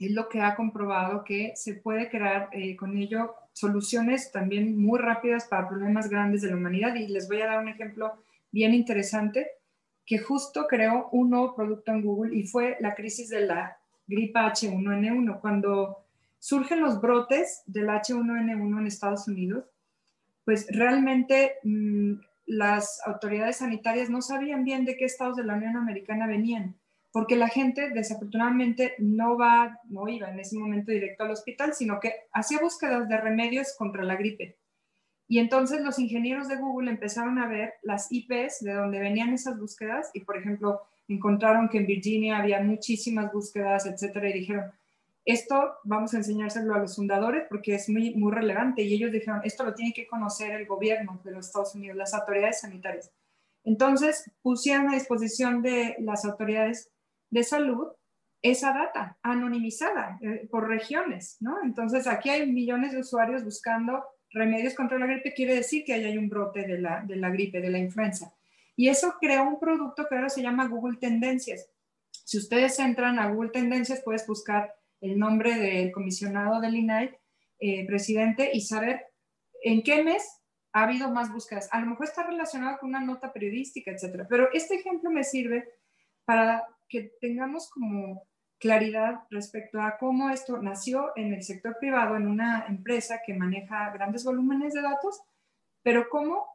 es 0.00 0.10
lo 0.10 0.28
que 0.28 0.40
ha 0.40 0.56
comprobado 0.56 1.22
que 1.22 1.52
se 1.54 1.74
puede 1.74 2.08
crear 2.08 2.48
eh, 2.52 2.74
con 2.74 2.96
ello 2.96 3.36
soluciones 3.52 4.32
también 4.32 4.76
muy 4.76 4.98
rápidas 4.98 5.46
para 5.46 5.68
problemas 5.68 6.10
grandes 6.10 6.42
de 6.42 6.50
la 6.50 6.56
humanidad. 6.56 6.96
Y 6.96 7.06
les 7.06 7.28
voy 7.28 7.40
a 7.40 7.46
dar 7.46 7.60
un 7.60 7.68
ejemplo 7.68 8.14
bien 8.50 8.74
interesante 8.74 9.46
que 10.06 10.18
justo 10.18 10.66
creó 10.68 11.08
un 11.10 11.30
nuevo 11.30 11.54
producto 11.54 11.90
en 11.90 12.02
Google 12.02 12.36
y 12.36 12.46
fue 12.46 12.76
la 12.80 12.94
crisis 12.94 13.28
de 13.28 13.40
la 13.40 13.76
gripa 14.06 14.52
H1N1. 14.52 15.40
Cuando 15.40 15.98
surgen 16.38 16.80
los 16.80 17.00
brotes 17.00 17.62
del 17.66 17.88
H1N1 17.88 18.78
en 18.78 18.86
Estados 18.86 19.26
Unidos, 19.26 19.64
pues 20.44 20.68
realmente 20.70 21.54
mm, 21.64 22.14
las 22.46 23.00
autoridades 23.04 23.56
sanitarias 23.56 24.08
no 24.08 24.22
sabían 24.22 24.64
bien 24.64 24.84
de 24.84 24.96
qué 24.96 25.04
estados 25.04 25.36
de 25.36 25.44
la 25.44 25.54
Unión 25.54 25.76
Americana 25.76 26.28
venían, 26.28 26.76
porque 27.10 27.34
la 27.34 27.48
gente 27.48 27.90
desafortunadamente 27.90 28.94
no 28.98 29.36
va, 29.36 29.80
no 29.88 30.08
iba 30.08 30.30
en 30.30 30.38
ese 30.38 30.56
momento 30.56 30.92
directo 30.92 31.24
al 31.24 31.32
hospital, 31.32 31.74
sino 31.74 31.98
que 31.98 32.14
hacía 32.32 32.60
búsquedas 32.60 33.08
de 33.08 33.16
remedios 33.16 33.74
contra 33.76 34.04
la 34.04 34.14
gripe. 34.14 34.56
Y 35.28 35.38
entonces 35.38 35.80
los 35.82 35.98
ingenieros 35.98 36.48
de 36.48 36.56
Google 36.56 36.90
empezaron 36.90 37.38
a 37.38 37.48
ver 37.48 37.74
las 37.82 38.10
IPs 38.10 38.60
de 38.60 38.74
donde 38.74 39.00
venían 39.00 39.32
esas 39.32 39.58
búsquedas 39.58 40.10
y, 40.14 40.20
por 40.20 40.36
ejemplo, 40.36 40.82
encontraron 41.08 41.68
que 41.68 41.78
en 41.78 41.86
Virginia 41.86 42.38
había 42.38 42.60
muchísimas 42.62 43.32
búsquedas, 43.32 43.86
etcétera, 43.86 44.28
y 44.28 44.34
dijeron, 44.34 44.70
esto 45.24 45.74
vamos 45.82 46.14
a 46.14 46.18
enseñárselo 46.18 46.74
a 46.74 46.78
los 46.78 46.94
fundadores 46.94 47.44
porque 47.48 47.74
es 47.74 47.88
muy, 47.88 48.14
muy 48.14 48.32
relevante. 48.32 48.82
Y 48.82 48.94
ellos 48.94 49.10
dijeron, 49.10 49.40
esto 49.42 49.64
lo 49.64 49.74
tiene 49.74 49.92
que 49.92 50.06
conocer 50.06 50.52
el 50.52 50.66
gobierno 50.66 51.20
de 51.24 51.32
los 51.32 51.46
Estados 51.46 51.74
Unidos, 51.74 51.96
las 51.96 52.14
autoridades 52.14 52.60
sanitarias. 52.60 53.10
Entonces 53.64 54.30
pusieron 54.42 54.88
a 54.88 54.94
disposición 54.94 55.60
de 55.62 55.96
las 55.98 56.24
autoridades 56.24 56.92
de 57.30 57.42
salud 57.42 57.88
esa 58.40 58.72
data 58.72 59.18
anonimizada 59.22 60.18
eh, 60.22 60.46
por 60.48 60.68
regiones, 60.68 61.36
¿no? 61.40 61.56
Entonces 61.64 62.06
aquí 62.06 62.30
hay 62.30 62.50
millones 62.50 62.92
de 62.92 63.00
usuarios 63.00 63.42
buscando 63.42 64.04
remedios 64.30 64.74
contra 64.74 64.98
la 64.98 65.06
gripe 65.06 65.34
quiere 65.34 65.54
decir 65.54 65.84
que 65.84 65.94
hay 65.94 66.18
un 66.18 66.28
brote 66.28 66.66
de 66.66 66.78
la, 66.78 67.02
de 67.02 67.16
la 67.16 67.30
gripe, 67.30 67.60
de 67.60 67.70
la 67.70 67.78
influenza. 67.78 68.34
Y 68.76 68.88
eso 68.88 69.14
creó 69.20 69.44
un 69.44 69.58
producto 69.58 70.06
que 70.08 70.14
ahora 70.14 70.28
se 70.28 70.42
llama 70.42 70.68
Google 70.68 70.98
Tendencias. 70.98 71.70
Si 72.10 72.38
ustedes 72.38 72.78
entran 72.78 73.18
a 73.18 73.30
Google 73.30 73.50
Tendencias, 73.50 74.02
puedes 74.04 74.26
buscar 74.26 74.74
el 75.00 75.18
nombre 75.18 75.54
del 75.58 75.92
comisionado 75.92 76.60
del 76.60 76.76
INAI, 76.76 77.16
eh, 77.58 77.86
presidente, 77.86 78.50
y 78.52 78.60
saber 78.60 79.06
en 79.62 79.82
qué 79.82 80.02
mes 80.02 80.42
ha 80.72 80.82
habido 80.82 81.10
más 81.10 81.32
búsquedas. 81.32 81.68
A 81.72 81.80
lo 81.80 81.86
mejor 81.86 82.06
está 82.06 82.26
relacionado 82.26 82.78
con 82.78 82.90
una 82.90 83.00
nota 83.00 83.32
periodística, 83.32 83.90
etcétera. 83.90 84.26
Pero 84.28 84.52
este 84.52 84.74
ejemplo 84.74 85.10
me 85.10 85.24
sirve 85.24 85.66
para 86.26 86.66
que 86.88 87.12
tengamos 87.20 87.70
como 87.70 88.26
claridad 88.58 89.20
respecto 89.30 89.80
a 89.80 89.98
cómo 89.98 90.30
esto 90.30 90.58
nació 90.58 91.12
en 91.16 91.34
el 91.34 91.42
sector 91.42 91.76
privado, 91.78 92.16
en 92.16 92.26
una 92.26 92.66
empresa 92.66 93.20
que 93.24 93.34
maneja 93.34 93.90
grandes 93.90 94.24
volúmenes 94.24 94.74
de 94.74 94.82
datos, 94.82 95.22
pero 95.82 96.08
cómo 96.08 96.46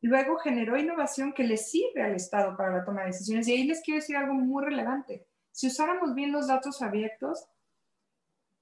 luego 0.00 0.38
generó 0.38 0.78
innovación 0.78 1.32
que 1.32 1.44
le 1.44 1.56
sirve 1.56 2.02
al 2.02 2.14
Estado 2.14 2.56
para 2.56 2.76
la 2.76 2.84
toma 2.84 3.02
de 3.02 3.08
decisiones. 3.08 3.46
Y 3.48 3.52
ahí 3.52 3.64
les 3.64 3.82
quiero 3.82 4.00
decir 4.00 4.16
algo 4.16 4.34
muy 4.34 4.64
relevante. 4.64 5.26
Si 5.52 5.66
usáramos 5.66 6.14
bien 6.14 6.32
los 6.32 6.48
datos 6.48 6.80
abiertos, 6.82 7.46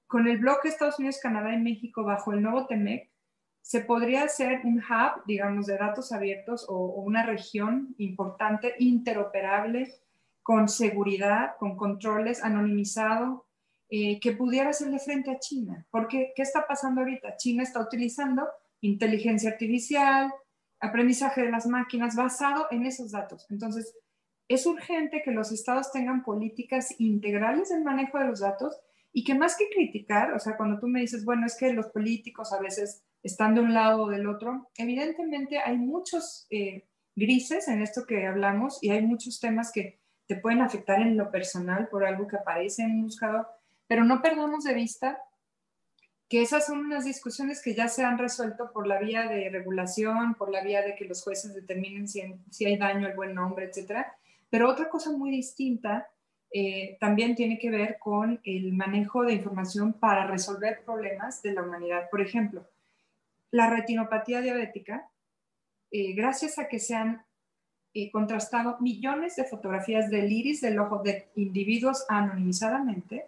con 0.07 0.27
el 0.27 0.39
bloque 0.39 0.67
Estados 0.67 0.99
Unidos, 0.99 1.19
Canadá 1.21 1.53
y 1.53 1.59
México 1.59 2.03
bajo 2.03 2.33
el 2.33 2.41
nuevo 2.41 2.65
TEMEC, 2.65 3.09
se 3.61 3.81
podría 3.81 4.23
hacer 4.23 4.61
un 4.63 4.79
hub, 4.79 5.23
digamos, 5.27 5.67
de 5.67 5.77
datos 5.77 6.11
abiertos 6.11 6.65
o, 6.67 6.87
una 7.03 7.23
región 7.23 7.93
importante, 7.99 8.73
interoperable, 8.79 9.93
con 10.49 10.67
seguridad, 10.67 11.57
con 11.59 11.77
controles, 11.77 12.43
anonimizado, 12.43 13.45
eh, 13.87 14.19
que 14.19 14.31
pudiera 14.31 14.71
hacerle 14.71 14.97
frente 14.97 15.29
a 15.29 15.37
China. 15.37 15.85
Porque, 15.91 16.33
¿qué 16.35 16.41
está 16.41 16.65
pasando 16.65 17.01
ahorita? 17.01 17.37
China 17.37 17.61
está 17.61 17.79
utilizando 17.79 18.47
inteligencia 18.81 19.51
artificial, 19.51 20.33
aprendizaje 20.79 21.43
de 21.43 21.51
las 21.51 21.67
máquinas 21.67 22.15
basado 22.15 22.65
en 22.71 22.87
esos 22.87 23.11
datos. 23.11 23.45
Entonces, 23.51 23.95
es 24.47 24.65
urgente 24.65 25.21
que 25.23 25.29
los 25.29 25.51
estados 25.51 25.91
tengan 25.91 26.23
políticas 26.23 26.99
integrales 26.99 27.69
del 27.69 27.83
manejo 27.83 28.17
de 28.17 28.25
los 28.25 28.39
datos 28.39 28.75
y 29.13 29.23
que 29.23 29.35
más 29.35 29.55
que 29.55 29.69
criticar, 29.69 30.33
o 30.33 30.39
sea, 30.39 30.57
cuando 30.57 30.79
tú 30.79 30.87
me 30.87 31.01
dices, 31.01 31.25
bueno, 31.25 31.45
es 31.45 31.55
que 31.59 31.73
los 31.73 31.89
políticos 31.89 32.53
a 32.53 32.59
veces 32.59 33.03
están 33.21 33.53
de 33.53 33.61
un 33.61 33.75
lado 33.75 34.01
o 34.01 34.09
del 34.09 34.27
otro, 34.27 34.71
evidentemente 34.77 35.59
hay 35.59 35.77
muchos 35.77 36.47
eh, 36.49 36.87
grises 37.15 37.67
en 37.67 37.83
esto 37.83 38.07
que 38.07 38.25
hablamos 38.25 38.79
y 38.81 38.89
hay 38.89 39.03
muchos 39.03 39.39
temas 39.39 39.71
que 39.71 39.99
te 40.29 40.35
pueden 40.35 40.61
afectar 40.61 41.01
en 41.01 41.17
lo 41.17 41.31
personal 41.31 41.87
por 41.87 42.05
algo 42.05 42.27
que 42.27 42.35
aparece 42.35 42.83
en 42.83 42.91
un 42.91 43.03
buscador, 43.05 43.47
pero 43.87 44.03
no 44.03 44.21
perdamos 44.21 44.63
de 44.63 44.75
vista 44.75 45.19
que 46.29 46.43
esas 46.43 46.67
son 46.67 46.85
unas 46.85 47.03
discusiones 47.03 47.63
que 47.63 47.73
ya 47.73 47.87
se 47.87 48.03
han 48.03 48.19
resuelto 48.19 48.71
por 48.71 48.85
la 48.85 48.99
vía 48.99 49.23
de 49.23 49.49
regulación, 49.49 50.35
por 50.35 50.51
la 50.51 50.61
vía 50.61 50.83
de 50.83 50.93
que 50.93 51.05
los 51.05 51.23
jueces 51.23 51.55
determinen 51.55 52.07
si, 52.07 52.21
hay 52.63 52.77
daño 52.77 53.07
al 53.07 53.15
buen 53.15 53.33
nombre, 53.33 53.65
etcétera. 53.65 54.13
Pero 54.51 54.69
otra 54.69 54.87
cosa 54.87 55.11
muy 55.11 55.31
distinta 55.31 56.07
eh, 56.51 56.97
también 56.99 57.33
tiene 57.33 57.57
que 57.57 57.71
ver 57.71 57.97
con 57.97 58.39
el 58.43 58.73
manejo 58.73 59.23
de 59.23 59.33
información 59.33 59.93
para 59.93 60.27
resolver 60.27 60.83
problemas 60.85 61.41
de 61.41 61.53
la 61.53 61.63
humanidad. 61.63 62.07
Por 62.11 62.21
ejemplo, 62.21 62.69
la 63.49 63.67
retinopatía 63.67 64.41
diabética, 64.41 65.09
eh, 65.89 66.13
gracias 66.13 66.59
a 66.59 66.67
que 66.67 66.77
se 66.77 66.93
han 66.93 67.25
eh, 67.93 68.11
contrastado 68.11 68.77
millones 68.79 69.35
de 69.35 69.45
fotografías 69.45 70.09
del 70.09 70.31
iris 70.31 70.61
del 70.61 70.79
ojo 70.79 70.99
de 70.99 71.29
individuos 71.35 72.05
anonimizadamente, 72.07 73.25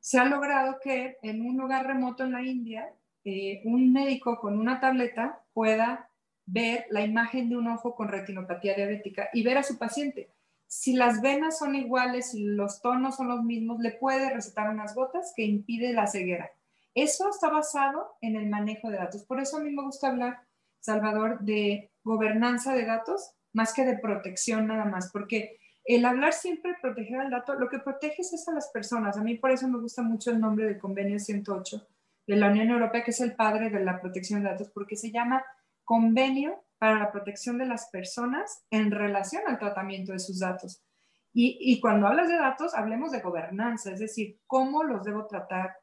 se 0.00 0.18
ha 0.18 0.24
logrado 0.24 0.78
que 0.82 1.18
en 1.22 1.44
un 1.44 1.58
lugar 1.58 1.86
remoto 1.86 2.24
en 2.24 2.32
la 2.32 2.42
India, 2.42 2.90
eh, 3.24 3.60
un 3.64 3.92
médico 3.92 4.38
con 4.38 4.58
una 4.58 4.80
tableta 4.80 5.42
pueda 5.52 6.08
ver 6.46 6.86
la 6.90 7.02
imagen 7.02 7.50
de 7.50 7.58
un 7.58 7.68
ojo 7.68 7.94
con 7.94 8.08
retinopatía 8.08 8.74
diabética 8.74 9.28
y 9.34 9.42
ver 9.42 9.58
a 9.58 9.62
su 9.62 9.76
paciente. 9.76 10.30
Si 10.66 10.94
las 10.94 11.20
venas 11.20 11.58
son 11.58 11.74
iguales, 11.74 12.34
y 12.34 12.44
los 12.44 12.80
tonos 12.80 13.16
son 13.16 13.28
los 13.28 13.42
mismos, 13.42 13.80
le 13.80 13.92
puede 13.92 14.30
recetar 14.30 14.70
unas 14.70 14.94
gotas 14.94 15.32
que 15.36 15.44
impide 15.44 15.92
la 15.92 16.06
ceguera. 16.06 16.50
Eso 16.94 17.28
está 17.28 17.50
basado 17.50 18.16
en 18.22 18.36
el 18.36 18.48
manejo 18.48 18.90
de 18.90 18.96
datos. 18.96 19.24
Por 19.24 19.40
eso 19.40 19.58
a 19.58 19.60
mí 19.60 19.70
me 19.70 19.82
gusta 19.82 20.08
hablar, 20.08 20.40
Salvador, 20.80 21.40
de 21.40 21.90
gobernanza 22.02 22.74
de 22.74 22.86
datos 22.86 23.34
más 23.58 23.74
que 23.74 23.84
de 23.84 23.98
protección 23.98 24.68
nada 24.68 24.84
más, 24.84 25.10
porque 25.12 25.58
el 25.84 26.04
hablar 26.04 26.32
siempre 26.32 26.76
proteger 26.80 27.18
al 27.18 27.30
dato, 27.30 27.54
lo 27.54 27.68
que 27.68 27.80
protege 27.80 28.22
es 28.22 28.46
a 28.46 28.52
las 28.52 28.68
personas. 28.68 29.16
A 29.16 29.22
mí 29.22 29.34
por 29.34 29.50
eso 29.50 29.66
me 29.66 29.80
gusta 29.80 30.00
mucho 30.02 30.30
el 30.30 30.38
nombre 30.38 30.66
del 30.66 30.78
convenio 30.78 31.18
108 31.18 31.88
de 32.28 32.36
la 32.36 32.50
Unión 32.50 32.70
Europea, 32.70 33.02
que 33.02 33.10
es 33.10 33.20
el 33.20 33.34
padre 33.34 33.68
de 33.68 33.80
la 33.80 34.00
protección 34.00 34.42
de 34.42 34.50
datos, 34.50 34.70
porque 34.72 34.96
se 34.96 35.10
llama 35.10 35.44
Convenio 35.82 36.62
para 36.78 37.00
la 37.00 37.10
Protección 37.10 37.58
de 37.58 37.66
las 37.66 37.88
Personas 37.90 38.64
en 38.70 38.92
relación 38.92 39.42
al 39.48 39.58
tratamiento 39.58 40.12
de 40.12 40.20
sus 40.20 40.38
datos. 40.38 40.84
Y, 41.32 41.58
y 41.60 41.80
cuando 41.80 42.06
hablas 42.06 42.28
de 42.28 42.36
datos, 42.36 42.74
hablemos 42.74 43.10
de 43.10 43.20
gobernanza, 43.20 43.90
es 43.90 43.98
decir, 43.98 44.38
cómo 44.46 44.84
los 44.84 45.02
debo 45.02 45.26
tratar, 45.26 45.74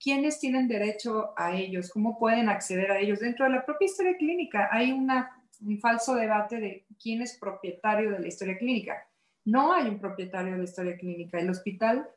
quiénes 0.00 0.38
tienen 0.38 0.68
derecho 0.68 1.34
a 1.36 1.54
ellos, 1.54 1.90
cómo 1.92 2.18
pueden 2.18 2.48
acceder 2.48 2.90
a 2.90 2.98
ellos. 3.00 3.20
Dentro 3.20 3.44
de 3.44 3.52
la 3.52 3.66
propia 3.66 3.86
historia 3.86 4.16
clínica 4.16 4.68
hay 4.70 4.92
una, 4.92 5.37
un 5.60 5.80
falso 5.80 6.14
debate 6.14 6.58
de 6.60 6.86
quién 7.00 7.22
es 7.22 7.38
propietario 7.38 8.10
de 8.12 8.20
la 8.20 8.28
historia 8.28 8.58
clínica. 8.58 9.06
No 9.44 9.72
hay 9.72 9.88
un 9.88 9.98
propietario 9.98 10.52
de 10.52 10.58
la 10.58 10.64
historia 10.64 10.96
clínica. 10.96 11.38
El 11.38 11.50
hospital 11.50 12.08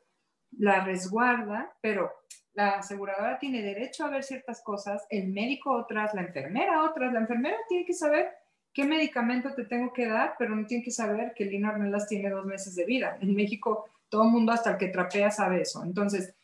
la 0.58 0.84
resguarda, 0.84 1.74
pero 1.80 2.12
la 2.54 2.78
aseguradora 2.78 3.38
tiene 3.38 3.62
derecho 3.62 4.04
a 4.04 4.10
ver 4.10 4.22
ciertas 4.22 4.62
cosas, 4.62 5.06
el 5.08 5.28
médico 5.28 5.72
otras, 5.72 6.14
la 6.14 6.22
enfermera 6.22 6.84
otras. 6.84 7.12
La 7.12 7.20
enfermera 7.20 7.56
tiene 7.68 7.86
que 7.86 7.94
saber 7.94 8.30
qué 8.72 8.84
medicamento 8.84 9.54
te 9.54 9.64
tengo 9.64 9.92
que 9.92 10.06
dar, 10.06 10.34
pero 10.38 10.54
no 10.54 10.66
tiene 10.66 10.84
que 10.84 10.90
saber 10.90 11.32
que 11.34 11.46
Lina 11.46 11.70
Ornelas 11.70 12.08
tiene 12.08 12.30
dos 12.30 12.44
meses 12.44 12.74
de 12.74 12.84
vida. 12.84 13.16
En 13.20 13.34
México, 13.34 13.86
todo 14.08 14.24
el 14.24 14.30
mundo, 14.30 14.52
hasta 14.52 14.72
el 14.72 14.76
que 14.76 14.88
trapea, 14.88 15.30
sabe 15.30 15.62
eso. 15.62 15.82
Entonces, 15.82 16.34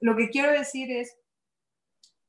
lo 0.00 0.16
que 0.16 0.28
quiero 0.28 0.52
decir 0.52 0.90
es, 0.90 1.16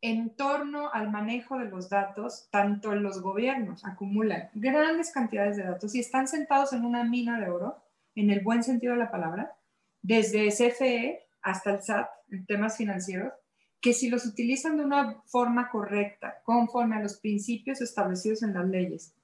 en 0.06 0.36
torno 0.36 0.93
al 0.93 1.10
manejo 1.10 1.58
de 1.58 1.66
los 1.66 1.89
datos, 1.89 2.47
tanto 2.51 2.93
los 2.93 3.24
gobiernos 3.24 3.84
acumulan 3.84 4.51
grandes 4.53 5.12
cantidades 5.12 5.58
de 5.58 5.64
datos 5.64 5.95
y 5.95 5.99
están 5.99 6.28
sentados 6.28 6.74
en 6.74 6.86
una 6.86 7.03
mina 7.03 7.39
de 7.39 7.49
oro 7.49 7.82
en 8.14 8.30
el 8.30 8.41
buen 8.41 8.62
sentido 8.62 8.93
de 8.93 8.99
la 8.99 9.10
palabra, 9.10 9.56
desde 10.03 10.49
CFE 10.49 11.24
hasta 11.41 11.72
el 11.72 11.82
SAT, 11.82 12.08
en 12.30 12.45
temas 12.45 12.78
financieros, 12.78 13.34
que 13.82 13.93
si 13.93 14.10
los 14.12 14.28
utilizan 14.28 14.78
de 14.78 14.86
una 14.86 15.24
forma 15.26 15.70
correcta, 15.72 16.36
conforme 16.43 16.97
a 16.97 17.01
los 17.01 17.20
principios 17.20 17.82
establecidos 17.82 18.43
en 18.43 18.53
las 18.53 18.68
leyes, 18.68 19.16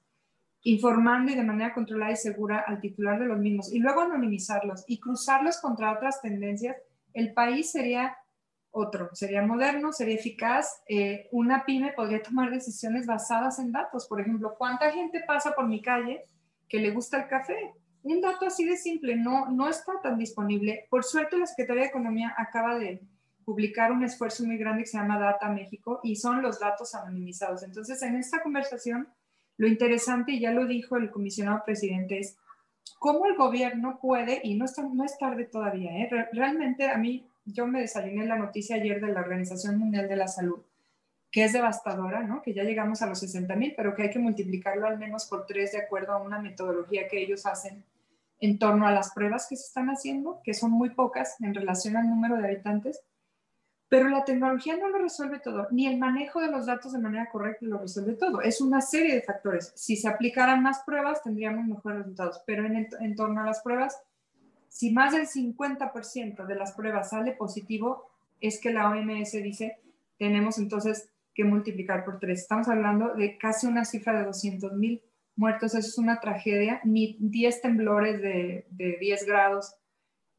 informando 0.62 1.30
y 1.30 1.36
de 1.36 1.44
manera 1.44 1.74
controlada 1.74 2.10
y 2.10 2.16
segura 2.16 2.64
al 2.66 2.80
titular 2.80 3.20
de 3.20 3.26
los 3.26 3.38
mismos, 3.38 3.72
y 3.72 3.78
luego 3.78 4.00
anonimizarlos 4.00 4.82
y 4.88 4.98
cruzarlos 4.98 5.60
contra 5.60 5.92
otras 5.92 6.20
tendencias, 6.20 6.76
el 7.14 7.34
país 7.34 7.70
sería 7.70 8.16
otro, 8.72 9.10
sería 9.14 9.42
moderno, 9.42 9.92
sería 9.92 10.16
eficaz. 10.16 10.82
Eh, 10.88 11.28
una 11.30 11.64
pyme 11.64 11.92
podría 11.92 12.22
tomar 12.22 12.50
decisiones 12.50 13.06
basadas 13.06 13.58
en 13.58 13.70
datos. 13.70 14.06
Por 14.06 14.20
ejemplo, 14.20 14.54
¿cuánta 14.58 14.90
gente 14.90 15.22
pasa 15.26 15.52
por 15.52 15.68
mi 15.68 15.80
calle 15.80 16.24
que 16.68 16.78
le 16.78 16.90
gusta 16.90 17.18
el 17.18 17.28
café? 17.28 17.72
un 18.04 18.20
dato 18.20 18.46
así 18.46 18.64
de 18.64 18.76
simple 18.76 19.16
no, 19.16 19.48
no 19.50 19.68
está 19.68 19.92
tan 20.02 20.18
disponible. 20.18 20.86
Por 20.90 21.04
suerte, 21.04 21.38
la 21.38 21.46
Secretaría 21.46 21.82
de 21.82 21.88
Economía 21.88 22.34
acaba 22.36 22.76
de 22.78 23.00
publicar 23.44 23.92
un 23.92 24.04
esfuerzo 24.04 24.44
muy 24.44 24.56
grande 24.56 24.82
que 24.82 24.88
se 24.88 24.98
llama 24.98 25.18
Data 25.18 25.48
México 25.48 26.00
y 26.02 26.16
son 26.16 26.42
los 26.42 26.60
datos 26.60 26.94
anonimizados. 26.94 27.62
Entonces, 27.62 28.02
en 28.02 28.16
esta 28.16 28.42
conversación, 28.42 29.08
lo 29.56 29.66
interesante, 29.66 30.32
y 30.32 30.40
ya 30.40 30.52
lo 30.52 30.66
dijo 30.66 30.96
el 30.96 31.10
comisionado 31.10 31.62
presidente, 31.64 32.18
es 32.18 32.36
cómo 32.98 33.26
el 33.26 33.36
gobierno 33.36 33.98
puede, 34.00 34.40
y 34.42 34.54
no, 34.54 34.64
está, 34.64 34.82
no 34.82 35.04
es 35.04 35.16
tarde 35.18 35.44
todavía, 35.44 35.90
¿eh? 35.98 36.10
realmente 36.32 36.88
a 36.88 36.96
mí, 36.96 37.26
yo 37.44 37.66
me 37.66 37.80
desayuné 37.80 38.26
la 38.26 38.36
noticia 38.36 38.76
ayer 38.76 39.00
de 39.00 39.12
la 39.12 39.20
Organización 39.20 39.78
Mundial 39.78 40.08
de 40.08 40.16
la 40.16 40.28
Salud, 40.28 40.62
que 41.30 41.44
es 41.44 41.52
devastadora, 41.52 42.22
¿no? 42.22 42.42
que 42.42 42.52
ya 42.52 42.62
llegamos 42.62 43.02
a 43.02 43.06
los 43.06 43.18
60 43.20 43.56
mil, 43.56 43.74
pero 43.76 43.94
que 43.94 44.02
hay 44.02 44.10
que 44.10 44.18
multiplicarlo 44.18 44.86
al 44.86 44.98
menos 44.98 45.26
por 45.26 45.46
tres 45.46 45.72
de 45.72 45.78
acuerdo 45.78 46.12
a 46.12 46.22
una 46.22 46.38
metodología 46.38 47.08
que 47.08 47.22
ellos 47.22 47.46
hacen 47.46 47.84
en 48.38 48.58
torno 48.58 48.86
a 48.86 48.92
las 48.92 49.12
pruebas 49.12 49.46
que 49.48 49.56
se 49.56 49.66
están 49.66 49.88
haciendo, 49.88 50.40
que 50.42 50.52
son 50.52 50.72
muy 50.72 50.90
pocas 50.90 51.40
en 51.40 51.54
relación 51.54 51.96
al 51.96 52.08
número 52.08 52.36
de 52.36 52.46
habitantes, 52.46 53.02
pero 53.88 54.08
la 54.08 54.24
tecnología 54.24 54.76
no 54.76 54.88
lo 54.88 54.98
resuelve 54.98 55.38
todo, 55.38 55.68
ni 55.70 55.86
el 55.86 55.98
manejo 55.98 56.40
de 56.40 56.50
los 56.50 56.66
datos 56.66 56.92
de 56.92 56.98
manera 56.98 57.28
correcta 57.30 57.66
lo 57.66 57.78
resuelve 57.78 58.14
todo. 58.14 58.40
Es 58.40 58.60
una 58.60 58.80
serie 58.80 59.14
de 59.14 59.22
factores. 59.22 59.72
Si 59.76 59.96
se 59.96 60.08
aplicaran 60.08 60.62
más 60.62 60.82
pruebas, 60.84 61.22
tendríamos 61.22 61.66
mejores 61.66 61.98
resultados, 61.98 62.42
pero 62.46 62.64
en, 62.64 62.88
en 63.00 63.16
torno 63.16 63.42
a 63.42 63.44
las 63.44 63.60
pruebas, 63.60 64.02
si 64.72 64.90
más 64.90 65.12
del 65.12 65.28
50% 65.28 66.46
de 66.46 66.54
las 66.54 66.72
pruebas 66.72 67.10
sale 67.10 67.32
positivo, 67.32 68.08
es 68.40 68.58
que 68.58 68.72
la 68.72 68.88
OMS 68.88 69.32
dice, 69.32 69.78
tenemos 70.18 70.58
entonces 70.58 71.10
que 71.34 71.44
multiplicar 71.44 72.06
por 72.06 72.18
tres. 72.18 72.40
Estamos 72.40 72.68
hablando 72.68 73.12
de 73.14 73.36
casi 73.36 73.66
una 73.66 73.84
cifra 73.84 74.18
de 74.18 74.24
200 74.24 74.72
mil 74.72 75.02
muertos, 75.36 75.74
eso 75.74 75.86
es 75.86 75.98
una 75.98 76.20
tragedia, 76.20 76.80
ni 76.84 77.18
10 77.20 77.60
temblores 77.60 78.22
de, 78.22 78.66
de 78.70 78.96
10 78.98 79.26
grados 79.26 79.74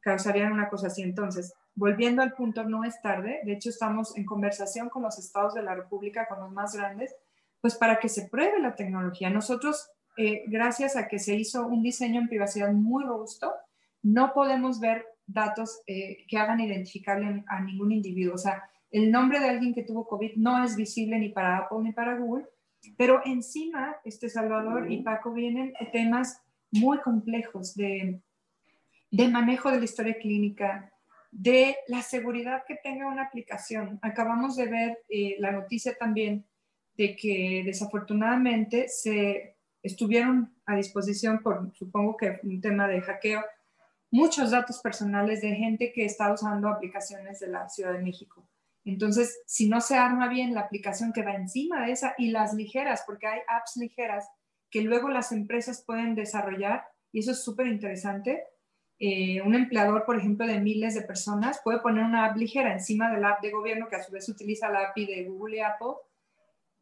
causarían 0.02 0.52
una 0.52 0.68
cosa 0.68 0.88
así. 0.88 1.04
Entonces, 1.04 1.54
volviendo 1.76 2.24
al 2.24 2.34
punto, 2.34 2.64
no 2.64 2.84
es 2.84 3.00
tarde, 3.04 3.40
de 3.46 3.54
hecho 3.54 3.70
estamos 3.70 4.18
en 4.18 4.26
conversación 4.26 4.90
con 4.90 5.04
los 5.04 5.20
estados 5.20 5.54
de 5.54 5.62
la 5.62 5.76
República, 5.76 6.28
con 6.28 6.40
los 6.40 6.52
más 6.52 6.76
grandes, 6.76 7.16
pues 7.62 7.76
para 7.76 8.00
que 8.00 8.10
se 8.10 8.30
pruebe 8.30 8.60
la 8.60 8.76
tecnología. 8.76 9.30
Nosotros, 9.30 9.92
eh, 10.18 10.44
gracias 10.48 10.96
a 10.96 11.08
que 11.08 11.20
se 11.20 11.36
hizo 11.36 11.68
un 11.68 11.84
diseño 11.84 12.20
en 12.20 12.28
privacidad 12.28 12.72
muy 12.72 13.04
robusto, 13.04 13.54
no 14.04 14.34
podemos 14.34 14.80
ver 14.80 15.06
datos 15.26 15.82
eh, 15.88 16.26
que 16.28 16.38
hagan 16.38 16.60
identificable 16.60 17.44
a 17.48 17.62
ningún 17.62 17.92
individuo. 17.92 18.36
O 18.36 18.38
sea, 18.38 18.64
el 18.92 19.12
nombre 19.12 19.40
de 19.40 19.50
alguien 19.50 19.74
que 19.74 19.84
tuvo 19.84 20.08
COVID 20.08 20.36
no 20.36 20.64
es 20.64 20.76
visible 20.76 21.18
ni 21.18 21.30
para 21.30 21.58
Apple 21.58 21.80
ni 21.82 21.94
para 21.94 22.18
Google, 22.18 22.46
pero 22.98 23.22
encima, 23.26 23.96
este 24.04 24.30
Salvador 24.30 24.92
y 24.92 25.02
Paco 25.02 25.34
vienen 25.34 25.74
temas 25.92 26.42
muy 26.72 27.00
complejos 27.00 27.76
de, 27.76 28.22
de 29.10 29.28
manejo 29.30 29.72
de 29.72 29.80
la 29.80 29.86
historia 29.86 30.18
clínica, 30.20 30.92
de 31.32 31.78
la 31.88 32.02
seguridad 32.02 32.64
que 32.68 32.76
tenga 32.76 33.08
una 33.08 33.24
aplicación. 33.24 34.00
Acabamos 34.02 34.56
de 34.56 34.68
ver 34.68 35.00
eh, 35.10 35.38
la 35.40 35.52
noticia 35.52 35.96
también 35.98 36.46
de 36.96 37.16
que 37.16 37.64
desafortunadamente 37.66 38.88
se 38.88 39.56
estuvieron 39.82 40.54
a 40.66 40.76
disposición 40.76 41.40
por, 41.42 41.72
supongo 41.76 42.16
que 42.18 42.40
un 42.44 42.62
tema 42.62 42.88
de 42.88 43.02
hackeo, 43.02 43.44
muchos 44.14 44.52
datos 44.52 44.80
personales 44.80 45.42
de 45.42 45.56
gente 45.56 45.92
que 45.92 46.06
está 46.06 46.32
usando 46.32 46.70
aplicaciones 46.70 47.40
de 47.40 47.48
la 47.48 47.68
Ciudad 47.68 47.94
de 47.94 48.04
México. 48.04 48.48
Entonces, 48.86 49.42
si 49.48 49.68
no 49.68 49.82
se 49.82 49.96
arma 49.96 50.28
bien 50.28 50.54
la 50.54 50.62
aplicación 50.62 51.12
que 51.12 51.24
va 51.24 51.34
encima 51.34 51.84
de 51.84 51.94
esa 51.94 52.14
y 52.20 52.30
las 52.30 52.54
ligeras, 52.54 53.04
porque 53.08 53.26
hay 53.26 53.40
apps 53.48 53.76
ligeras 53.76 54.30
que 54.70 54.82
luego 54.82 55.10
las 55.10 55.32
empresas 55.32 55.84
pueden 55.84 56.14
desarrollar, 56.14 56.84
y 57.12 57.22
eso 57.22 57.32
es 57.32 57.44
súper 57.44 57.66
interesante. 57.66 58.44
Eh, 59.00 59.42
un 59.42 59.56
empleador, 59.56 60.06
por 60.06 60.16
ejemplo, 60.16 60.46
de 60.46 60.60
miles 60.60 60.94
de 60.94 61.02
personas 61.02 61.60
puede 61.64 61.80
poner 61.80 62.04
una 62.04 62.26
app 62.26 62.38
ligera 62.38 62.72
encima 62.72 63.12
de 63.12 63.20
la 63.20 63.30
app 63.30 63.42
de 63.42 63.50
gobierno 63.50 63.88
que 63.88 63.96
a 63.96 64.04
su 64.04 64.12
vez 64.12 64.30
utiliza 64.30 64.70
la 64.70 64.90
API 64.90 65.08
de 65.08 65.24
Google 65.24 65.58
y 65.58 65.62
Apple 65.62 65.96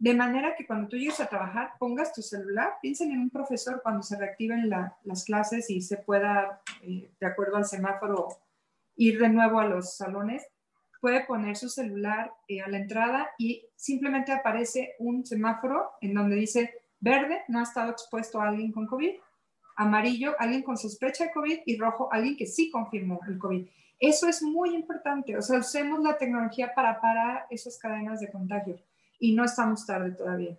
de 0.01 0.15
manera 0.15 0.55
que 0.55 0.65
cuando 0.65 0.87
tú 0.87 0.97
llegues 0.97 1.19
a 1.19 1.27
trabajar, 1.27 1.73
pongas 1.77 2.11
tu 2.11 2.23
celular, 2.23 2.73
piensen 2.81 3.11
en 3.11 3.19
un 3.19 3.29
profesor 3.29 3.81
cuando 3.83 4.01
se 4.01 4.17
reactiven 4.17 4.67
las 5.03 5.25
clases 5.25 5.69
y 5.69 5.79
se 5.79 5.97
pueda, 5.97 6.63
eh, 6.81 7.11
de 7.19 7.27
acuerdo 7.27 7.57
al 7.57 7.65
semáforo, 7.65 8.29
ir 8.95 9.19
de 9.19 9.29
nuevo 9.29 9.59
a 9.59 9.67
los 9.67 9.95
salones, 9.95 10.43
puede 11.01 11.23
poner 11.25 11.55
su 11.55 11.69
celular 11.69 12.33
eh, 12.47 12.61
a 12.61 12.67
la 12.67 12.77
entrada 12.77 13.29
y 13.37 13.63
simplemente 13.75 14.31
aparece 14.31 14.95
un 14.97 15.23
semáforo 15.23 15.91
en 16.01 16.15
donde 16.15 16.35
dice 16.35 16.73
verde, 16.99 17.43
no 17.47 17.59
ha 17.59 17.63
estado 17.63 17.91
expuesto 17.91 18.41
a 18.41 18.47
alguien 18.47 18.71
con 18.71 18.87
COVID, 18.87 19.13
amarillo, 19.75 20.33
alguien 20.39 20.63
con 20.63 20.77
sospecha 20.77 21.25
de 21.25 21.31
COVID 21.31 21.59
y 21.63 21.77
rojo, 21.77 22.11
alguien 22.11 22.37
que 22.37 22.47
sí 22.47 22.71
confirmó 22.71 23.19
el 23.27 23.37
COVID. 23.37 23.67
Eso 23.99 24.27
es 24.27 24.41
muy 24.41 24.73
importante, 24.73 25.37
o 25.37 25.43
sea, 25.43 25.59
usemos 25.59 25.99
la 25.99 26.17
tecnología 26.17 26.73
para 26.73 26.99
parar 26.99 27.45
esas 27.51 27.77
cadenas 27.77 28.19
de 28.19 28.31
contagio 28.31 28.79
y 29.21 29.33
no 29.33 29.45
estamos 29.45 29.85
tarde 29.85 30.11
todavía. 30.11 30.57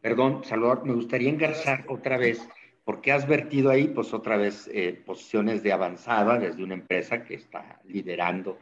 Perdón, 0.00 0.42
Salvador, 0.44 0.84
me 0.84 0.94
gustaría 0.94 1.28
engarzar 1.28 1.84
otra 1.88 2.16
vez, 2.16 2.48
porque 2.84 3.12
has 3.12 3.28
vertido 3.28 3.70
ahí, 3.70 3.88
pues 3.88 4.14
otra 4.14 4.36
vez, 4.36 4.68
eh, 4.72 5.02
posiciones 5.04 5.62
de 5.62 5.72
avanzada 5.72 6.38
desde 6.38 6.64
una 6.64 6.74
empresa 6.74 7.22
que 7.22 7.34
está 7.34 7.80
liderando 7.84 8.58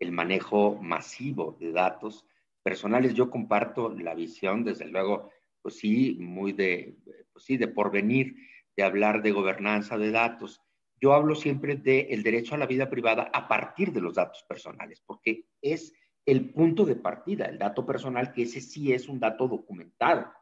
el 0.00 0.10
manejo 0.10 0.74
masivo 0.74 1.56
de 1.60 1.70
datos 1.70 2.26
personales. 2.62 3.14
Yo 3.14 3.30
comparto 3.30 3.90
la 3.90 4.14
visión, 4.14 4.64
desde 4.64 4.86
luego, 4.86 5.30
pues 5.62 5.78
sí, 5.78 6.16
muy 6.18 6.52
de, 6.52 6.96
pues 7.32 7.44
sí, 7.44 7.56
de 7.56 7.68
porvenir, 7.68 8.34
de 8.76 8.82
hablar 8.82 9.22
de 9.22 9.30
gobernanza 9.30 9.96
de 9.96 10.10
datos. 10.10 10.60
Yo 11.00 11.12
hablo 11.12 11.34
siempre 11.36 11.76
del 11.76 12.22
derecho 12.22 12.54
a 12.56 12.58
la 12.58 12.66
vida 12.66 12.90
privada 12.90 13.30
a 13.32 13.46
partir 13.46 13.92
de 13.92 14.00
los 14.00 14.14
datos 14.14 14.44
personales, 14.48 15.02
porque 15.06 15.44
es 15.60 15.92
el 16.26 16.50
punto 16.50 16.84
de 16.84 16.96
partida, 16.96 17.46
el 17.46 17.58
dato 17.58 17.86
personal, 17.86 18.32
que 18.32 18.42
ese 18.42 18.60
sí 18.60 18.92
es 18.92 19.08
un 19.08 19.20
dato 19.20 19.46
documentado, 19.46 20.32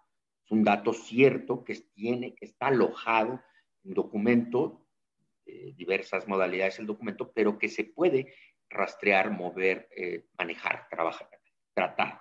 es 0.45 0.51
un 0.51 0.65
dato 0.65 0.95
cierto 0.95 1.63
que 1.63 1.75
tiene, 1.95 2.35
que 2.35 2.47
está 2.47 2.69
alojado 2.69 3.43
en 3.85 3.93
documento, 3.95 4.89
eh, 5.45 5.75
diversas 5.77 6.27
modalidades 6.27 6.79
del 6.79 6.87
documento, 6.87 7.31
pero 7.33 7.59
que 7.59 7.69
se 7.69 7.85
puede 7.85 8.33
rastrear, 8.71 9.31
mover, 9.31 9.89
eh, 9.95 10.25
manejar, 10.39 10.89
trabajar, 10.89 11.29
tratar. 11.75 12.19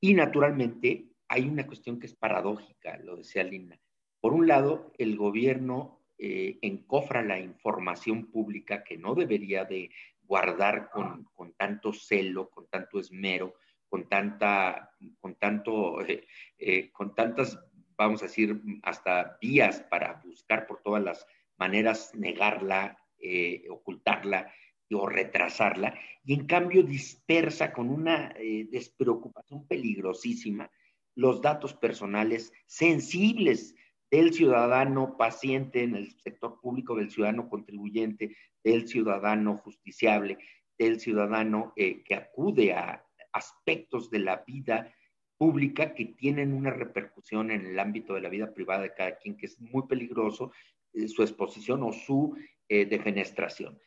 Y 0.00 0.14
naturalmente 0.14 1.10
hay 1.28 1.48
una 1.48 1.66
cuestión 1.66 2.00
que 2.00 2.06
es 2.06 2.14
paradójica, 2.14 2.96
lo 2.96 3.16
decía 3.16 3.44
Lina. 3.44 3.78
Por 4.20 4.32
un 4.32 4.46
lado, 4.46 4.92
el 4.96 5.16
gobierno 5.16 6.02
eh, 6.16 6.58
encofra 6.62 7.22
la 7.22 7.40
información 7.40 8.30
pública 8.30 8.84
que 8.84 8.96
no 8.96 9.14
debería 9.14 9.64
de 9.64 9.90
guardar 10.32 10.88
con, 10.88 11.28
con 11.34 11.52
tanto 11.52 11.92
celo, 11.92 12.48
con 12.48 12.66
tanto 12.68 12.98
esmero, 12.98 13.56
con, 13.86 14.08
tanta, 14.08 14.90
con, 15.20 15.34
tanto, 15.34 16.00
eh, 16.06 16.26
eh, 16.56 16.90
con 16.90 17.14
tantas, 17.14 17.58
vamos 17.98 18.22
a 18.22 18.26
decir, 18.28 18.58
hasta 18.82 19.36
vías 19.42 19.82
para 19.90 20.22
buscar 20.24 20.66
por 20.66 20.80
todas 20.80 21.02
las 21.02 21.26
maneras 21.58 22.14
negarla, 22.14 22.96
eh, 23.18 23.66
ocultarla 23.68 24.50
o 24.90 25.06
retrasarla, 25.06 25.98
y 26.24 26.32
en 26.32 26.46
cambio 26.46 26.82
dispersa 26.82 27.70
con 27.70 27.90
una 27.90 28.34
despreocupación 28.70 29.66
peligrosísima 29.66 30.70
los 31.14 31.42
datos 31.42 31.74
personales 31.74 32.52
sensibles 32.66 33.74
del 34.12 34.34
ciudadano 34.34 35.16
paciente 35.16 35.82
en 35.82 35.96
el 35.96 36.12
sector 36.20 36.60
público, 36.60 36.94
del 36.94 37.10
ciudadano 37.10 37.48
contribuyente, 37.48 38.36
del 38.62 38.86
ciudadano 38.86 39.56
justiciable, 39.56 40.36
del 40.78 41.00
ciudadano 41.00 41.72
eh, 41.76 42.02
que 42.04 42.14
acude 42.14 42.74
a 42.74 43.06
aspectos 43.32 44.10
de 44.10 44.18
la 44.18 44.44
vida 44.46 44.94
pública 45.38 45.94
que 45.94 46.04
tienen 46.04 46.52
una 46.52 46.70
repercusión 46.70 47.50
en 47.50 47.64
el 47.64 47.78
ámbito 47.78 48.12
de 48.12 48.20
la 48.20 48.28
vida 48.28 48.52
privada 48.52 48.82
de 48.82 48.92
cada 48.92 49.16
quien, 49.16 49.34
que 49.34 49.46
es 49.46 49.58
muy 49.58 49.84
peligroso 49.88 50.52
eh, 50.92 51.08
su 51.08 51.22
exposición 51.22 51.82
o 51.82 51.90
su 51.90 52.36
eh, 52.68 52.84
defenestración. 52.84 53.80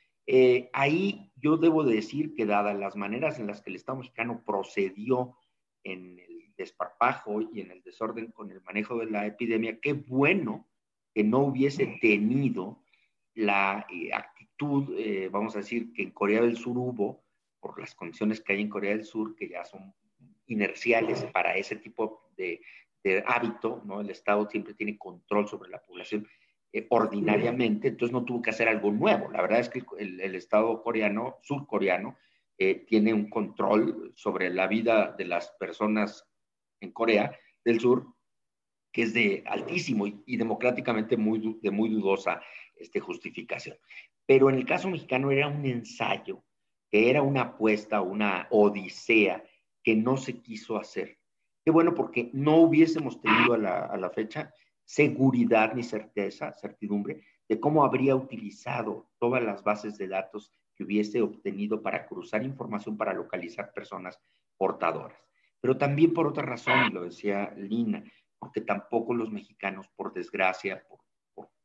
ahí 0.74 1.32
yo 1.36 1.56
debo 1.58 1.84
decir 1.84 2.34
que 2.34 2.48
dadas 2.48 2.76
las 2.76 2.96
maneras 2.96 3.40
en 3.40 3.46
las 3.46 3.62
que 3.62 3.70
el 3.70 3.76
Estado 3.76 4.00
mexicano 4.00 4.42
procedió 4.44 5.38
en 5.84 6.18
el 6.18 6.35
desparpajo 6.58 7.42
y 7.42 7.62
en 7.62 7.72
el 7.72 7.82
desorden 7.84 8.32
con 8.32 8.52
el 8.52 8.62
manejo 8.62 8.98
de 9.00 9.08
la 9.08 9.26
epidemia, 9.26 9.80
qué 9.80 9.94
bueno 9.94 10.68
que 11.14 11.24
no 11.24 11.40
hubiese 11.40 11.98
tenido 12.02 12.82
la 13.34 13.86
eh, 14.98 15.30
vamos 15.32 15.56
a 15.56 15.60
decir, 15.60 15.92
que 15.92 16.04
en 16.04 16.12
Corea 16.12 16.42
del 16.42 16.58
Sur 16.58 16.78
hubo, 16.78 17.24
por 17.60 17.80
las 17.80 17.94
condiciones 17.94 18.42
que 18.42 18.54
hay 18.54 18.62
en 18.62 18.70
Corea 18.70 18.92
del 18.92 19.04
Sur, 19.04 19.36
que 19.36 19.50
ya 19.50 19.66
son 19.66 19.94
inerciales 20.48 21.26
para 21.26 21.56
ese 21.56 21.76
tipo 21.76 22.32
de, 22.38 22.62
hábito, 23.28 23.84
¿no? 23.86 24.02
El 24.02 24.10
Estado 24.10 24.50
siempre 24.50 24.74
tiene 24.74 24.98
control 24.98 25.48
sobre 25.48 25.70
la 25.70 25.80
población 25.80 26.28
eh, 26.74 26.88
ordinariamente, 26.90 27.90
entonces 27.90 28.12
no 28.12 28.26
tuvo 28.26 28.42
que 28.42 28.50
hacer 28.50 28.68
algo 28.68 28.92
nuevo. 28.92 29.30
La 29.30 29.44
verdad 29.44 29.60
es 29.60 29.70
que 29.70 29.84
el, 30.00 30.34
Estado 30.34 30.82
coreano, 30.82 31.38
surcoreano, 31.44 32.18
eh, 32.58 32.84
tiene 32.88 33.14
un 33.14 33.30
control 33.30 34.12
sobre 34.16 34.50
la 34.50 34.66
vida 34.66 35.14
de 35.16 35.26
las 35.26 35.52
personas 35.60 36.28
en 36.86 36.92
Corea 36.92 37.38
del 37.64 37.80
Sur 37.80 38.16
que 38.96 39.02
es 39.02 39.14
de 39.14 39.44
altísimo 39.46 40.08
y, 40.08 40.38
democráticamente 40.38 41.18
muy, 41.18 41.60
de 41.62 41.70
muy 41.70 41.90
dudosa 41.90 42.42
este, 42.78 43.02
justificación. 43.02 43.76
Pero 44.26 44.50
en 44.50 44.56
el 44.56 44.66
caso 44.66 44.90
mexicano 44.90 45.32
era 45.32 45.50
un 45.50 45.66
ensayo, 45.66 46.46
que 46.90 47.10
era 47.10 47.22
una 47.22 47.42
apuesta, 47.42 48.02
una 48.02 48.48
odisea 48.52 49.44
que 49.84 49.98
no 49.98 50.16
se 50.16 50.42
quiso 50.42 50.78
hacer. 50.78 51.18
Qué 51.66 51.72
bueno, 51.72 51.94
porque 51.94 52.30
no 52.32 52.56
hubiésemos 52.56 53.20
tenido 53.20 53.56
a 53.56 53.58
la, 53.58 53.80
a 53.80 53.98
la 53.98 54.12
fecha 54.12 54.54
seguridad 54.86 55.74
ni 55.74 55.84
certeza, 55.84 56.54
certidumbre 56.54 57.22
de 57.50 57.60
cómo 57.60 57.84
habría 57.84 58.16
utilizado 58.16 59.10
todas 59.20 59.44
las 59.44 59.62
bases 59.62 59.98
de 59.98 60.08
datos 60.08 60.54
que 60.74 60.86
hubiese 60.86 61.22
obtenido 61.22 61.82
para 61.82 62.08
cruzar 62.08 62.44
información 62.44 62.96
para 62.96 63.12
localizar 63.14 63.74
personas 63.74 64.18
portadoras. 64.56 65.25
Pero 65.62 65.78
también 65.78 66.14
por 66.14 66.28
otra 66.28 66.44
razón, 66.44 66.94
lo 66.94 67.04
decía 67.04 67.54
Lina, 67.58 68.04
porque 68.38 68.62
tampoco 68.62 69.14
los 69.14 69.32
mexicanos, 69.32 69.88
por 69.96 70.14
desgracia, 70.14 70.86
por, 70.88 71.00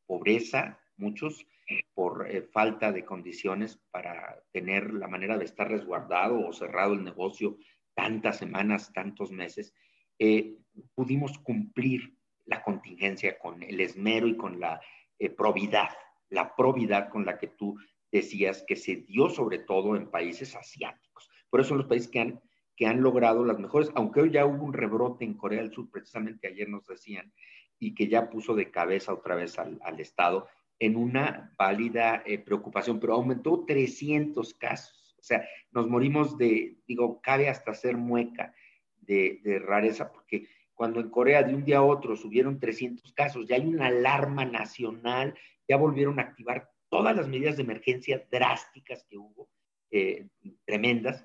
pobreza, 0.05 0.79
muchos, 0.97 1.45
por 1.93 2.29
eh, 2.29 2.41
falta 2.41 2.91
de 2.91 3.05
condiciones 3.05 3.79
para 3.91 4.43
tener 4.51 4.93
la 4.93 5.07
manera 5.07 5.37
de 5.37 5.45
estar 5.45 5.69
resguardado 5.69 6.45
o 6.45 6.51
cerrado 6.51 6.93
el 6.93 7.03
negocio 7.03 7.57
tantas 7.93 8.37
semanas, 8.37 8.91
tantos 8.93 9.31
meses, 9.31 9.73
eh, 10.19 10.57
pudimos 10.95 11.37
cumplir 11.39 12.15
la 12.45 12.61
contingencia 12.61 13.37
con 13.39 13.63
el 13.63 13.79
esmero 13.79 14.27
y 14.27 14.35
con 14.35 14.59
la 14.59 14.81
eh, 15.19 15.29
probidad, 15.29 15.89
la 16.29 16.55
probidad 16.55 17.09
con 17.09 17.25
la 17.25 17.37
que 17.37 17.47
tú 17.47 17.77
decías 18.11 18.63
que 18.67 18.75
se 18.75 18.97
dio 18.97 19.29
sobre 19.29 19.59
todo 19.59 19.95
en 19.95 20.09
países 20.09 20.55
asiáticos. 20.55 21.29
Por 21.49 21.61
eso 21.61 21.75
los 21.75 21.85
países 21.85 22.09
que 22.09 22.19
han, 22.19 22.41
que 22.81 22.87
han 22.87 23.03
logrado 23.03 23.45
las 23.45 23.59
mejores, 23.59 23.91
aunque 23.93 24.21
hoy 24.21 24.31
ya 24.31 24.43
hubo 24.43 24.65
un 24.65 24.73
rebrote 24.73 25.23
en 25.23 25.35
Corea 25.35 25.61
del 25.61 25.71
Sur, 25.71 25.91
precisamente 25.91 26.47
ayer 26.47 26.67
nos 26.67 26.87
decían, 26.87 27.31
y 27.77 27.93
que 27.93 28.07
ya 28.07 28.27
puso 28.27 28.55
de 28.55 28.71
cabeza 28.71 29.13
otra 29.13 29.35
vez 29.35 29.59
al, 29.59 29.77
al 29.83 29.99
Estado, 29.99 30.47
en 30.79 30.95
una 30.95 31.53
válida 31.59 32.23
eh, 32.25 32.39
preocupación, 32.39 32.99
pero 32.99 33.13
aumentó 33.13 33.65
300 33.67 34.55
casos. 34.55 35.15
O 35.19 35.21
sea, 35.21 35.47
nos 35.69 35.87
morimos 35.87 36.39
de, 36.39 36.79
digo, 36.87 37.21
cabe 37.21 37.49
hasta 37.49 37.75
ser 37.75 37.97
mueca 37.97 38.55
de, 38.97 39.41
de, 39.43 39.59
rareza, 39.59 40.11
porque 40.11 40.47
cuando 40.73 41.01
en 41.01 41.11
Corea 41.11 41.43
de 41.43 41.53
un 41.53 41.63
día 41.63 41.77
a 41.77 41.83
otro 41.83 42.15
subieron 42.15 42.59
300 42.59 43.13
casos, 43.13 43.45
ya 43.45 43.57
hay 43.57 43.67
una 43.67 43.85
alarma 43.89 44.43
nacional, 44.43 45.35
ya 45.69 45.77
volvieron 45.77 46.19
a 46.19 46.23
activar 46.23 46.71
todas 46.89 47.15
las 47.15 47.27
medidas 47.27 47.57
de 47.57 47.61
emergencia 47.61 48.25
drásticas 48.31 49.05
que 49.07 49.19
hubo, 49.19 49.51
eh, 49.91 50.29
tremendas, 50.65 51.23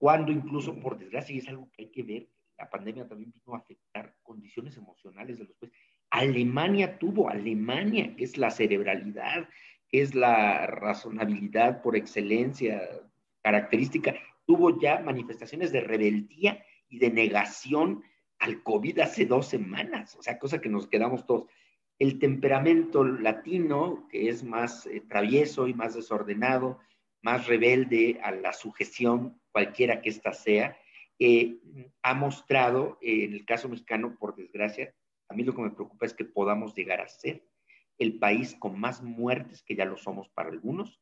cuando 0.00 0.32
incluso, 0.32 0.74
por 0.80 0.98
desgracia, 0.98 1.34
y 1.34 1.38
es 1.40 1.48
algo 1.48 1.70
que 1.70 1.82
hay 1.82 1.90
que 1.90 2.02
ver, 2.02 2.28
la 2.56 2.70
pandemia 2.70 3.06
también 3.06 3.32
vino 3.32 3.54
a 3.54 3.58
afectar 3.58 4.16
condiciones 4.22 4.76
emocionales 4.78 5.38
de 5.38 5.44
los 5.44 5.56
países 5.56 5.78
Alemania 6.10 6.98
tuvo, 6.98 7.30
Alemania, 7.30 8.14
que 8.16 8.24
es 8.24 8.36
la 8.36 8.50
cerebralidad, 8.50 9.48
que 9.88 10.02
es 10.02 10.14
la 10.14 10.66
razonabilidad 10.66 11.82
por 11.82 11.96
excelencia, 11.96 12.80
característica, 13.42 14.14
tuvo 14.44 14.80
ya 14.80 15.00
manifestaciones 15.00 15.70
de 15.70 15.80
rebeldía 15.82 16.64
y 16.88 16.98
de 16.98 17.10
negación 17.10 18.02
al 18.38 18.62
COVID 18.62 19.00
hace 19.00 19.26
dos 19.26 19.46
semanas, 19.46 20.16
o 20.16 20.22
sea, 20.22 20.38
cosa 20.38 20.60
que 20.60 20.68
nos 20.68 20.88
quedamos 20.88 21.26
todos. 21.26 21.44
El 21.98 22.18
temperamento 22.18 23.04
latino, 23.04 24.08
que 24.10 24.30
es 24.30 24.42
más 24.42 24.86
eh, 24.86 25.02
travieso 25.08 25.68
y 25.68 25.74
más 25.74 25.94
desordenado, 25.94 26.78
más 27.22 27.46
rebelde 27.46 28.18
a 28.22 28.32
la 28.32 28.54
sujeción, 28.54 29.39
cualquiera 29.52 30.00
que 30.00 30.10
ésta 30.10 30.32
sea, 30.32 30.76
eh, 31.18 31.58
ha 32.02 32.14
mostrado, 32.14 32.98
eh, 33.00 33.24
en 33.24 33.34
el 33.34 33.44
caso 33.44 33.68
mexicano, 33.68 34.16
por 34.18 34.36
desgracia, 34.36 34.94
a 35.28 35.34
mí 35.34 35.44
lo 35.44 35.54
que 35.54 35.62
me 35.62 35.70
preocupa 35.70 36.06
es 36.06 36.14
que 36.14 36.24
podamos 36.24 36.74
llegar 36.74 37.00
a 37.00 37.08
ser 37.08 37.44
el 37.98 38.18
país 38.18 38.56
con 38.58 38.80
más 38.80 39.02
muertes, 39.02 39.62
que 39.62 39.76
ya 39.76 39.84
lo 39.84 39.96
somos 39.96 40.28
para 40.30 40.48
algunos, 40.48 41.00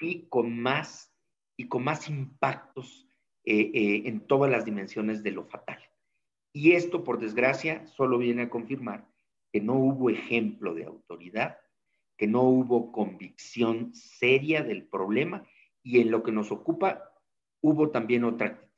y 0.00 0.28
con 0.28 0.58
más, 0.58 1.12
y 1.56 1.68
con 1.68 1.84
más 1.84 2.08
impactos 2.08 3.04
en 3.50 4.20
todas 4.26 4.50
las 4.50 4.66
dimensiones 4.66 5.22
de 5.22 5.30
lo 5.30 5.44
fatal. 5.46 5.78
Y 6.52 6.72
esto, 6.72 7.02
por 7.04 7.18
desgracia, 7.18 7.86
solo 7.86 8.18
viene 8.18 8.42
a 8.42 8.50
confirmar 8.50 9.08
que 9.52 9.60
no 9.60 9.74
hubo 9.74 10.10
ejemplo 10.10 10.74
de 10.74 10.84
autoridad, 10.84 11.58
que 12.16 12.26
no 12.26 12.42
hubo 12.42 12.92
convicción 12.92 13.94
seria 13.94 14.62
del 14.62 14.86
problema 14.86 15.46
y 15.82 16.00
en 16.00 16.10
lo 16.10 16.22
que 16.22 16.32
nos 16.32 16.50
ocupa 16.50 17.12
hubo 17.60 17.90
también 17.90 18.24
otra 18.24 18.48
actitud. 18.48 18.68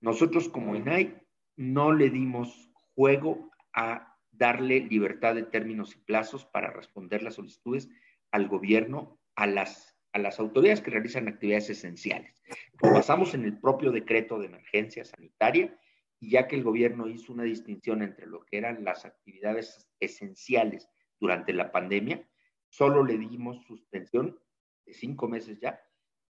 Nosotros 0.00 0.48
como 0.48 0.76
INAI 0.76 1.20
no 1.56 1.92
le 1.92 2.10
dimos 2.10 2.70
juego 2.94 3.50
a 3.72 4.16
darle 4.30 4.80
libertad 4.80 5.34
de 5.34 5.42
términos 5.42 5.94
y 5.94 5.98
plazos 5.98 6.44
para 6.44 6.70
responder 6.70 7.22
las 7.22 7.34
solicitudes 7.34 7.88
al 8.30 8.48
gobierno, 8.48 9.18
a 9.34 9.46
las, 9.46 9.96
a 10.12 10.18
las 10.18 10.38
autoridades 10.38 10.80
que 10.80 10.90
realizan 10.90 11.28
actividades 11.28 11.70
esenciales. 11.70 12.42
Lo 12.82 12.92
basamos 12.92 13.34
en 13.34 13.44
el 13.44 13.58
propio 13.58 13.92
decreto 13.92 14.38
de 14.38 14.46
emergencia 14.46 15.04
sanitaria 15.04 15.78
y 16.20 16.30
ya 16.30 16.46
que 16.46 16.56
el 16.56 16.64
gobierno 16.64 17.08
hizo 17.08 17.32
una 17.32 17.44
distinción 17.44 18.02
entre 18.02 18.26
lo 18.26 18.44
que 18.44 18.58
eran 18.58 18.84
las 18.84 19.04
actividades 19.04 19.88
esenciales 20.00 20.88
durante 21.18 21.52
la 21.52 21.72
pandemia, 21.72 22.26
solo 22.68 23.04
le 23.04 23.16
dimos 23.16 23.62
suspensión 23.64 24.38
de 24.84 24.92
cinco 24.92 25.28
meses 25.28 25.58
ya 25.60 25.80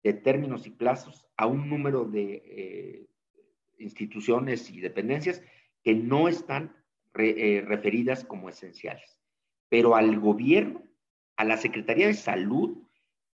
de 0.07 0.15
términos 0.15 0.67
y 0.67 0.71
plazos 0.71 1.27
a 1.37 1.47
un 1.47 1.69
número 1.69 2.05
de 2.05 2.43
eh, 2.47 3.07
instituciones 3.79 4.71
y 4.71 4.81
dependencias 4.81 5.43
que 5.83 5.95
no 5.95 6.29
están 6.29 6.77
eh, 7.19 7.65
referidas 7.67 8.25
como 8.25 8.49
esenciales. 8.49 9.19
Pero 9.69 9.97
al 9.97 10.21
gobierno, 10.21 10.83
a 11.37 11.45
la 11.45 11.57
Secretaría 11.57 12.07
de 12.07 12.15
Salud, 12.15 12.79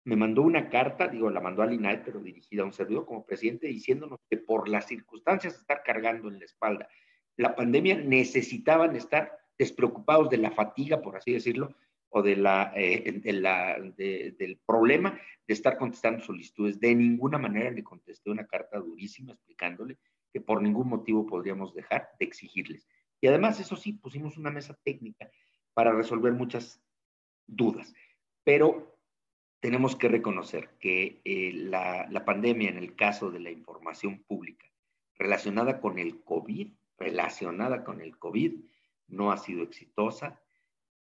me 0.05 0.15
mandó 0.15 0.43
una 0.43 0.69
carta, 0.69 1.09
digo, 1.09 1.29
la 1.29 1.41
mandó 1.41 1.61
al 1.61 1.73
INAI, 1.73 2.03
pero 2.05 2.21
dirigida 2.21 2.63
a 2.63 2.65
un 2.65 2.73
servidor 2.73 3.05
como 3.05 3.25
presidente, 3.25 3.67
diciéndonos 3.67 4.19
que 4.29 4.37
por 4.37 4.69
las 4.69 4.87
circunstancias 4.87 5.53
de 5.53 5.59
estar 5.59 5.83
cargando 5.83 6.29
en 6.29 6.39
la 6.39 6.45
espalda 6.45 6.87
la 7.35 7.55
pandemia, 7.55 7.95
necesitaban 7.95 8.95
estar 8.95 9.37
despreocupados 9.57 10.29
de 10.29 10.37
la 10.37 10.51
fatiga, 10.51 11.01
por 11.01 11.17
así 11.17 11.33
decirlo, 11.33 11.75
o 12.11 12.21
de 12.21 12.35
la, 12.35 12.71
eh, 12.75 14.33
del 14.37 14.59
problema 14.65 15.19
de 15.47 15.53
estar 15.53 15.77
contestando 15.77 16.23
solicitudes. 16.23 16.79
De 16.79 16.93
ninguna 16.93 17.37
manera 17.37 17.71
le 17.71 17.83
contesté 17.83 18.29
una 18.29 18.45
carta 18.45 18.79
durísima 18.79 19.33
explicándole 19.33 19.97
que 20.31 20.41
por 20.41 20.61
ningún 20.61 20.87
motivo 20.87 21.25
podríamos 21.25 21.73
dejar 21.73 22.09
de 22.19 22.25
exigirles. 22.25 22.87
Y 23.21 23.27
además, 23.27 23.59
eso 23.59 23.75
sí, 23.75 23.93
pusimos 23.93 24.37
una 24.37 24.51
mesa 24.51 24.77
técnica 24.83 25.29
para 25.73 25.93
resolver 25.93 26.33
muchas 26.33 26.81
dudas. 27.47 27.93
Pero 28.43 28.97
tenemos 29.61 29.95
que 29.95 30.09
reconocer 30.09 30.69
que 30.79 31.21
eh, 31.23 31.51
la, 31.53 32.07
la, 32.09 32.25
pandemia 32.25 32.69
en 32.69 32.77
el 32.77 32.95
caso 32.95 33.29
de 33.29 33.39
la 33.39 33.51
información 33.51 34.23
pública 34.23 34.65
relacionada 35.15 35.79
con 35.79 35.99
el 35.99 36.23
COVID, 36.23 36.73
relacionada 36.97 37.83
con 37.83 38.01
el 38.01 38.17
COVID, 38.17 38.53
no 39.07 39.31
ha 39.31 39.37
sido 39.37 39.61
exitosa, 39.63 40.40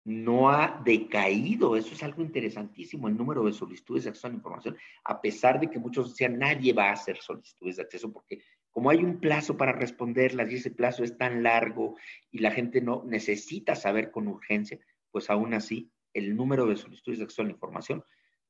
no 0.05 0.49
ha 0.49 0.81
decaído, 0.83 1.77
eso 1.77 1.93
es 1.93 2.03
algo 2.03 2.21
interesantísimo, 2.21 3.07
el 3.07 3.15
número 3.15 3.43
de 3.45 3.53
solicitudes 3.53 4.03
de 4.03 4.09
acceso 4.09 4.27
a 4.27 4.31
la 4.31 4.35
información, 4.35 4.77
a 5.05 5.21
pesar 5.21 5.59
de 5.59 5.69
que 5.69 5.79
muchos 5.79 6.09
decían, 6.09 6.37
nadie 6.37 6.73
va 6.73 6.89
a 6.89 6.93
hacer 6.93 7.17
solicitudes 7.17 7.77
de 7.77 7.83
acceso 7.83 8.11
porque 8.11 8.41
como 8.69 8.89
hay 8.89 9.03
un 9.03 9.19
plazo 9.19 9.55
para 9.55 9.71
responderlas 9.71 10.51
y 10.51 10.55
ese 10.55 10.71
plazo 10.71 11.03
es 11.03 11.17
tan 11.17 11.43
largo 11.43 11.95
y 12.31 12.39
la 12.39 12.51
gente 12.51 12.81
no 12.81 13.03
necesita 13.05 13.75
saber 13.75 14.11
con 14.11 14.27
urgencia, 14.27 14.79
pues 15.11 15.29
aún 15.29 15.53
así 15.53 15.91
el 16.13 16.35
número 16.35 16.65
de 16.65 16.75
solicitudes 16.75 17.19
de 17.19 17.25
acceso 17.25 17.43
a 17.43 17.45
la 17.45 17.51
información 17.51 18.03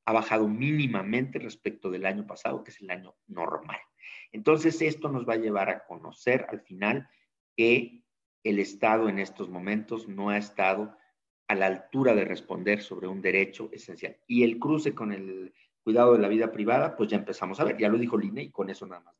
ha 0.06 0.12
bajado 0.12 0.48
mínimamente 0.48 1.38
respecto 1.38 1.90
del 1.90 2.06
año 2.06 2.26
pasado, 2.26 2.64
que 2.64 2.70
es 2.70 2.80
el 2.80 2.90
año 2.90 3.14
normal. 3.26 3.78
Entonces, 4.32 4.80
esto 4.82 5.08
nos 5.08 5.26
va 5.26 5.34
a 5.34 5.38
llevar 5.38 5.70
a 5.70 5.84
conocer 5.84 6.46
al 6.50 6.60
final 6.60 7.08
que 7.56 8.02
el 8.42 8.58
Estado 8.58 9.08
en 9.08 9.18
estos 9.18 9.48
momentos 9.48 10.08
no 10.08 10.30
ha 10.30 10.36
estado 10.36 10.96
a 11.48 11.54
la 11.54 11.66
altura 11.66 12.14
de 12.14 12.24
responder 12.24 12.82
sobre 12.82 13.06
un 13.06 13.20
derecho 13.20 13.68
esencial. 13.72 14.16
Y 14.26 14.42
el 14.42 14.58
cruce 14.58 14.94
con 14.94 15.12
el 15.12 15.52
cuidado 15.82 16.14
de 16.14 16.18
la 16.20 16.28
vida 16.28 16.50
privada, 16.50 16.96
pues 16.96 17.10
ya 17.10 17.18
empezamos 17.18 17.60
a 17.60 17.64
ver, 17.64 17.76
ya 17.76 17.88
lo 17.88 17.98
dijo 17.98 18.16
Lina 18.16 18.40
y 18.40 18.50
con 18.50 18.70
eso 18.70 18.86
nada 18.86 19.02
más. 19.02 19.14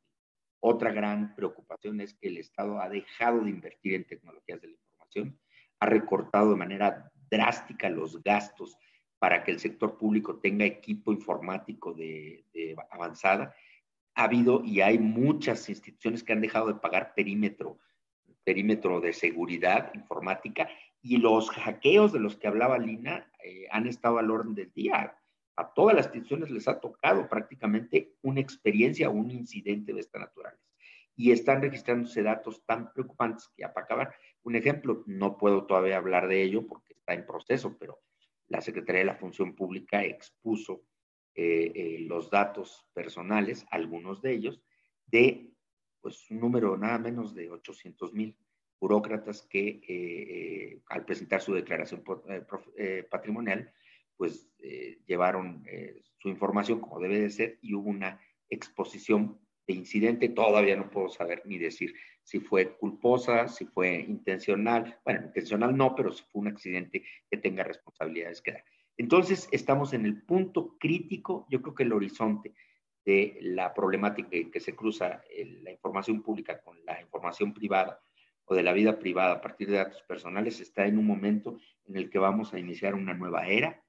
Otra 0.59 0.91
gran 0.91 1.35
preocupación 1.35 2.01
es 2.01 2.15
que 2.15 2.27
el 2.27 2.37
Estado 2.37 2.81
ha 2.81 2.89
dejado 2.89 3.41
de 3.41 3.51
invertir 3.51 3.93
en 3.93 4.05
tecnologías 4.05 4.61
de 4.61 4.69
la 4.69 4.73
información, 4.73 5.39
ha 5.79 5.85
recortado 5.85 6.49
de 6.49 6.55
manera 6.55 7.11
drástica 7.29 7.89
los 7.89 8.23
gastos 8.23 8.75
para 9.19 9.43
que 9.43 9.51
el 9.51 9.59
sector 9.59 9.97
público 9.97 10.39
tenga 10.39 10.65
equipo 10.65 11.11
informático 11.11 11.93
de, 11.93 12.45
avanzada. 12.89 13.55
Ha 14.15 14.23
habido 14.23 14.63
y 14.63 14.81
hay 14.81 14.97
muchas 14.97 15.69
instituciones 15.69 16.23
que 16.23 16.33
han 16.33 16.41
dejado 16.41 16.67
de 16.67 16.75
pagar 16.75 17.13
perímetro, 17.15 17.77
perímetro 18.43 19.01
de 19.01 19.13
seguridad 19.13 19.91
informática 19.93 20.67
y 21.05 21.17
los 21.17 21.51
hackeos 21.51 22.13
de 22.13 22.19
los 22.19 22.35
que 22.35 22.47
hablaba 22.47 22.79
Lina 22.79 23.31
eh, 23.43 23.67
han 23.69 23.85
estado 23.85 24.17
al 24.17 24.31
orden 24.31 24.55
del 24.55 24.73
día. 24.73 25.15
A 25.55 25.71
todas 25.71 25.95
las 25.95 26.07
instituciones 26.07 26.49
les 26.49 26.67
ha 26.67 26.79
tocado 26.79 27.29
prácticamente 27.29 28.15
una 28.23 28.39
experiencia 28.39 29.07
o 29.07 29.11
un 29.11 29.29
incidente 29.29 29.93
de 29.93 29.99
esta 29.99 30.17
naturaleza. 30.17 30.63
Y 31.15 31.31
están 31.31 31.61
registrándose 31.61 32.23
datos 32.23 32.65
tan 32.65 32.91
preocupantes 32.91 33.47
que 33.49 33.61
ya 33.61 33.71
para 33.71 33.85
acabar, 33.85 34.15
un 34.41 34.55
ejemplo, 34.55 35.03
no 35.05 35.37
puedo 35.37 35.67
todavía 35.67 35.97
hablar 35.97 36.27
de 36.27 36.41
ello 36.41 36.65
porque 36.65 36.93
está 36.93 37.13
en 37.13 37.27
proceso, 37.27 37.77
pero 37.77 37.99
la 38.47 38.61
Secretaría 38.61 39.01
de 39.01 39.05
la 39.05 39.15
Función 39.15 39.53
Pública 39.53 40.03
expuso 40.03 40.85
eh, 41.35 41.71
eh, 41.75 41.97
los 41.99 42.31
datos 42.31 42.83
personales, 42.93 43.63
algunos 43.69 44.23
de 44.23 44.33
ellos, 44.33 44.59
de 45.05 45.53
pues, 46.01 46.31
un 46.31 46.39
número 46.39 46.75
nada 46.77 46.97
menos 46.97 47.35
de 47.35 47.51
800 47.51 48.11
mil 48.11 48.35
burócratas 48.85 49.41
que 49.43 49.81
eh, 49.87 50.81
al 50.89 51.05
presentar 51.05 51.41
su 51.41 51.53
declaración 51.53 52.03
patrimonial, 53.09 53.73
pues 54.15 54.47
llevaron 55.07 55.65
su 56.17 56.29
información 56.29 56.79
como 56.79 56.99
debe 56.99 57.19
de 57.19 57.29
ser 57.29 57.59
y 57.61 57.73
hubo 57.73 57.89
una 57.89 58.19
exposición 58.49 59.39
de 59.67 59.73
incidente, 59.73 60.29
todavía 60.29 60.75
no 60.75 60.89
puedo 60.89 61.09
saber 61.09 61.41
ni 61.45 61.57
decir 61.57 61.95
si 62.23 62.39
fue 62.39 62.75
culposa, 62.77 63.47
si 63.47 63.65
fue 63.65 63.95
intencional, 63.95 64.99
bueno, 65.03 65.25
intencional 65.25 65.75
no, 65.75 65.95
pero 65.95 66.11
si 66.11 66.23
fue 66.31 66.41
un 66.41 66.47
accidente 66.47 67.03
que 67.29 67.37
tenga 67.37 67.63
responsabilidades 67.63 68.41
que 68.41 68.53
dar. 68.53 68.63
Entonces, 68.97 69.47
estamos 69.51 69.93
en 69.93 70.05
el 70.05 70.21
punto 70.23 70.77
crítico, 70.79 71.45
yo 71.49 71.61
creo 71.61 71.75
que 71.75 71.83
el 71.83 71.93
horizonte 71.93 72.53
de 73.05 73.37
la 73.41 73.73
problemática 73.73 74.29
que 74.51 74.59
se 74.59 74.75
cruza 74.75 75.23
la 75.61 75.71
información 75.71 76.23
pública 76.23 76.61
con 76.61 76.83
la 76.85 76.99
información 77.01 77.53
privada 77.53 77.99
o 78.45 78.55
de 78.55 78.63
la 78.63 78.73
vida 78.73 78.99
privada 78.99 79.33
a 79.33 79.41
partir 79.41 79.69
de 79.69 79.77
datos 79.77 80.01
personales 80.03 80.59
está 80.59 80.85
en 80.85 80.97
un 80.97 81.05
momento 81.05 81.57
en 81.85 81.97
el 81.97 82.09
que 82.09 82.19
vamos 82.19 82.53
a 82.53 82.59
iniciar 82.59 82.95
una 82.95 83.13
nueva 83.13 83.47
era. 83.47 83.83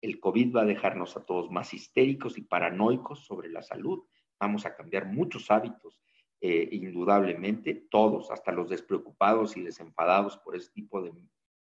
El 0.00 0.20
COVID 0.20 0.56
va 0.56 0.62
a 0.62 0.66
dejarnos 0.66 1.16
a 1.16 1.24
todos 1.24 1.50
más 1.50 1.72
histéricos 1.74 2.38
y 2.38 2.42
paranoicos 2.42 3.24
sobre 3.24 3.48
la 3.48 3.62
salud. 3.62 4.04
Vamos 4.38 4.66
a 4.66 4.74
cambiar 4.74 5.06
muchos 5.06 5.50
hábitos 5.50 6.00
eh, 6.40 6.68
indudablemente, 6.72 7.74
todos, 7.74 8.30
hasta 8.30 8.52
los 8.52 8.68
despreocupados 8.68 9.56
y 9.56 9.62
desenfadados 9.62 10.38
por 10.38 10.54
ese 10.54 10.70
tipo 10.70 11.02
de 11.02 11.12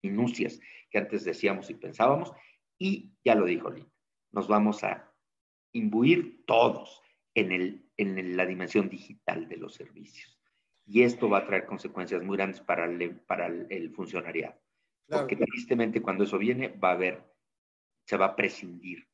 minucias 0.03 0.59
que 0.89 0.97
antes 0.97 1.23
decíamos 1.23 1.69
y 1.69 1.75
pensábamos. 1.75 2.33
Y 2.77 3.13
ya 3.23 3.35
lo 3.35 3.45
dijo 3.45 3.69
Lina, 3.69 3.91
nos 4.31 4.47
vamos 4.47 4.83
a 4.83 5.13
imbuir 5.73 6.43
todos 6.45 7.01
en, 7.33 7.51
el, 7.51 7.89
en 7.97 8.35
la 8.35 8.45
dimensión 8.45 8.89
digital 8.89 9.47
de 9.47 9.57
los 9.57 9.73
servicios. 9.73 10.36
Y 10.87 11.03
esto 11.03 11.29
va 11.29 11.39
a 11.39 11.45
traer 11.45 11.65
consecuencias 11.65 12.23
muy 12.23 12.37
grandes 12.37 12.61
para 12.61 12.85
el, 12.85 13.19
para 13.19 13.47
el, 13.47 13.91
funcionariado. 13.91 14.55
Porque 15.07 15.35
tristemente 15.35 16.01
cuando 16.01 16.23
eso 16.23 16.37
viene 16.37 16.69
va 16.69 16.91
a 16.91 16.93
haber, 16.93 17.23
se 18.05 18.15
va 18.17 18.27
a 18.27 18.35
prescindir 18.35 19.05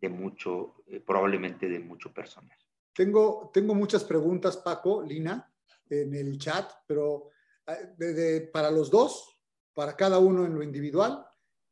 de 0.00 0.08
mucho, 0.08 0.82
eh, 0.86 1.00
probablemente 1.00 1.68
de 1.68 1.78
mucho 1.78 2.12
personal. 2.12 2.56
Tengo, 2.92 3.50
tengo 3.52 3.74
muchas 3.74 4.04
preguntas, 4.04 4.56
Paco, 4.56 5.02
Lina, 5.02 5.52
en 5.88 6.14
el 6.14 6.38
chat, 6.38 6.70
pero 6.86 7.30
ah, 7.66 7.76
para 8.52 8.70
los 8.70 8.90
dos, 8.90 9.40
para 9.72 9.96
cada 9.96 10.18
uno 10.18 10.44
en 10.44 10.54
lo 10.54 10.62
individual 10.62 11.24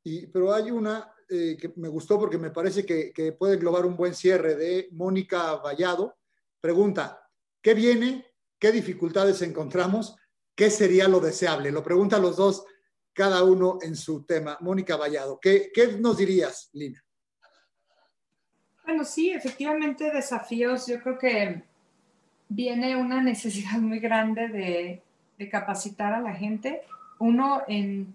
Y, 0.04 0.26
pero 0.28 0.54
hay 0.54 0.70
una 0.70 1.12
eh, 1.28 1.56
que 1.60 1.72
me 1.76 1.88
gustó 1.88 2.18
porque 2.18 2.38
me 2.38 2.50
parece 2.50 2.86
que, 2.86 3.12
que 3.12 3.32
puede 3.32 3.54
englobar 3.54 3.84
un 3.84 3.96
buen 3.96 4.14
cierre 4.14 4.54
de 4.54 4.88
Mónica 4.92 5.56
Vallado. 5.56 6.16
Pregunta, 6.60 7.20
¿qué 7.60 7.74
viene? 7.74 8.24
¿Qué 8.58 8.72
dificultades 8.72 9.42
encontramos? 9.42 10.16
¿Qué 10.54 10.70
sería 10.70 11.06
lo 11.06 11.20
deseable? 11.20 11.70
Lo 11.70 11.82
preguntan 11.82 12.22
los 12.22 12.36
dos, 12.36 12.64
cada 13.12 13.44
uno 13.44 13.78
en 13.82 13.94
su 13.94 14.24
tema. 14.24 14.58
Mónica 14.60 14.96
Vallado, 14.96 15.38
¿qué, 15.40 15.70
qué 15.72 15.92
nos 15.98 16.18
dirías, 16.18 16.70
Lina? 16.72 17.02
Bueno, 18.84 19.04
sí, 19.04 19.30
efectivamente 19.30 20.10
desafíos. 20.10 20.86
Yo 20.86 21.00
creo 21.00 21.18
que 21.18 21.62
viene 22.48 22.96
una 22.96 23.22
necesidad 23.22 23.78
muy 23.78 24.00
grande 24.00 24.48
de, 24.48 25.02
de 25.38 25.48
capacitar 25.48 26.12
a 26.12 26.20
la 26.20 26.34
gente. 26.34 26.82
Uno 27.20 27.62
en, 27.68 28.14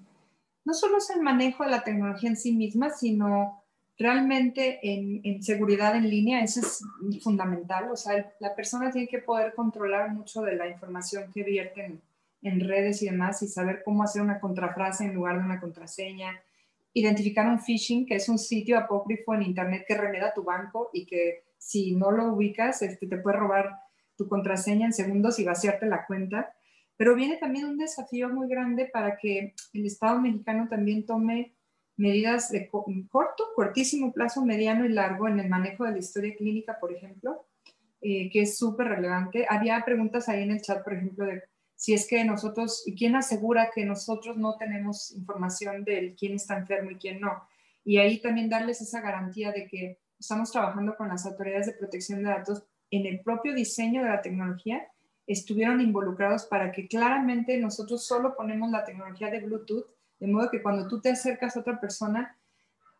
no 0.65 0.73
solo 0.73 0.97
es 0.97 1.09
el 1.11 1.21
manejo 1.21 1.63
de 1.63 1.71
la 1.71 1.83
tecnología 1.83 2.29
en 2.29 2.37
sí 2.37 2.51
misma, 2.51 2.89
sino 2.89 3.62
realmente 3.97 4.79
en, 4.81 5.43
seguridad 5.43 5.95
en 5.95 6.09
línea, 6.09 6.43
eso 6.43 6.61
es 6.61 6.83
fundamental. 7.21 7.91
O 7.91 7.95
sea, 7.95 8.33
la 8.39 8.55
persona 8.55 8.91
tiene 8.91 9.07
que 9.07 9.19
poder 9.19 9.53
controlar 9.53 10.11
mucho 10.11 10.41
de 10.41 10.55
la 10.55 10.67
información 10.67 11.31
que 11.33 11.43
vierte 11.43 11.99
en, 12.41 12.59
redes 12.59 13.01
y 13.01 13.05
demás 13.05 13.41
y 13.41 13.47
saber 13.47 13.83
cómo 13.85 14.03
hacer 14.03 14.21
una 14.21 14.39
contrafrase 14.39 15.05
en 15.05 15.13
lugar 15.13 15.39
de 15.39 15.45
una 15.45 15.61
contraseña. 15.61 16.41
Identificar 16.93 17.47
un 17.47 17.59
phishing, 17.59 18.05
que 18.05 18.15
es 18.15 18.27
un 18.27 18.37
sitio 18.37 18.77
apócrifo 18.77 19.33
en 19.33 19.43
Internet 19.43 19.85
que 19.87 19.97
remeda 19.97 20.33
tu 20.33 20.43
banco 20.43 20.89
y 20.93 21.05
que 21.05 21.43
si 21.57 21.95
no 21.95 22.11
lo 22.11 22.33
ubicas, 22.33 22.81
este, 22.81 23.07
te 23.07 23.17
puede 23.17 23.37
robar 23.37 23.79
tu 24.17 24.27
contraseña 24.27 24.85
en 24.85 24.93
segundos 24.93 25.39
y 25.39 25.45
vaciarte 25.45 25.85
la 25.85 26.05
cuenta. 26.05 26.53
Pero 26.97 27.15
viene 27.15 27.37
también 27.37 27.65
un 27.65 27.77
desafío 27.77 28.29
muy 28.29 28.47
grande 28.47 28.85
para 28.91 29.17
que 29.17 29.55
el 29.73 29.85
Estado 29.85 30.19
mexicano 30.19 30.67
también 30.69 31.05
tome 31.05 31.53
medidas 31.95 32.49
de 32.51 32.69
corto, 32.69 33.45
cortísimo 33.55 34.11
plazo, 34.11 34.43
mediano 34.43 34.85
y 34.85 34.89
largo 34.89 35.27
en 35.27 35.39
el 35.39 35.49
manejo 35.49 35.83
de 35.83 35.91
la 35.91 35.99
historia 35.99 36.35
clínica, 36.35 36.79
por 36.79 36.91
ejemplo, 36.93 37.45
eh, 38.01 38.29
que 38.31 38.41
es 38.41 38.57
súper 38.57 38.87
relevante. 38.87 39.45
Había 39.49 39.83
preguntas 39.85 40.27
ahí 40.27 40.43
en 40.43 40.51
el 40.51 40.61
chat, 40.61 40.83
por 40.83 40.93
ejemplo, 40.93 41.25
de 41.25 41.43
si 41.75 41.93
es 41.93 42.07
que 42.07 42.23
nosotros, 42.23 42.83
y 42.85 42.95
quién 42.95 43.15
asegura 43.15 43.69
que 43.73 43.85
nosotros 43.85 44.37
no 44.37 44.57
tenemos 44.57 45.11
información 45.11 45.83
de 45.83 46.15
quién 46.17 46.35
está 46.35 46.57
enfermo 46.57 46.91
y 46.91 46.95
quién 46.95 47.19
no. 47.19 47.43
Y 47.83 47.97
ahí 47.97 48.19
también 48.21 48.49
darles 48.49 48.81
esa 48.81 49.01
garantía 49.01 49.51
de 49.51 49.67
que 49.67 49.99
estamos 50.17 50.51
trabajando 50.51 50.95
con 50.95 51.09
las 51.09 51.25
autoridades 51.25 51.67
de 51.67 51.73
protección 51.73 52.23
de 52.23 52.29
datos 52.29 52.63
en 52.89 53.05
el 53.05 53.19
propio 53.21 53.53
diseño 53.53 54.03
de 54.03 54.09
la 54.09 54.21
tecnología, 54.21 54.87
estuvieron 55.27 55.81
involucrados 55.81 56.45
para 56.45 56.71
que 56.71 56.87
claramente 56.87 57.57
nosotros 57.57 58.05
solo 58.05 58.35
ponemos 58.35 58.69
la 58.71 58.83
tecnología 58.83 59.29
de 59.29 59.39
Bluetooth, 59.39 59.87
de 60.23 60.31
modo 60.31 60.49
que 60.49 60.61
cuando 60.61 60.87
tú 60.87 61.01
te 61.01 61.09
acercas 61.09 61.57
a 61.57 61.59
otra 61.59 61.81
persona, 61.81 62.37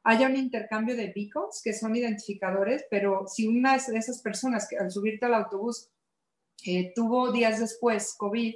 haya 0.03 0.27
un 0.27 0.35
intercambio 0.35 0.93
de 0.97 1.13
beacons, 1.15 1.61
que 1.63 1.71
son 1.71 1.95
identificadores, 1.95 2.85
pero 2.91 3.25
si 3.27 3.47
una 3.47 3.77
de 3.77 3.97
esas 3.97 4.21
personas 4.21 4.67
que 4.67 4.77
al 4.77 4.91
subirte 4.91 5.25
al 5.25 5.35
autobús 5.35 5.89
eh, 6.65 6.91
tuvo 6.93 7.31
días 7.31 7.61
después 7.61 8.13
COVID, 8.17 8.55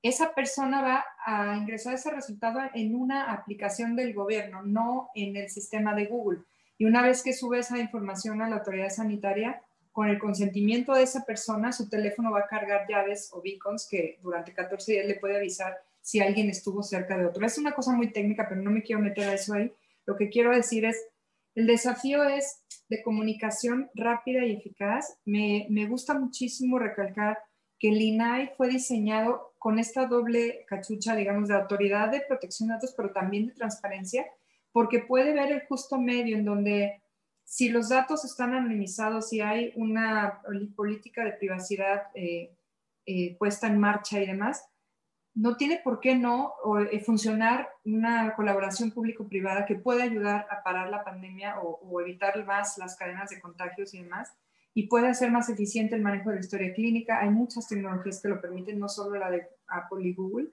esa 0.00 0.32
persona 0.32 0.80
va 0.80 1.04
a 1.26 1.56
ingresar 1.56 1.94
ese 1.94 2.12
resultado 2.12 2.60
en 2.72 2.94
una 2.94 3.32
aplicación 3.32 3.96
del 3.96 4.14
gobierno, 4.14 4.62
no 4.62 5.10
en 5.16 5.34
el 5.34 5.50
sistema 5.50 5.92
de 5.96 6.06
Google. 6.06 6.42
Y 6.78 6.84
una 6.84 7.02
vez 7.02 7.24
que 7.24 7.32
sube 7.32 7.58
esa 7.58 7.80
información 7.80 8.42
a 8.42 8.48
la 8.48 8.58
autoridad 8.58 8.90
sanitaria, 8.90 9.60
con 9.90 10.06
el 10.06 10.20
consentimiento 10.20 10.94
de 10.94 11.02
esa 11.02 11.24
persona, 11.24 11.72
su 11.72 11.88
teléfono 11.88 12.30
va 12.30 12.42
a 12.42 12.46
cargar 12.46 12.86
llaves 12.88 13.30
o 13.32 13.42
beacons 13.42 13.88
que 13.90 14.20
durante 14.22 14.54
14 14.54 14.92
días 14.92 15.06
le 15.06 15.16
puede 15.16 15.36
avisar 15.36 15.76
si 16.08 16.20
alguien 16.20 16.48
estuvo 16.48 16.82
cerca 16.82 17.18
de 17.18 17.26
otro. 17.26 17.44
Es 17.44 17.58
una 17.58 17.74
cosa 17.74 17.92
muy 17.92 18.10
técnica, 18.10 18.46
pero 18.48 18.62
no 18.62 18.70
me 18.70 18.82
quiero 18.82 19.02
meter 19.02 19.28
a 19.28 19.34
eso 19.34 19.52
ahí. 19.52 19.70
Lo 20.06 20.16
que 20.16 20.30
quiero 20.30 20.56
decir 20.56 20.86
es, 20.86 20.96
el 21.54 21.66
desafío 21.66 22.24
es 22.24 22.64
de 22.88 23.02
comunicación 23.02 23.90
rápida 23.92 24.42
y 24.46 24.54
eficaz. 24.54 25.18
Me, 25.26 25.66
me 25.68 25.84
gusta 25.84 26.18
muchísimo 26.18 26.78
recalcar 26.78 27.36
que 27.78 27.90
el 27.90 28.00
INAI 28.00 28.52
fue 28.56 28.68
diseñado 28.68 29.52
con 29.58 29.78
esta 29.78 30.06
doble 30.06 30.64
cachucha, 30.66 31.14
digamos, 31.14 31.50
de 31.50 31.56
autoridad 31.56 32.10
de 32.10 32.22
protección 32.22 32.70
de 32.70 32.76
datos, 32.76 32.94
pero 32.96 33.12
también 33.12 33.46
de 33.46 33.52
transparencia, 33.52 34.24
porque 34.72 35.00
puede 35.00 35.34
ver 35.34 35.52
el 35.52 35.66
justo 35.66 35.98
medio 35.98 36.38
en 36.38 36.46
donde 36.46 37.02
si 37.44 37.68
los 37.68 37.90
datos 37.90 38.24
están 38.24 38.54
anonimizados, 38.54 39.28
si 39.28 39.42
hay 39.42 39.74
una 39.76 40.40
política 40.74 41.22
de 41.22 41.32
privacidad 41.32 42.04
eh, 42.14 42.56
eh, 43.04 43.36
puesta 43.36 43.66
en 43.66 43.78
marcha 43.78 44.22
y 44.22 44.26
demás, 44.26 44.64
no 45.38 45.56
tiene 45.56 45.80
por 45.84 46.00
qué 46.00 46.16
no 46.16 46.54
eh, 46.90 46.98
funcionar 46.98 47.68
una 47.84 48.34
colaboración 48.34 48.90
público-privada 48.90 49.66
que 49.66 49.76
pueda 49.76 50.02
ayudar 50.02 50.48
a 50.50 50.64
parar 50.64 50.90
la 50.90 51.04
pandemia 51.04 51.60
o, 51.60 51.78
o 51.80 52.00
evitar 52.00 52.44
más 52.44 52.76
las 52.76 52.96
cadenas 52.96 53.30
de 53.30 53.40
contagios 53.40 53.94
y 53.94 54.02
demás 54.02 54.32
y 54.74 54.88
puede 54.88 55.06
hacer 55.06 55.30
más 55.30 55.48
eficiente 55.48 55.94
el 55.94 56.02
manejo 56.02 56.30
de 56.30 56.36
la 56.36 56.40
historia 56.40 56.74
clínica. 56.74 57.20
Hay 57.20 57.30
muchas 57.30 57.68
tecnologías 57.68 58.20
que 58.20 58.28
lo 58.28 58.40
permiten, 58.40 58.80
no 58.80 58.88
solo 58.88 59.16
la 59.16 59.30
de 59.30 59.46
Apple 59.68 60.08
y 60.08 60.14
Google. 60.14 60.48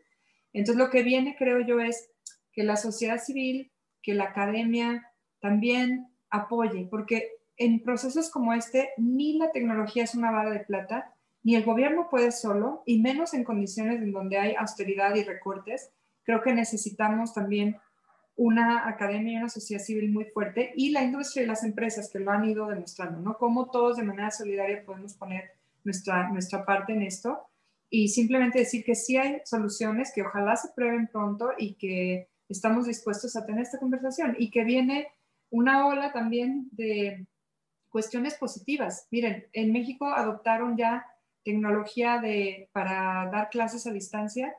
Entonces, 0.54 0.78
lo 0.78 0.92
que 0.92 1.02
viene, 1.02 1.36
creo 1.38 1.62
yo, 1.62 1.80
es 1.80 2.12
que 2.52 2.64
la 2.64 2.76
sociedad 2.76 3.18
civil, 3.18 3.72
que 4.04 4.14
la 4.14 4.26
academia 4.26 5.12
también 5.40 6.08
apoye, 6.30 6.88
porque 6.92 7.32
en 7.58 7.82
procesos 7.82 8.30
como 8.30 8.54
este, 8.54 8.90
ni 8.98 9.38
la 9.40 9.52
tecnología 9.52 10.04
es 10.04 10.14
una 10.14 10.32
vara 10.32 10.52
de 10.52 10.60
plata, 10.60 11.15
ni 11.46 11.54
el 11.54 11.64
gobierno 11.64 12.10
puede 12.10 12.32
solo, 12.32 12.82
y 12.88 13.00
menos 13.00 13.36
en 13.36 13.44
condiciones 13.44 14.02
en 14.02 14.12
donde 14.12 14.40
hay 14.40 14.56
austeridad 14.56 15.14
y 15.14 15.24
recortes. 15.24 15.92
Creo 16.24 16.42
que 16.42 16.52
necesitamos 16.56 17.36
también 17.36 17.78
una 18.36 18.90
academia 18.90 19.34
y 19.34 19.38
una 19.38 19.50
sociedad 19.50 19.84
civil 19.84 20.12
muy 20.12 20.26
fuerte 20.26 20.74
y 20.76 20.90
la 20.90 21.04
industria 21.04 21.44
y 21.44 21.46
las 21.46 21.64
empresas 21.64 22.10
que 22.12 22.18
lo 22.18 22.32
han 22.32 22.46
ido 22.46 22.68
demostrando, 22.68 23.20
¿no? 23.20 23.38
Cómo 23.38 23.70
todos 23.70 23.98
de 23.98 24.04
manera 24.04 24.32
solidaria 24.32 24.84
podemos 24.84 25.14
poner 25.14 25.52
nuestra, 25.84 26.30
nuestra 26.30 26.66
parte 26.66 26.94
en 26.94 27.04
esto 27.04 27.48
y 27.92 28.08
simplemente 28.08 28.58
decir 28.58 28.84
que 28.84 28.96
sí 28.96 29.16
hay 29.16 29.42
soluciones 29.46 30.12
que 30.16 30.24
ojalá 30.24 30.56
se 30.56 30.70
prueben 30.70 31.08
pronto 31.08 31.52
y 31.60 31.76
que 31.76 32.28
estamos 32.50 32.88
dispuestos 32.88 33.36
a 33.36 33.46
tener 33.46 33.62
esta 33.62 33.78
conversación 33.78 34.36
y 34.40 34.50
que 34.50 34.64
viene 34.64 35.10
una 35.52 35.86
ola 35.86 36.12
también 36.12 36.70
de 36.72 37.28
cuestiones 37.90 38.34
positivas. 38.34 39.08
Miren, 39.12 39.46
en 39.54 39.72
México 39.72 40.08
adoptaron 40.08 40.76
ya 40.76 41.06
tecnología 41.46 42.20
de, 42.20 42.70
para 42.74 43.30
dar 43.32 43.50
clases 43.50 43.88
a 43.88 43.94
distancia 43.94 44.54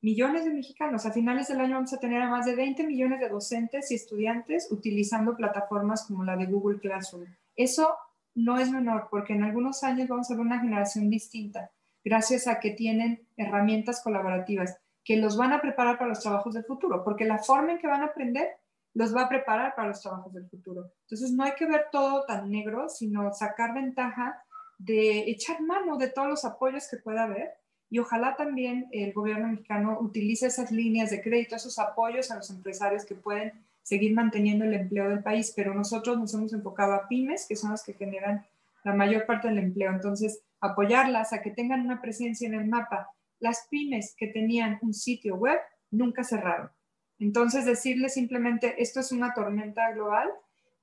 millones 0.00 0.44
de 0.44 0.54
mexicanos. 0.54 1.04
A 1.04 1.12
finales 1.12 1.48
del 1.48 1.60
año 1.60 1.74
vamos 1.74 1.92
a 1.92 2.00
tener 2.00 2.22
a 2.22 2.30
más 2.30 2.46
de 2.46 2.56
20 2.56 2.86
millones 2.86 3.20
de 3.20 3.28
docentes 3.28 3.90
y 3.90 3.96
estudiantes 3.96 4.68
utilizando 4.70 5.36
plataformas 5.36 6.06
como 6.06 6.24
la 6.24 6.36
de 6.36 6.46
Google 6.46 6.78
Classroom. 6.78 7.26
Eso 7.56 7.94
no 8.34 8.58
es 8.58 8.70
menor 8.70 9.08
porque 9.10 9.34
en 9.34 9.42
algunos 9.42 9.84
años 9.84 10.08
vamos 10.08 10.30
a 10.30 10.34
ver 10.34 10.40
una 10.40 10.60
generación 10.60 11.10
distinta 11.10 11.70
gracias 12.02 12.46
a 12.46 12.60
que 12.60 12.70
tienen 12.70 13.26
herramientas 13.36 14.02
colaborativas 14.02 14.78
que 15.04 15.16
los 15.16 15.36
van 15.36 15.52
a 15.52 15.60
preparar 15.60 15.98
para 15.98 16.10
los 16.10 16.20
trabajos 16.20 16.54
del 16.54 16.64
futuro, 16.64 17.04
porque 17.04 17.24
la 17.24 17.38
forma 17.38 17.72
en 17.72 17.78
que 17.78 17.86
van 17.86 18.02
a 18.02 18.06
aprender 18.06 18.48
los 18.94 19.14
va 19.14 19.22
a 19.22 19.28
preparar 19.28 19.74
para 19.74 19.88
los 19.88 20.00
trabajos 20.00 20.32
del 20.32 20.48
futuro. 20.48 20.92
Entonces 21.02 21.32
no 21.32 21.44
hay 21.44 21.52
que 21.52 21.66
ver 21.66 21.86
todo 21.92 22.24
tan 22.26 22.50
negro, 22.50 22.88
sino 22.88 23.32
sacar 23.32 23.74
ventaja 23.74 24.42
de 24.80 25.30
echar 25.30 25.60
mano 25.60 25.98
de 25.98 26.08
todos 26.08 26.28
los 26.28 26.44
apoyos 26.46 26.88
que 26.90 26.96
pueda 26.96 27.24
haber 27.24 27.52
y 27.90 27.98
ojalá 27.98 28.34
también 28.36 28.88
el 28.92 29.12
gobierno 29.12 29.48
mexicano 29.48 29.98
utilice 30.00 30.46
esas 30.46 30.70
líneas 30.72 31.10
de 31.10 31.20
crédito, 31.20 31.56
esos 31.56 31.78
apoyos 31.78 32.30
a 32.30 32.36
los 32.36 32.48
empresarios 32.48 33.04
que 33.04 33.14
pueden 33.14 33.52
seguir 33.82 34.14
manteniendo 34.14 34.64
el 34.64 34.72
empleo 34.72 35.08
del 35.08 35.22
país, 35.22 35.52
pero 35.54 35.74
nosotros 35.74 36.18
nos 36.18 36.32
hemos 36.32 36.52
enfocado 36.52 36.94
a 36.94 37.08
pymes, 37.08 37.46
que 37.46 37.56
son 37.56 37.72
las 37.72 37.84
que 37.84 37.94
generan 37.94 38.46
la 38.84 38.94
mayor 38.94 39.26
parte 39.26 39.48
del 39.48 39.58
empleo. 39.58 39.90
Entonces, 39.90 40.42
apoyarlas 40.60 41.32
a 41.32 41.42
que 41.42 41.50
tengan 41.50 41.80
una 41.80 42.00
presencia 42.00 42.46
en 42.46 42.54
el 42.54 42.68
mapa. 42.68 43.10
Las 43.38 43.66
pymes 43.68 44.14
que 44.16 44.28
tenían 44.28 44.78
un 44.82 44.94
sitio 44.94 45.34
web 45.34 45.58
nunca 45.90 46.24
cerraron. 46.24 46.70
Entonces, 47.18 47.66
decirles 47.66 48.14
simplemente, 48.14 48.80
esto 48.80 49.00
es 49.00 49.12
una 49.12 49.34
tormenta 49.34 49.90
global, 49.92 50.30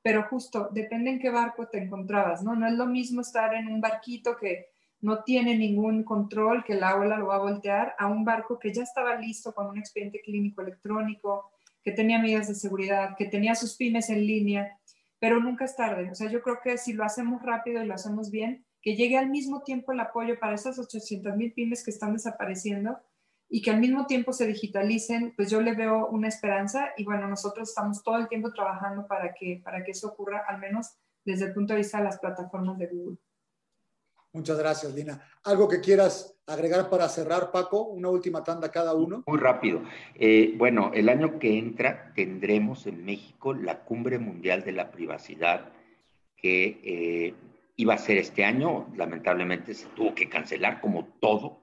pero 0.07 0.23
justo 0.23 0.69
depende 0.71 1.09
en 1.09 1.19
qué 1.19 1.29
barco 1.29 1.67
te 1.67 1.79
encontrabas, 1.79 2.41
¿no? 2.41 2.55
No 2.55 2.65
es 2.65 2.75
lo 2.75 2.85
mismo 2.85 3.19
estar 3.19 3.53
en 3.53 3.67
un 3.67 3.81
barquito 3.81 4.37
que 4.37 4.69
no 5.01 5.21
tiene 5.25 5.57
ningún 5.57 6.05
control, 6.05 6.63
que 6.63 6.75
la 6.75 6.95
ola 6.95 7.17
lo 7.17 7.27
va 7.27 7.35
a 7.35 7.39
voltear, 7.39 7.93
a 7.99 8.07
un 8.07 8.23
barco 8.23 8.57
que 8.57 8.73
ya 8.73 8.83
estaba 8.83 9.17
listo 9.17 9.53
con 9.53 9.67
un 9.67 9.77
expediente 9.77 10.21
clínico 10.21 10.61
electrónico, 10.61 11.51
que 11.83 11.91
tenía 11.91 12.19
medidas 12.19 12.47
de 12.47 12.55
seguridad, 12.55 13.17
que 13.17 13.25
tenía 13.25 13.53
sus 13.53 13.75
pymes 13.75 14.09
en 14.09 14.25
línea, 14.25 14.79
pero 15.19 15.41
nunca 15.41 15.65
es 15.65 15.75
tarde. 15.75 16.09
O 16.09 16.15
sea, 16.15 16.31
yo 16.31 16.41
creo 16.41 16.59
que 16.63 16.77
si 16.77 16.93
lo 16.93 17.03
hacemos 17.03 17.43
rápido 17.43 17.83
y 17.83 17.85
lo 17.85 17.93
hacemos 17.93 18.31
bien, 18.31 18.65
que 18.81 18.95
llegue 18.95 19.17
al 19.17 19.29
mismo 19.29 19.63
tiempo 19.63 19.91
el 19.91 19.99
apoyo 19.99 20.39
para 20.39 20.55
esas 20.55 20.79
800 20.79 21.35
mil 21.35 21.51
pymes 21.51 21.83
que 21.83 21.91
están 21.91 22.13
desapareciendo 22.13 22.97
y 23.49 23.61
que 23.61 23.71
al 23.71 23.79
mismo 23.79 24.05
tiempo 24.05 24.33
se 24.33 24.47
digitalicen, 24.47 25.33
pues 25.35 25.49
yo 25.49 25.61
le 25.61 25.73
veo 25.73 26.07
una 26.07 26.27
esperanza 26.27 26.89
y 26.97 27.05
bueno, 27.05 27.27
nosotros 27.27 27.69
estamos 27.69 28.03
todo 28.03 28.17
el 28.17 28.27
tiempo 28.27 28.51
trabajando 28.51 29.07
para 29.07 29.33
que, 29.33 29.61
para 29.63 29.83
que 29.83 29.91
eso 29.91 30.09
ocurra, 30.09 30.43
al 30.47 30.59
menos 30.59 30.97
desde 31.23 31.45
el 31.45 31.53
punto 31.53 31.73
de 31.73 31.79
vista 31.79 31.97
de 31.97 32.05
las 32.05 32.19
plataformas 32.19 32.77
de 32.77 32.87
Google. 32.87 33.17
Muchas 34.33 34.57
gracias, 34.57 34.93
Lina. 34.93 35.21
¿Algo 35.43 35.67
que 35.67 35.79
quieras 35.79 36.37
agregar 36.45 36.89
para 36.89 37.09
cerrar, 37.09 37.51
Paco? 37.51 37.83
Una 37.85 38.09
última 38.09 38.43
tanda 38.43 38.69
cada 38.69 38.93
uno. 38.93 39.23
Muy 39.25 39.39
rápido. 39.39 39.81
Eh, 40.15 40.53
bueno, 40.57 40.91
el 40.93 41.09
año 41.09 41.39
que 41.39 41.57
entra 41.57 42.11
tendremos 42.13 42.85
en 42.85 43.03
México 43.03 43.53
la 43.53 43.83
Cumbre 43.83 44.19
Mundial 44.19 44.63
de 44.63 44.73
la 44.73 44.91
Privacidad 44.91 45.71
que 46.35 46.79
eh, 46.83 47.33
iba 47.77 47.93
a 47.93 47.97
ser 47.97 48.17
este 48.17 48.43
año. 48.43 48.87
Lamentablemente 48.95 49.73
se 49.73 49.87
tuvo 49.87 50.13
que 50.13 50.29
cancelar 50.29 50.81
como 50.81 51.05
todo. 51.19 51.61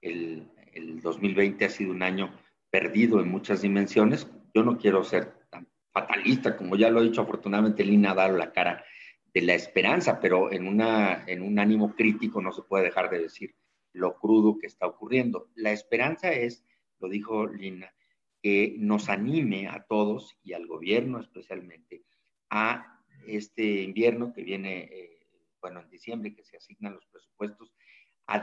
El, 0.00 0.53
el 0.74 1.00
2020 1.00 1.64
ha 1.64 1.70
sido 1.70 1.92
un 1.92 2.02
año 2.02 2.38
perdido 2.70 3.20
en 3.20 3.28
muchas 3.28 3.62
dimensiones. 3.62 4.28
Yo 4.52 4.62
no 4.62 4.76
quiero 4.76 5.04
ser 5.04 5.32
tan 5.50 5.68
fatalista, 5.92 6.56
como 6.56 6.76
ya 6.76 6.90
lo 6.90 7.00
ha 7.00 7.04
dicho 7.04 7.22
afortunadamente 7.22 7.84
Lina 7.84 8.10
ha 8.10 8.14
dado 8.14 8.36
la 8.36 8.52
cara 8.52 8.84
de 9.32 9.42
la 9.42 9.54
esperanza, 9.54 10.20
pero 10.20 10.52
en, 10.52 10.66
una, 10.66 11.24
en 11.26 11.42
un 11.42 11.58
ánimo 11.58 11.94
crítico 11.94 12.40
no 12.40 12.52
se 12.52 12.62
puede 12.62 12.84
dejar 12.84 13.10
de 13.10 13.20
decir 13.20 13.54
lo 13.92 14.16
crudo 14.18 14.58
que 14.58 14.66
está 14.66 14.86
ocurriendo. 14.86 15.50
La 15.54 15.72
esperanza 15.72 16.32
es, 16.32 16.64
lo 16.98 17.08
dijo 17.08 17.46
Lina, 17.46 17.94
que 18.42 18.74
nos 18.78 19.08
anime 19.08 19.68
a 19.68 19.84
todos 19.84 20.36
y 20.42 20.52
al 20.52 20.66
gobierno 20.66 21.20
especialmente 21.20 22.04
a 22.50 23.00
este 23.26 23.82
invierno 23.82 24.32
que 24.32 24.42
viene, 24.42 24.88
eh, 24.92 25.26
bueno, 25.60 25.80
en 25.80 25.90
diciembre, 25.90 26.34
que 26.34 26.44
se 26.44 26.56
asignan 26.56 26.94
los 26.94 27.06
presupuestos, 27.06 27.72
a, 28.26 28.38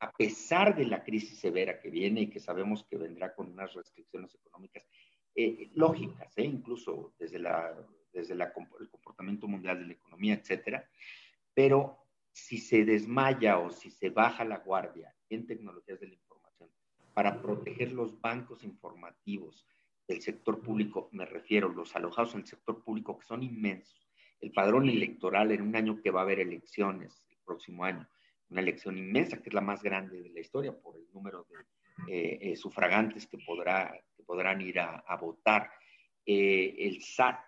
a 0.00 0.12
pesar 0.12 0.76
de 0.76 0.86
la 0.86 1.02
crisis 1.02 1.38
severa 1.38 1.78
que 1.80 1.90
viene 1.90 2.22
y 2.22 2.30
que 2.30 2.40
sabemos 2.40 2.84
que 2.84 2.96
vendrá 2.96 3.34
con 3.34 3.50
unas 3.52 3.72
restricciones 3.74 4.34
económicas 4.34 4.84
eh, 5.34 5.70
lógicas, 5.74 6.32
eh, 6.36 6.44
incluso 6.44 7.14
desde 7.18 7.38
el 7.38 8.52
comportamiento 8.90 9.48
mundial 9.48 9.80
de 9.80 9.86
la 9.86 9.92
economía, 9.94 10.34
etcétera. 10.34 10.88
Pero 11.52 11.98
si 12.32 12.58
se 12.58 12.84
desmaya 12.84 13.58
o 13.58 13.70
si 13.70 13.90
se 13.90 14.10
baja 14.10 14.44
la 14.44 14.58
guardia 14.58 15.14
en 15.28 15.46
tecnologías 15.46 16.00
de 16.00 16.08
la 16.08 16.14
información 16.14 16.70
para 17.14 17.40
proteger 17.40 17.92
los 17.92 18.20
bancos 18.20 18.64
informativos 18.64 19.66
del 20.06 20.20
sector 20.20 20.60
público, 20.60 21.08
me 21.12 21.24
refiero 21.24 21.68
los 21.68 21.94
alojados 21.96 22.34
en 22.34 22.40
el 22.40 22.46
sector 22.46 22.82
público 22.82 23.18
que 23.18 23.26
son 23.26 23.42
inmensos, 23.42 24.08
el 24.40 24.52
padrón 24.52 24.88
electoral 24.88 25.52
en 25.52 25.62
un 25.62 25.76
año 25.76 26.00
que 26.02 26.10
va 26.10 26.20
a 26.20 26.24
haber 26.24 26.40
elecciones 26.40 27.24
el 27.30 27.38
próximo 27.44 27.84
año, 27.84 28.06
una 28.54 28.62
elección 28.62 28.96
inmensa 28.96 29.42
que 29.42 29.48
es 29.48 29.52
la 29.52 29.60
más 29.60 29.82
grande 29.82 30.22
de 30.22 30.30
la 30.30 30.38
historia 30.38 30.72
por 30.72 30.96
el 30.96 31.10
número 31.12 31.44
de 31.50 31.56
eh, 32.06 32.38
eh, 32.40 32.56
sufragantes 32.56 33.26
que, 33.26 33.36
podrá, 33.38 34.00
que 34.16 34.22
podrán 34.22 34.60
ir 34.60 34.78
a, 34.78 35.16
votar, 35.20 35.72
eh, 36.24 36.72
el 36.78 37.02
SAT 37.02 37.40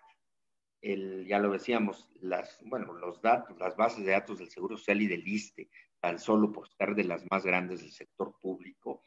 ya 1.25 1.39
lo 1.39 1.51
decíamos, 1.51 2.09
las, 2.21 2.61
bueno, 2.65 2.93
los 2.93 3.21
datos, 3.21 3.57
las 3.57 3.75
bases 3.75 4.05
de 4.05 4.11
datos 4.11 4.39
del 4.39 4.49
Seguro 4.49 4.77
Social 4.77 5.01
y 5.01 5.07
del 5.07 5.27
ISTE, 5.27 5.69
tan 5.99 6.19
solo 6.19 6.51
por 6.51 6.67
estar 6.67 6.93
de 6.93 7.05
las 7.05 7.25
más 7.31 7.45
grandes 7.45 7.81
del 7.81 7.91
sector 7.91 8.37
público, 8.41 9.01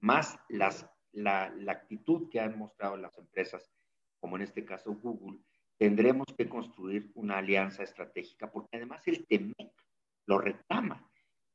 más 0.00 0.38
las, 0.48 0.88
la, 1.12 1.50
la 1.56 1.72
actitud 1.72 2.28
que 2.30 2.40
han 2.40 2.58
mostrado 2.58 2.96
las 2.98 3.16
empresas, 3.18 3.70
como 4.20 4.36
en 4.36 4.42
este 4.42 4.64
caso 4.64 4.94
Google, 4.94 5.38
tendremos 5.78 6.26
que 6.36 6.48
construir 6.48 7.10
una 7.14 7.38
alianza 7.38 7.82
estratégica, 7.82 8.50
porque 8.50 8.76
además 8.76 9.06
el 9.08 9.26
TEMEC 9.26 9.72
lo 10.26 10.38
reclama. 10.38 11.07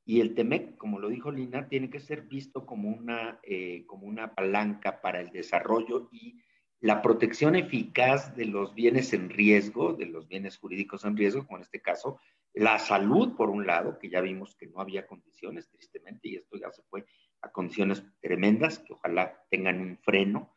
Y 0.05 0.19
el 0.19 0.35
TEMEC, 0.35 0.77
como 0.77 0.99
lo 0.99 1.09
dijo 1.09 1.31
Lina, 1.31 1.67
tiene 1.67 1.89
que 1.89 1.99
ser 1.99 2.23
visto 2.23 2.65
como 2.65 2.89
una, 2.89 3.39
eh, 3.43 3.85
como 3.87 4.05
una 4.05 4.35
palanca 4.35 5.01
para 5.01 5.21
el 5.21 5.31
desarrollo 5.31 6.09
y 6.11 6.41
la 6.81 7.01
protección 7.01 7.55
eficaz 7.55 8.35
de 8.35 8.45
los 8.45 8.75
bienes 8.75 9.13
en 9.13 9.29
riesgo, 9.29 9.93
de 9.93 10.05
los 10.05 10.27
bienes 10.27 10.57
jurídicos 10.57 11.05
en 11.05 11.15
riesgo, 11.15 11.45
como 11.45 11.57
en 11.57 11.63
este 11.63 11.81
caso, 11.81 12.19
la 12.53 12.77
salud, 12.77 13.35
por 13.37 13.49
un 13.49 13.65
lado, 13.65 13.97
que 13.97 14.09
ya 14.09 14.19
vimos 14.19 14.55
que 14.55 14.67
no 14.67 14.81
había 14.81 15.07
condiciones, 15.07 15.69
tristemente, 15.69 16.27
y 16.27 16.35
esto 16.35 16.57
ya 16.57 16.69
se 16.71 16.83
fue 16.83 17.05
a 17.41 17.49
condiciones 17.49 18.03
tremendas, 18.19 18.79
que 18.79 18.91
ojalá 18.93 19.45
tengan 19.49 19.79
un 19.79 19.97
freno 19.97 20.53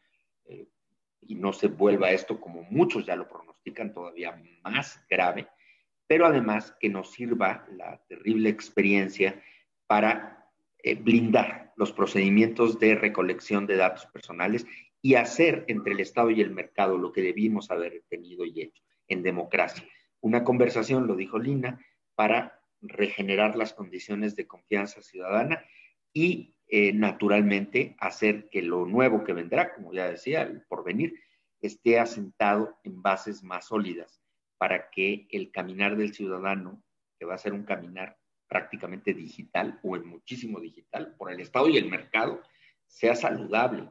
eh, 0.47 0.69
y 1.21 1.37
no 1.37 1.53
se 1.53 1.69
vuelva 1.69 2.11
esto, 2.11 2.41
como 2.41 2.65
muchos 2.65 3.07
ya 3.07 3.15
lo 3.15 3.29
pronostican, 3.29 3.95
todavía 3.95 4.43
más 4.65 5.01
grave, 5.09 5.49
pero 6.07 6.27
además 6.27 6.75
que 6.79 6.89
nos 6.89 7.13
sirva 7.13 7.67
la 7.73 8.01
terrible 8.09 8.49
experiencia 8.49 9.43
para 9.87 10.49
eh, 10.83 10.95
blindar 10.95 11.73
los 11.77 11.93
procedimientos 11.93 12.79
de 12.79 12.95
recolección 12.95 13.67
de 13.67 13.77
datos 13.77 14.07
personales 14.07 14.67
y 15.03 15.15
hacer 15.15 15.65
entre 15.69 15.93
el 15.93 16.01
Estado 16.01 16.31
y 16.31 16.41
el 16.41 16.51
mercado 16.51 16.97
lo 16.99 17.13
que 17.13 17.23
debimos 17.23 17.71
haber 17.71 18.03
tenido 18.09 18.45
y 18.45 18.63
hecho 18.63 18.83
en 19.09 19.23
democracia. 19.23 19.85
Una 20.21 20.43
conversación, 20.45 21.07
lo 21.07 21.17
dijo 21.17 21.39
Lina, 21.39 21.81
para 22.15 22.61
regenerar 22.81 23.57
las 23.57 23.73
condiciones 23.73 24.37
de 24.37 24.47
confianza 24.47 25.03
ciudadana 25.03 25.65
y 26.13 26.55
eh, 26.69 26.93
naturalmente 26.93 27.95
hacer 27.99 28.49
que 28.49 28.63
lo 28.63 28.87
nuevo 28.87 29.23
que 29.23 29.33
vendrá, 29.33 29.75
como 29.75 29.93
ya 29.93 30.09
decía, 30.09 30.43
el 30.43 30.63
porvenir, 30.63 31.15
esté 31.61 31.99
asentado 31.99 32.79
en 32.85 33.03
bases 33.03 33.43
más 33.43 33.67
sólidas 33.67 34.21
para 34.59 34.91
que 34.91 35.27
el 35.31 35.51
caminar 35.51 35.97
del 35.97 36.15
ciudadano, 36.15 36.83
que 37.19 37.27
va 37.27 37.35
a 37.35 37.39
ser 37.39 37.53
un 37.53 37.65
caminar 37.65 38.19
prácticamente 38.49 39.13
digital 39.15 39.81
o 39.83 39.97
en 39.97 40.07
muchísimo 40.07 40.61
digital 40.61 41.15
por 41.17 41.33
el 41.33 41.41
Estado 41.41 41.69
y 41.69 41.77
el 41.77 41.91
mercado, 41.91 42.43
sea 42.87 43.17
saludable, 43.17 43.89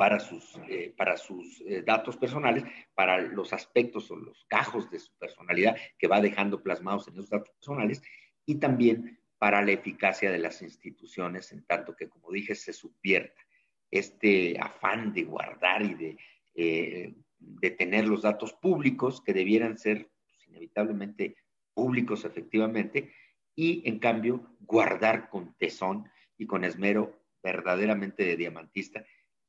para 0.00 0.18
sus, 0.18 0.58
eh, 0.66 0.94
para 0.96 1.18
sus 1.18 1.60
eh, 1.66 1.82
datos 1.82 2.16
personales, 2.16 2.64
para 2.94 3.20
los 3.20 3.52
aspectos 3.52 4.10
o 4.10 4.16
los 4.16 4.46
cajos 4.48 4.90
de 4.90 4.98
su 4.98 5.12
personalidad 5.18 5.76
que 5.98 6.06
va 6.06 6.22
dejando 6.22 6.62
plasmados 6.62 7.06
en 7.08 7.14
esos 7.14 7.28
datos 7.28 7.50
personales 7.50 8.02
y 8.46 8.54
también 8.54 9.20
para 9.36 9.60
la 9.60 9.72
eficacia 9.72 10.30
de 10.30 10.38
las 10.38 10.62
instituciones, 10.62 11.52
en 11.52 11.66
tanto 11.66 11.94
que, 11.94 12.08
como 12.08 12.32
dije, 12.32 12.54
se 12.54 12.72
subvierta 12.72 13.42
este 13.90 14.58
afán 14.58 15.12
de 15.12 15.24
guardar 15.24 15.82
y 15.82 15.94
de, 15.94 16.16
eh, 16.54 17.14
de 17.40 17.70
tener 17.70 18.06
los 18.06 18.22
datos 18.22 18.52
públicos 18.52 19.20
que 19.20 19.32
debieran 19.32 19.78
ser 19.78 20.10
pues, 20.28 20.48
inevitablemente 20.48 21.36
públicos 21.74 22.24
efectivamente 22.24 23.12
y 23.54 23.82
en 23.88 23.98
cambio 23.98 24.56
guardar 24.60 25.28
con 25.28 25.54
tesón 25.54 26.08
y 26.36 26.46
con 26.46 26.64
esmero 26.64 27.20
verdaderamente 27.42 28.24
de 28.24 28.36
diamantista 28.36 29.04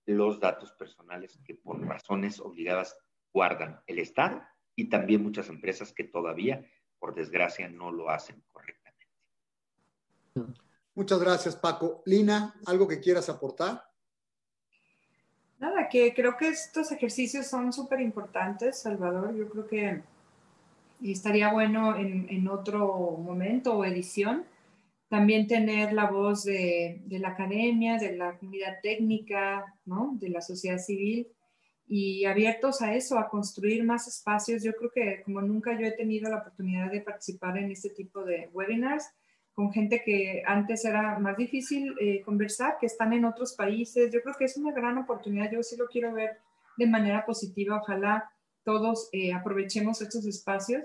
los 0.05 0.39
datos 0.39 0.71
personales 0.71 1.39
que 1.45 1.55
por 1.55 1.79
razones 1.85 2.39
obligadas 2.39 2.97
guardan 3.33 3.81
el 3.87 3.99
Estado 3.99 4.41
y 4.75 4.89
también 4.89 5.23
muchas 5.23 5.49
empresas 5.49 5.93
que 5.93 6.03
todavía, 6.03 6.65
por 6.99 7.13
desgracia, 7.13 7.69
no 7.69 7.91
lo 7.91 8.09
hacen 8.09 8.43
correctamente. 8.51 9.07
Muchas 10.95 11.19
gracias, 11.19 11.55
Paco. 11.55 12.01
Lina, 12.05 12.55
¿algo 12.65 12.87
que 12.87 12.99
quieras 12.99 13.29
aportar? 13.29 13.90
Que 15.91 16.13
creo 16.13 16.37
que 16.37 16.47
estos 16.47 16.91
ejercicios 16.91 17.47
son 17.47 17.73
súper 17.73 17.99
importantes, 17.99 18.79
Salvador. 18.79 19.35
Yo 19.35 19.49
creo 19.49 19.67
que 19.67 20.01
estaría 21.03 21.51
bueno 21.51 21.97
en, 21.97 22.27
en 22.29 22.47
otro 22.47 23.17
momento 23.17 23.77
o 23.77 23.83
edición 23.83 24.45
también 25.11 25.45
tener 25.45 25.91
la 25.91 26.09
voz 26.09 26.45
de, 26.45 27.01
la 27.09 27.31
academia, 27.31 27.97
de 27.97 28.15
la 28.15 28.37
comunidad 28.37 28.79
técnica, 28.81 29.65
¿no? 29.83 30.15
de 30.17 30.29
la 30.29 30.39
sociedad 30.39 30.77
civil 30.77 31.27
y 31.85 32.23
abiertos 32.23 32.81
a 32.81 32.95
eso, 32.95 33.19
a 33.19 33.27
construir 33.27 33.83
más 33.83 34.07
espacios. 34.07 34.63
Yo 34.63 34.71
creo 34.71 34.89
que 34.89 35.21
como 35.23 35.41
nunca 35.41 35.77
yo 35.77 35.85
he 35.85 35.91
tenido 35.91 36.29
la 36.29 36.37
oportunidad 36.37 36.89
de 36.89 37.01
participar 37.01 37.57
en 37.57 37.71
este 37.71 37.89
tipo 37.89 38.23
de 38.23 38.49
webinars 38.53 39.09
con 39.53 39.71
gente 39.71 40.01
que 40.03 40.43
antes 40.45 40.85
era 40.85 41.19
más 41.19 41.37
difícil 41.37 41.95
eh, 41.99 42.21
conversar, 42.21 42.77
que 42.79 42.85
están 42.85 43.13
en 43.13 43.25
otros 43.25 43.53
países. 43.53 44.11
Yo 44.13 44.21
creo 44.21 44.35
que 44.37 44.45
es 44.45 44.57
una 44.57 44.71
gran 44.71 44.97
oportunidad. 44.97 45.51
Yo 45.51 45.61
sí 45.63 45.75
lo 45.77 45.87
quiero 45.87 46.13
ver 46.13 46.39
de 46.77 46.87
manera 46.87 47.25
positiva. 47.25 47.77
Ojalá 47.81 48.31
todos 48.63 49.09
eh, 49.11 49.33
aprovechemos 49.33 50.01
estos 50.01 50.25
espacios 50.25 50.83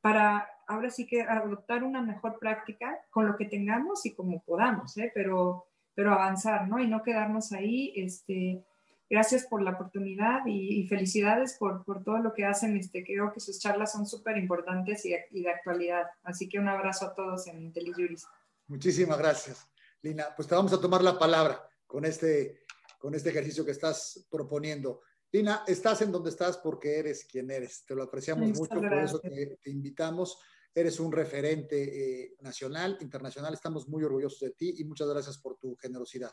para 0.00 0.48
ahora 0.66 0.90
sí 0.90 1.06
que 1.06 1.22
adoptar 1.22 1.84
una 1.84 2.00
mejor 2.00 2.38
práctica 2.38 2.98
con 3.10 3.26
lo 3.26 3.36
que 3.36 3.44
tengamos 3.44 4.06
y 4.06 4.14
como 4.14 4.40
podamos, 4.42 4.96
¿eh? 4.96 5.10
pero, 5.14 5.66
pero 5.94 6.12
avanzar, 6.12 6.68
¿no? 6.68 6.78
Y 6.78 6.86
no 6.86 7.02
quedarnos 7.02 7.52
ahí. 7.52 7.92
Este, 7.96 8.64
gracias 9.10 9.44
por 9.46 9.60
la 9.60 9.72
oportunidad 9.72 10.46
y, 10.46 10.86
felicidades 10.86 11.56
por, 11.58 11.84
por, 11.84 12.04
todo 12.04 12.18
lo 12.18 12.32
que 12.32 12.44
hacen. 12.44 12.76
Este, 12.76 13.04
creo 13.04 13.32
que 13.32 13.40
sus 13.40 13.58
charlas 13.58 13.92
son 13.92 14.06
súper 14.06 14.38
importantes 14.38 15.04
y, 15.04 15.14
y, 15.32 15.42
de 15.42 15.50
actualidad. 15.50 16.04
Así 16.22 16.48
que 16.48 16.60
un 16.60 16.68
abrazo 16.68 17.06
a 17.06 17.14
todos 17.14 17.48
en 17.48 17.60
IntelliJuris. 17.60 18.24
Muchísimas 18.68 19.18
gracias, 19.18 19.68
Lina. 20.00 20.28
Pues 20.36 20.46
te 20.46 20.54
vamos 20.54 20.72
a 20.72 20.80
tomar 20.80 21.02
la 21.02 21.18
palabra 21.18 21.60
con 21.86 22.04
este, 22.04 22.60
con 23.00 23.14
este 23.14 23.30
ejercicio 23.30 23.64
que 23.64 23.72
estás 23.72 24.26
proponiendo. 24.30 25.00
Lina, 25.32 25.64
estás 25.66 26.02
en 26.02 26.12
donde 26.12 26.30
estás 26.30 26.58
porque 26.58 26.98
eres 26.98 27.24
quien 27.24 27.50
eres. 27.50 27.84
Te 27.84 27.96
lo 27.96 28.04
apreciamos 28.04 28.48
mucho, 28.56 28.76
por 28.76 28.94
eso 28.94 29.18
te, 29.18 29.58
invitamos. 29.66 30.38
Eres 30.72 31.00
un 31.00 31.10
referente 31.10 32.22
eh, 32.22 32.36
nacional, 32.42 32.96
internacional. 33.00 33.54
Estamos 33.54 33.88
muy 33.88 34.04
orgullosos 34.04 34.38
de 34.38 34.52
ti 34.52 34.74
y 34.78 34.84
muchas 34.84 35.08
gracias 35.08 35.38
por 35.38 35.56
tu 35.56 35.74
generosidad. 35.74 36.30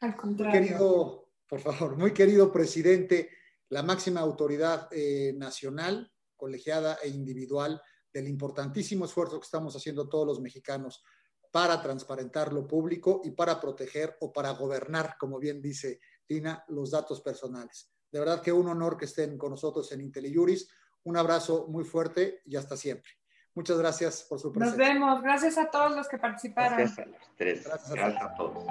Al 0.00 0.16
contrario. 0.16 0.60
Querido, 0.60 1.27
por 1.48 1.60
favor, 1.60 1.96
muy 1.96 2.12
querido 2.12 2.52
presidente, 2.52 3.30
la 3.70 3.82
máxima 3.82 4.20
autoridad 4.20 4.88
eh, 4.92 5.34
nacional, 5.36 6.12
colegiada 6.36 6.98
e 7.02 7.08
individual 7.08 7.80
del 8.12 8.28
importantísimo 8.28 9.04
esfuerzo 9.04 9.40
que 9.40 9.44
estamos 9.44 9.74
haciendo 9.74 10.08
todos 10.08 10.26
los 10.26 10.40
mexicanos 10.40 11.02
para 11.50 11.80
transparentar 11.82 12.52
lo 12.52 12.66
público 12.66 13.22
y 13.24 13.30
para 13.30 13.60
proteger 13.60 14.16
o 14.20 14.32
para 14.32 14.50
gobernar, 14.50 15.16
como 15.18 15.38
bien 15.38 15.62
dice 15.62 16.00
Tina, 16.26 16.64
los 16.68 16.90
datos 16.90 17.20
personales. 17.20 17.90
De 18.10 18.18
verdad 18.18 18.42
que 18.42 18.52
un 18.52 18.68
honor 18.68 18.96
que 18.96 19.06
estén 19.06 19.36
con 19.36 19.50
nosotros 19.50 19.90
en 19.92 20.00
IntelliJuris. 20.00 20.68
Un 21.04 21.16
abrazo 21.16 21.66
muy 21.68 21.84
fuerte 21.84 22.42
y 22.44 22.56
hasta 22.56 22.76
siempre. 22.76 23.10
Muchas 23.54 23.78
gracias 23.78 24.26
por 24.28 24.38
su 24.38 24.52
presencia. 24.52 24.76
Nos 24.76 24.94
vemos. 24.94 25.22
Gracias 25.22 25.58
a 25.58 25.70
todos 25.70 25.94
los 25.96 26.08
que 26.08 26.18
participaron. 26.18 26.78
Gracias 26.78 27.06
a 27.06 27.10
los 27.10 27.36
tres. 27.36 27.64
Gracias 27.64 27.90
a, 27.90 27.94
gracias 27.94 28.22
a 28.22 28.34
todos. 28.36 28.64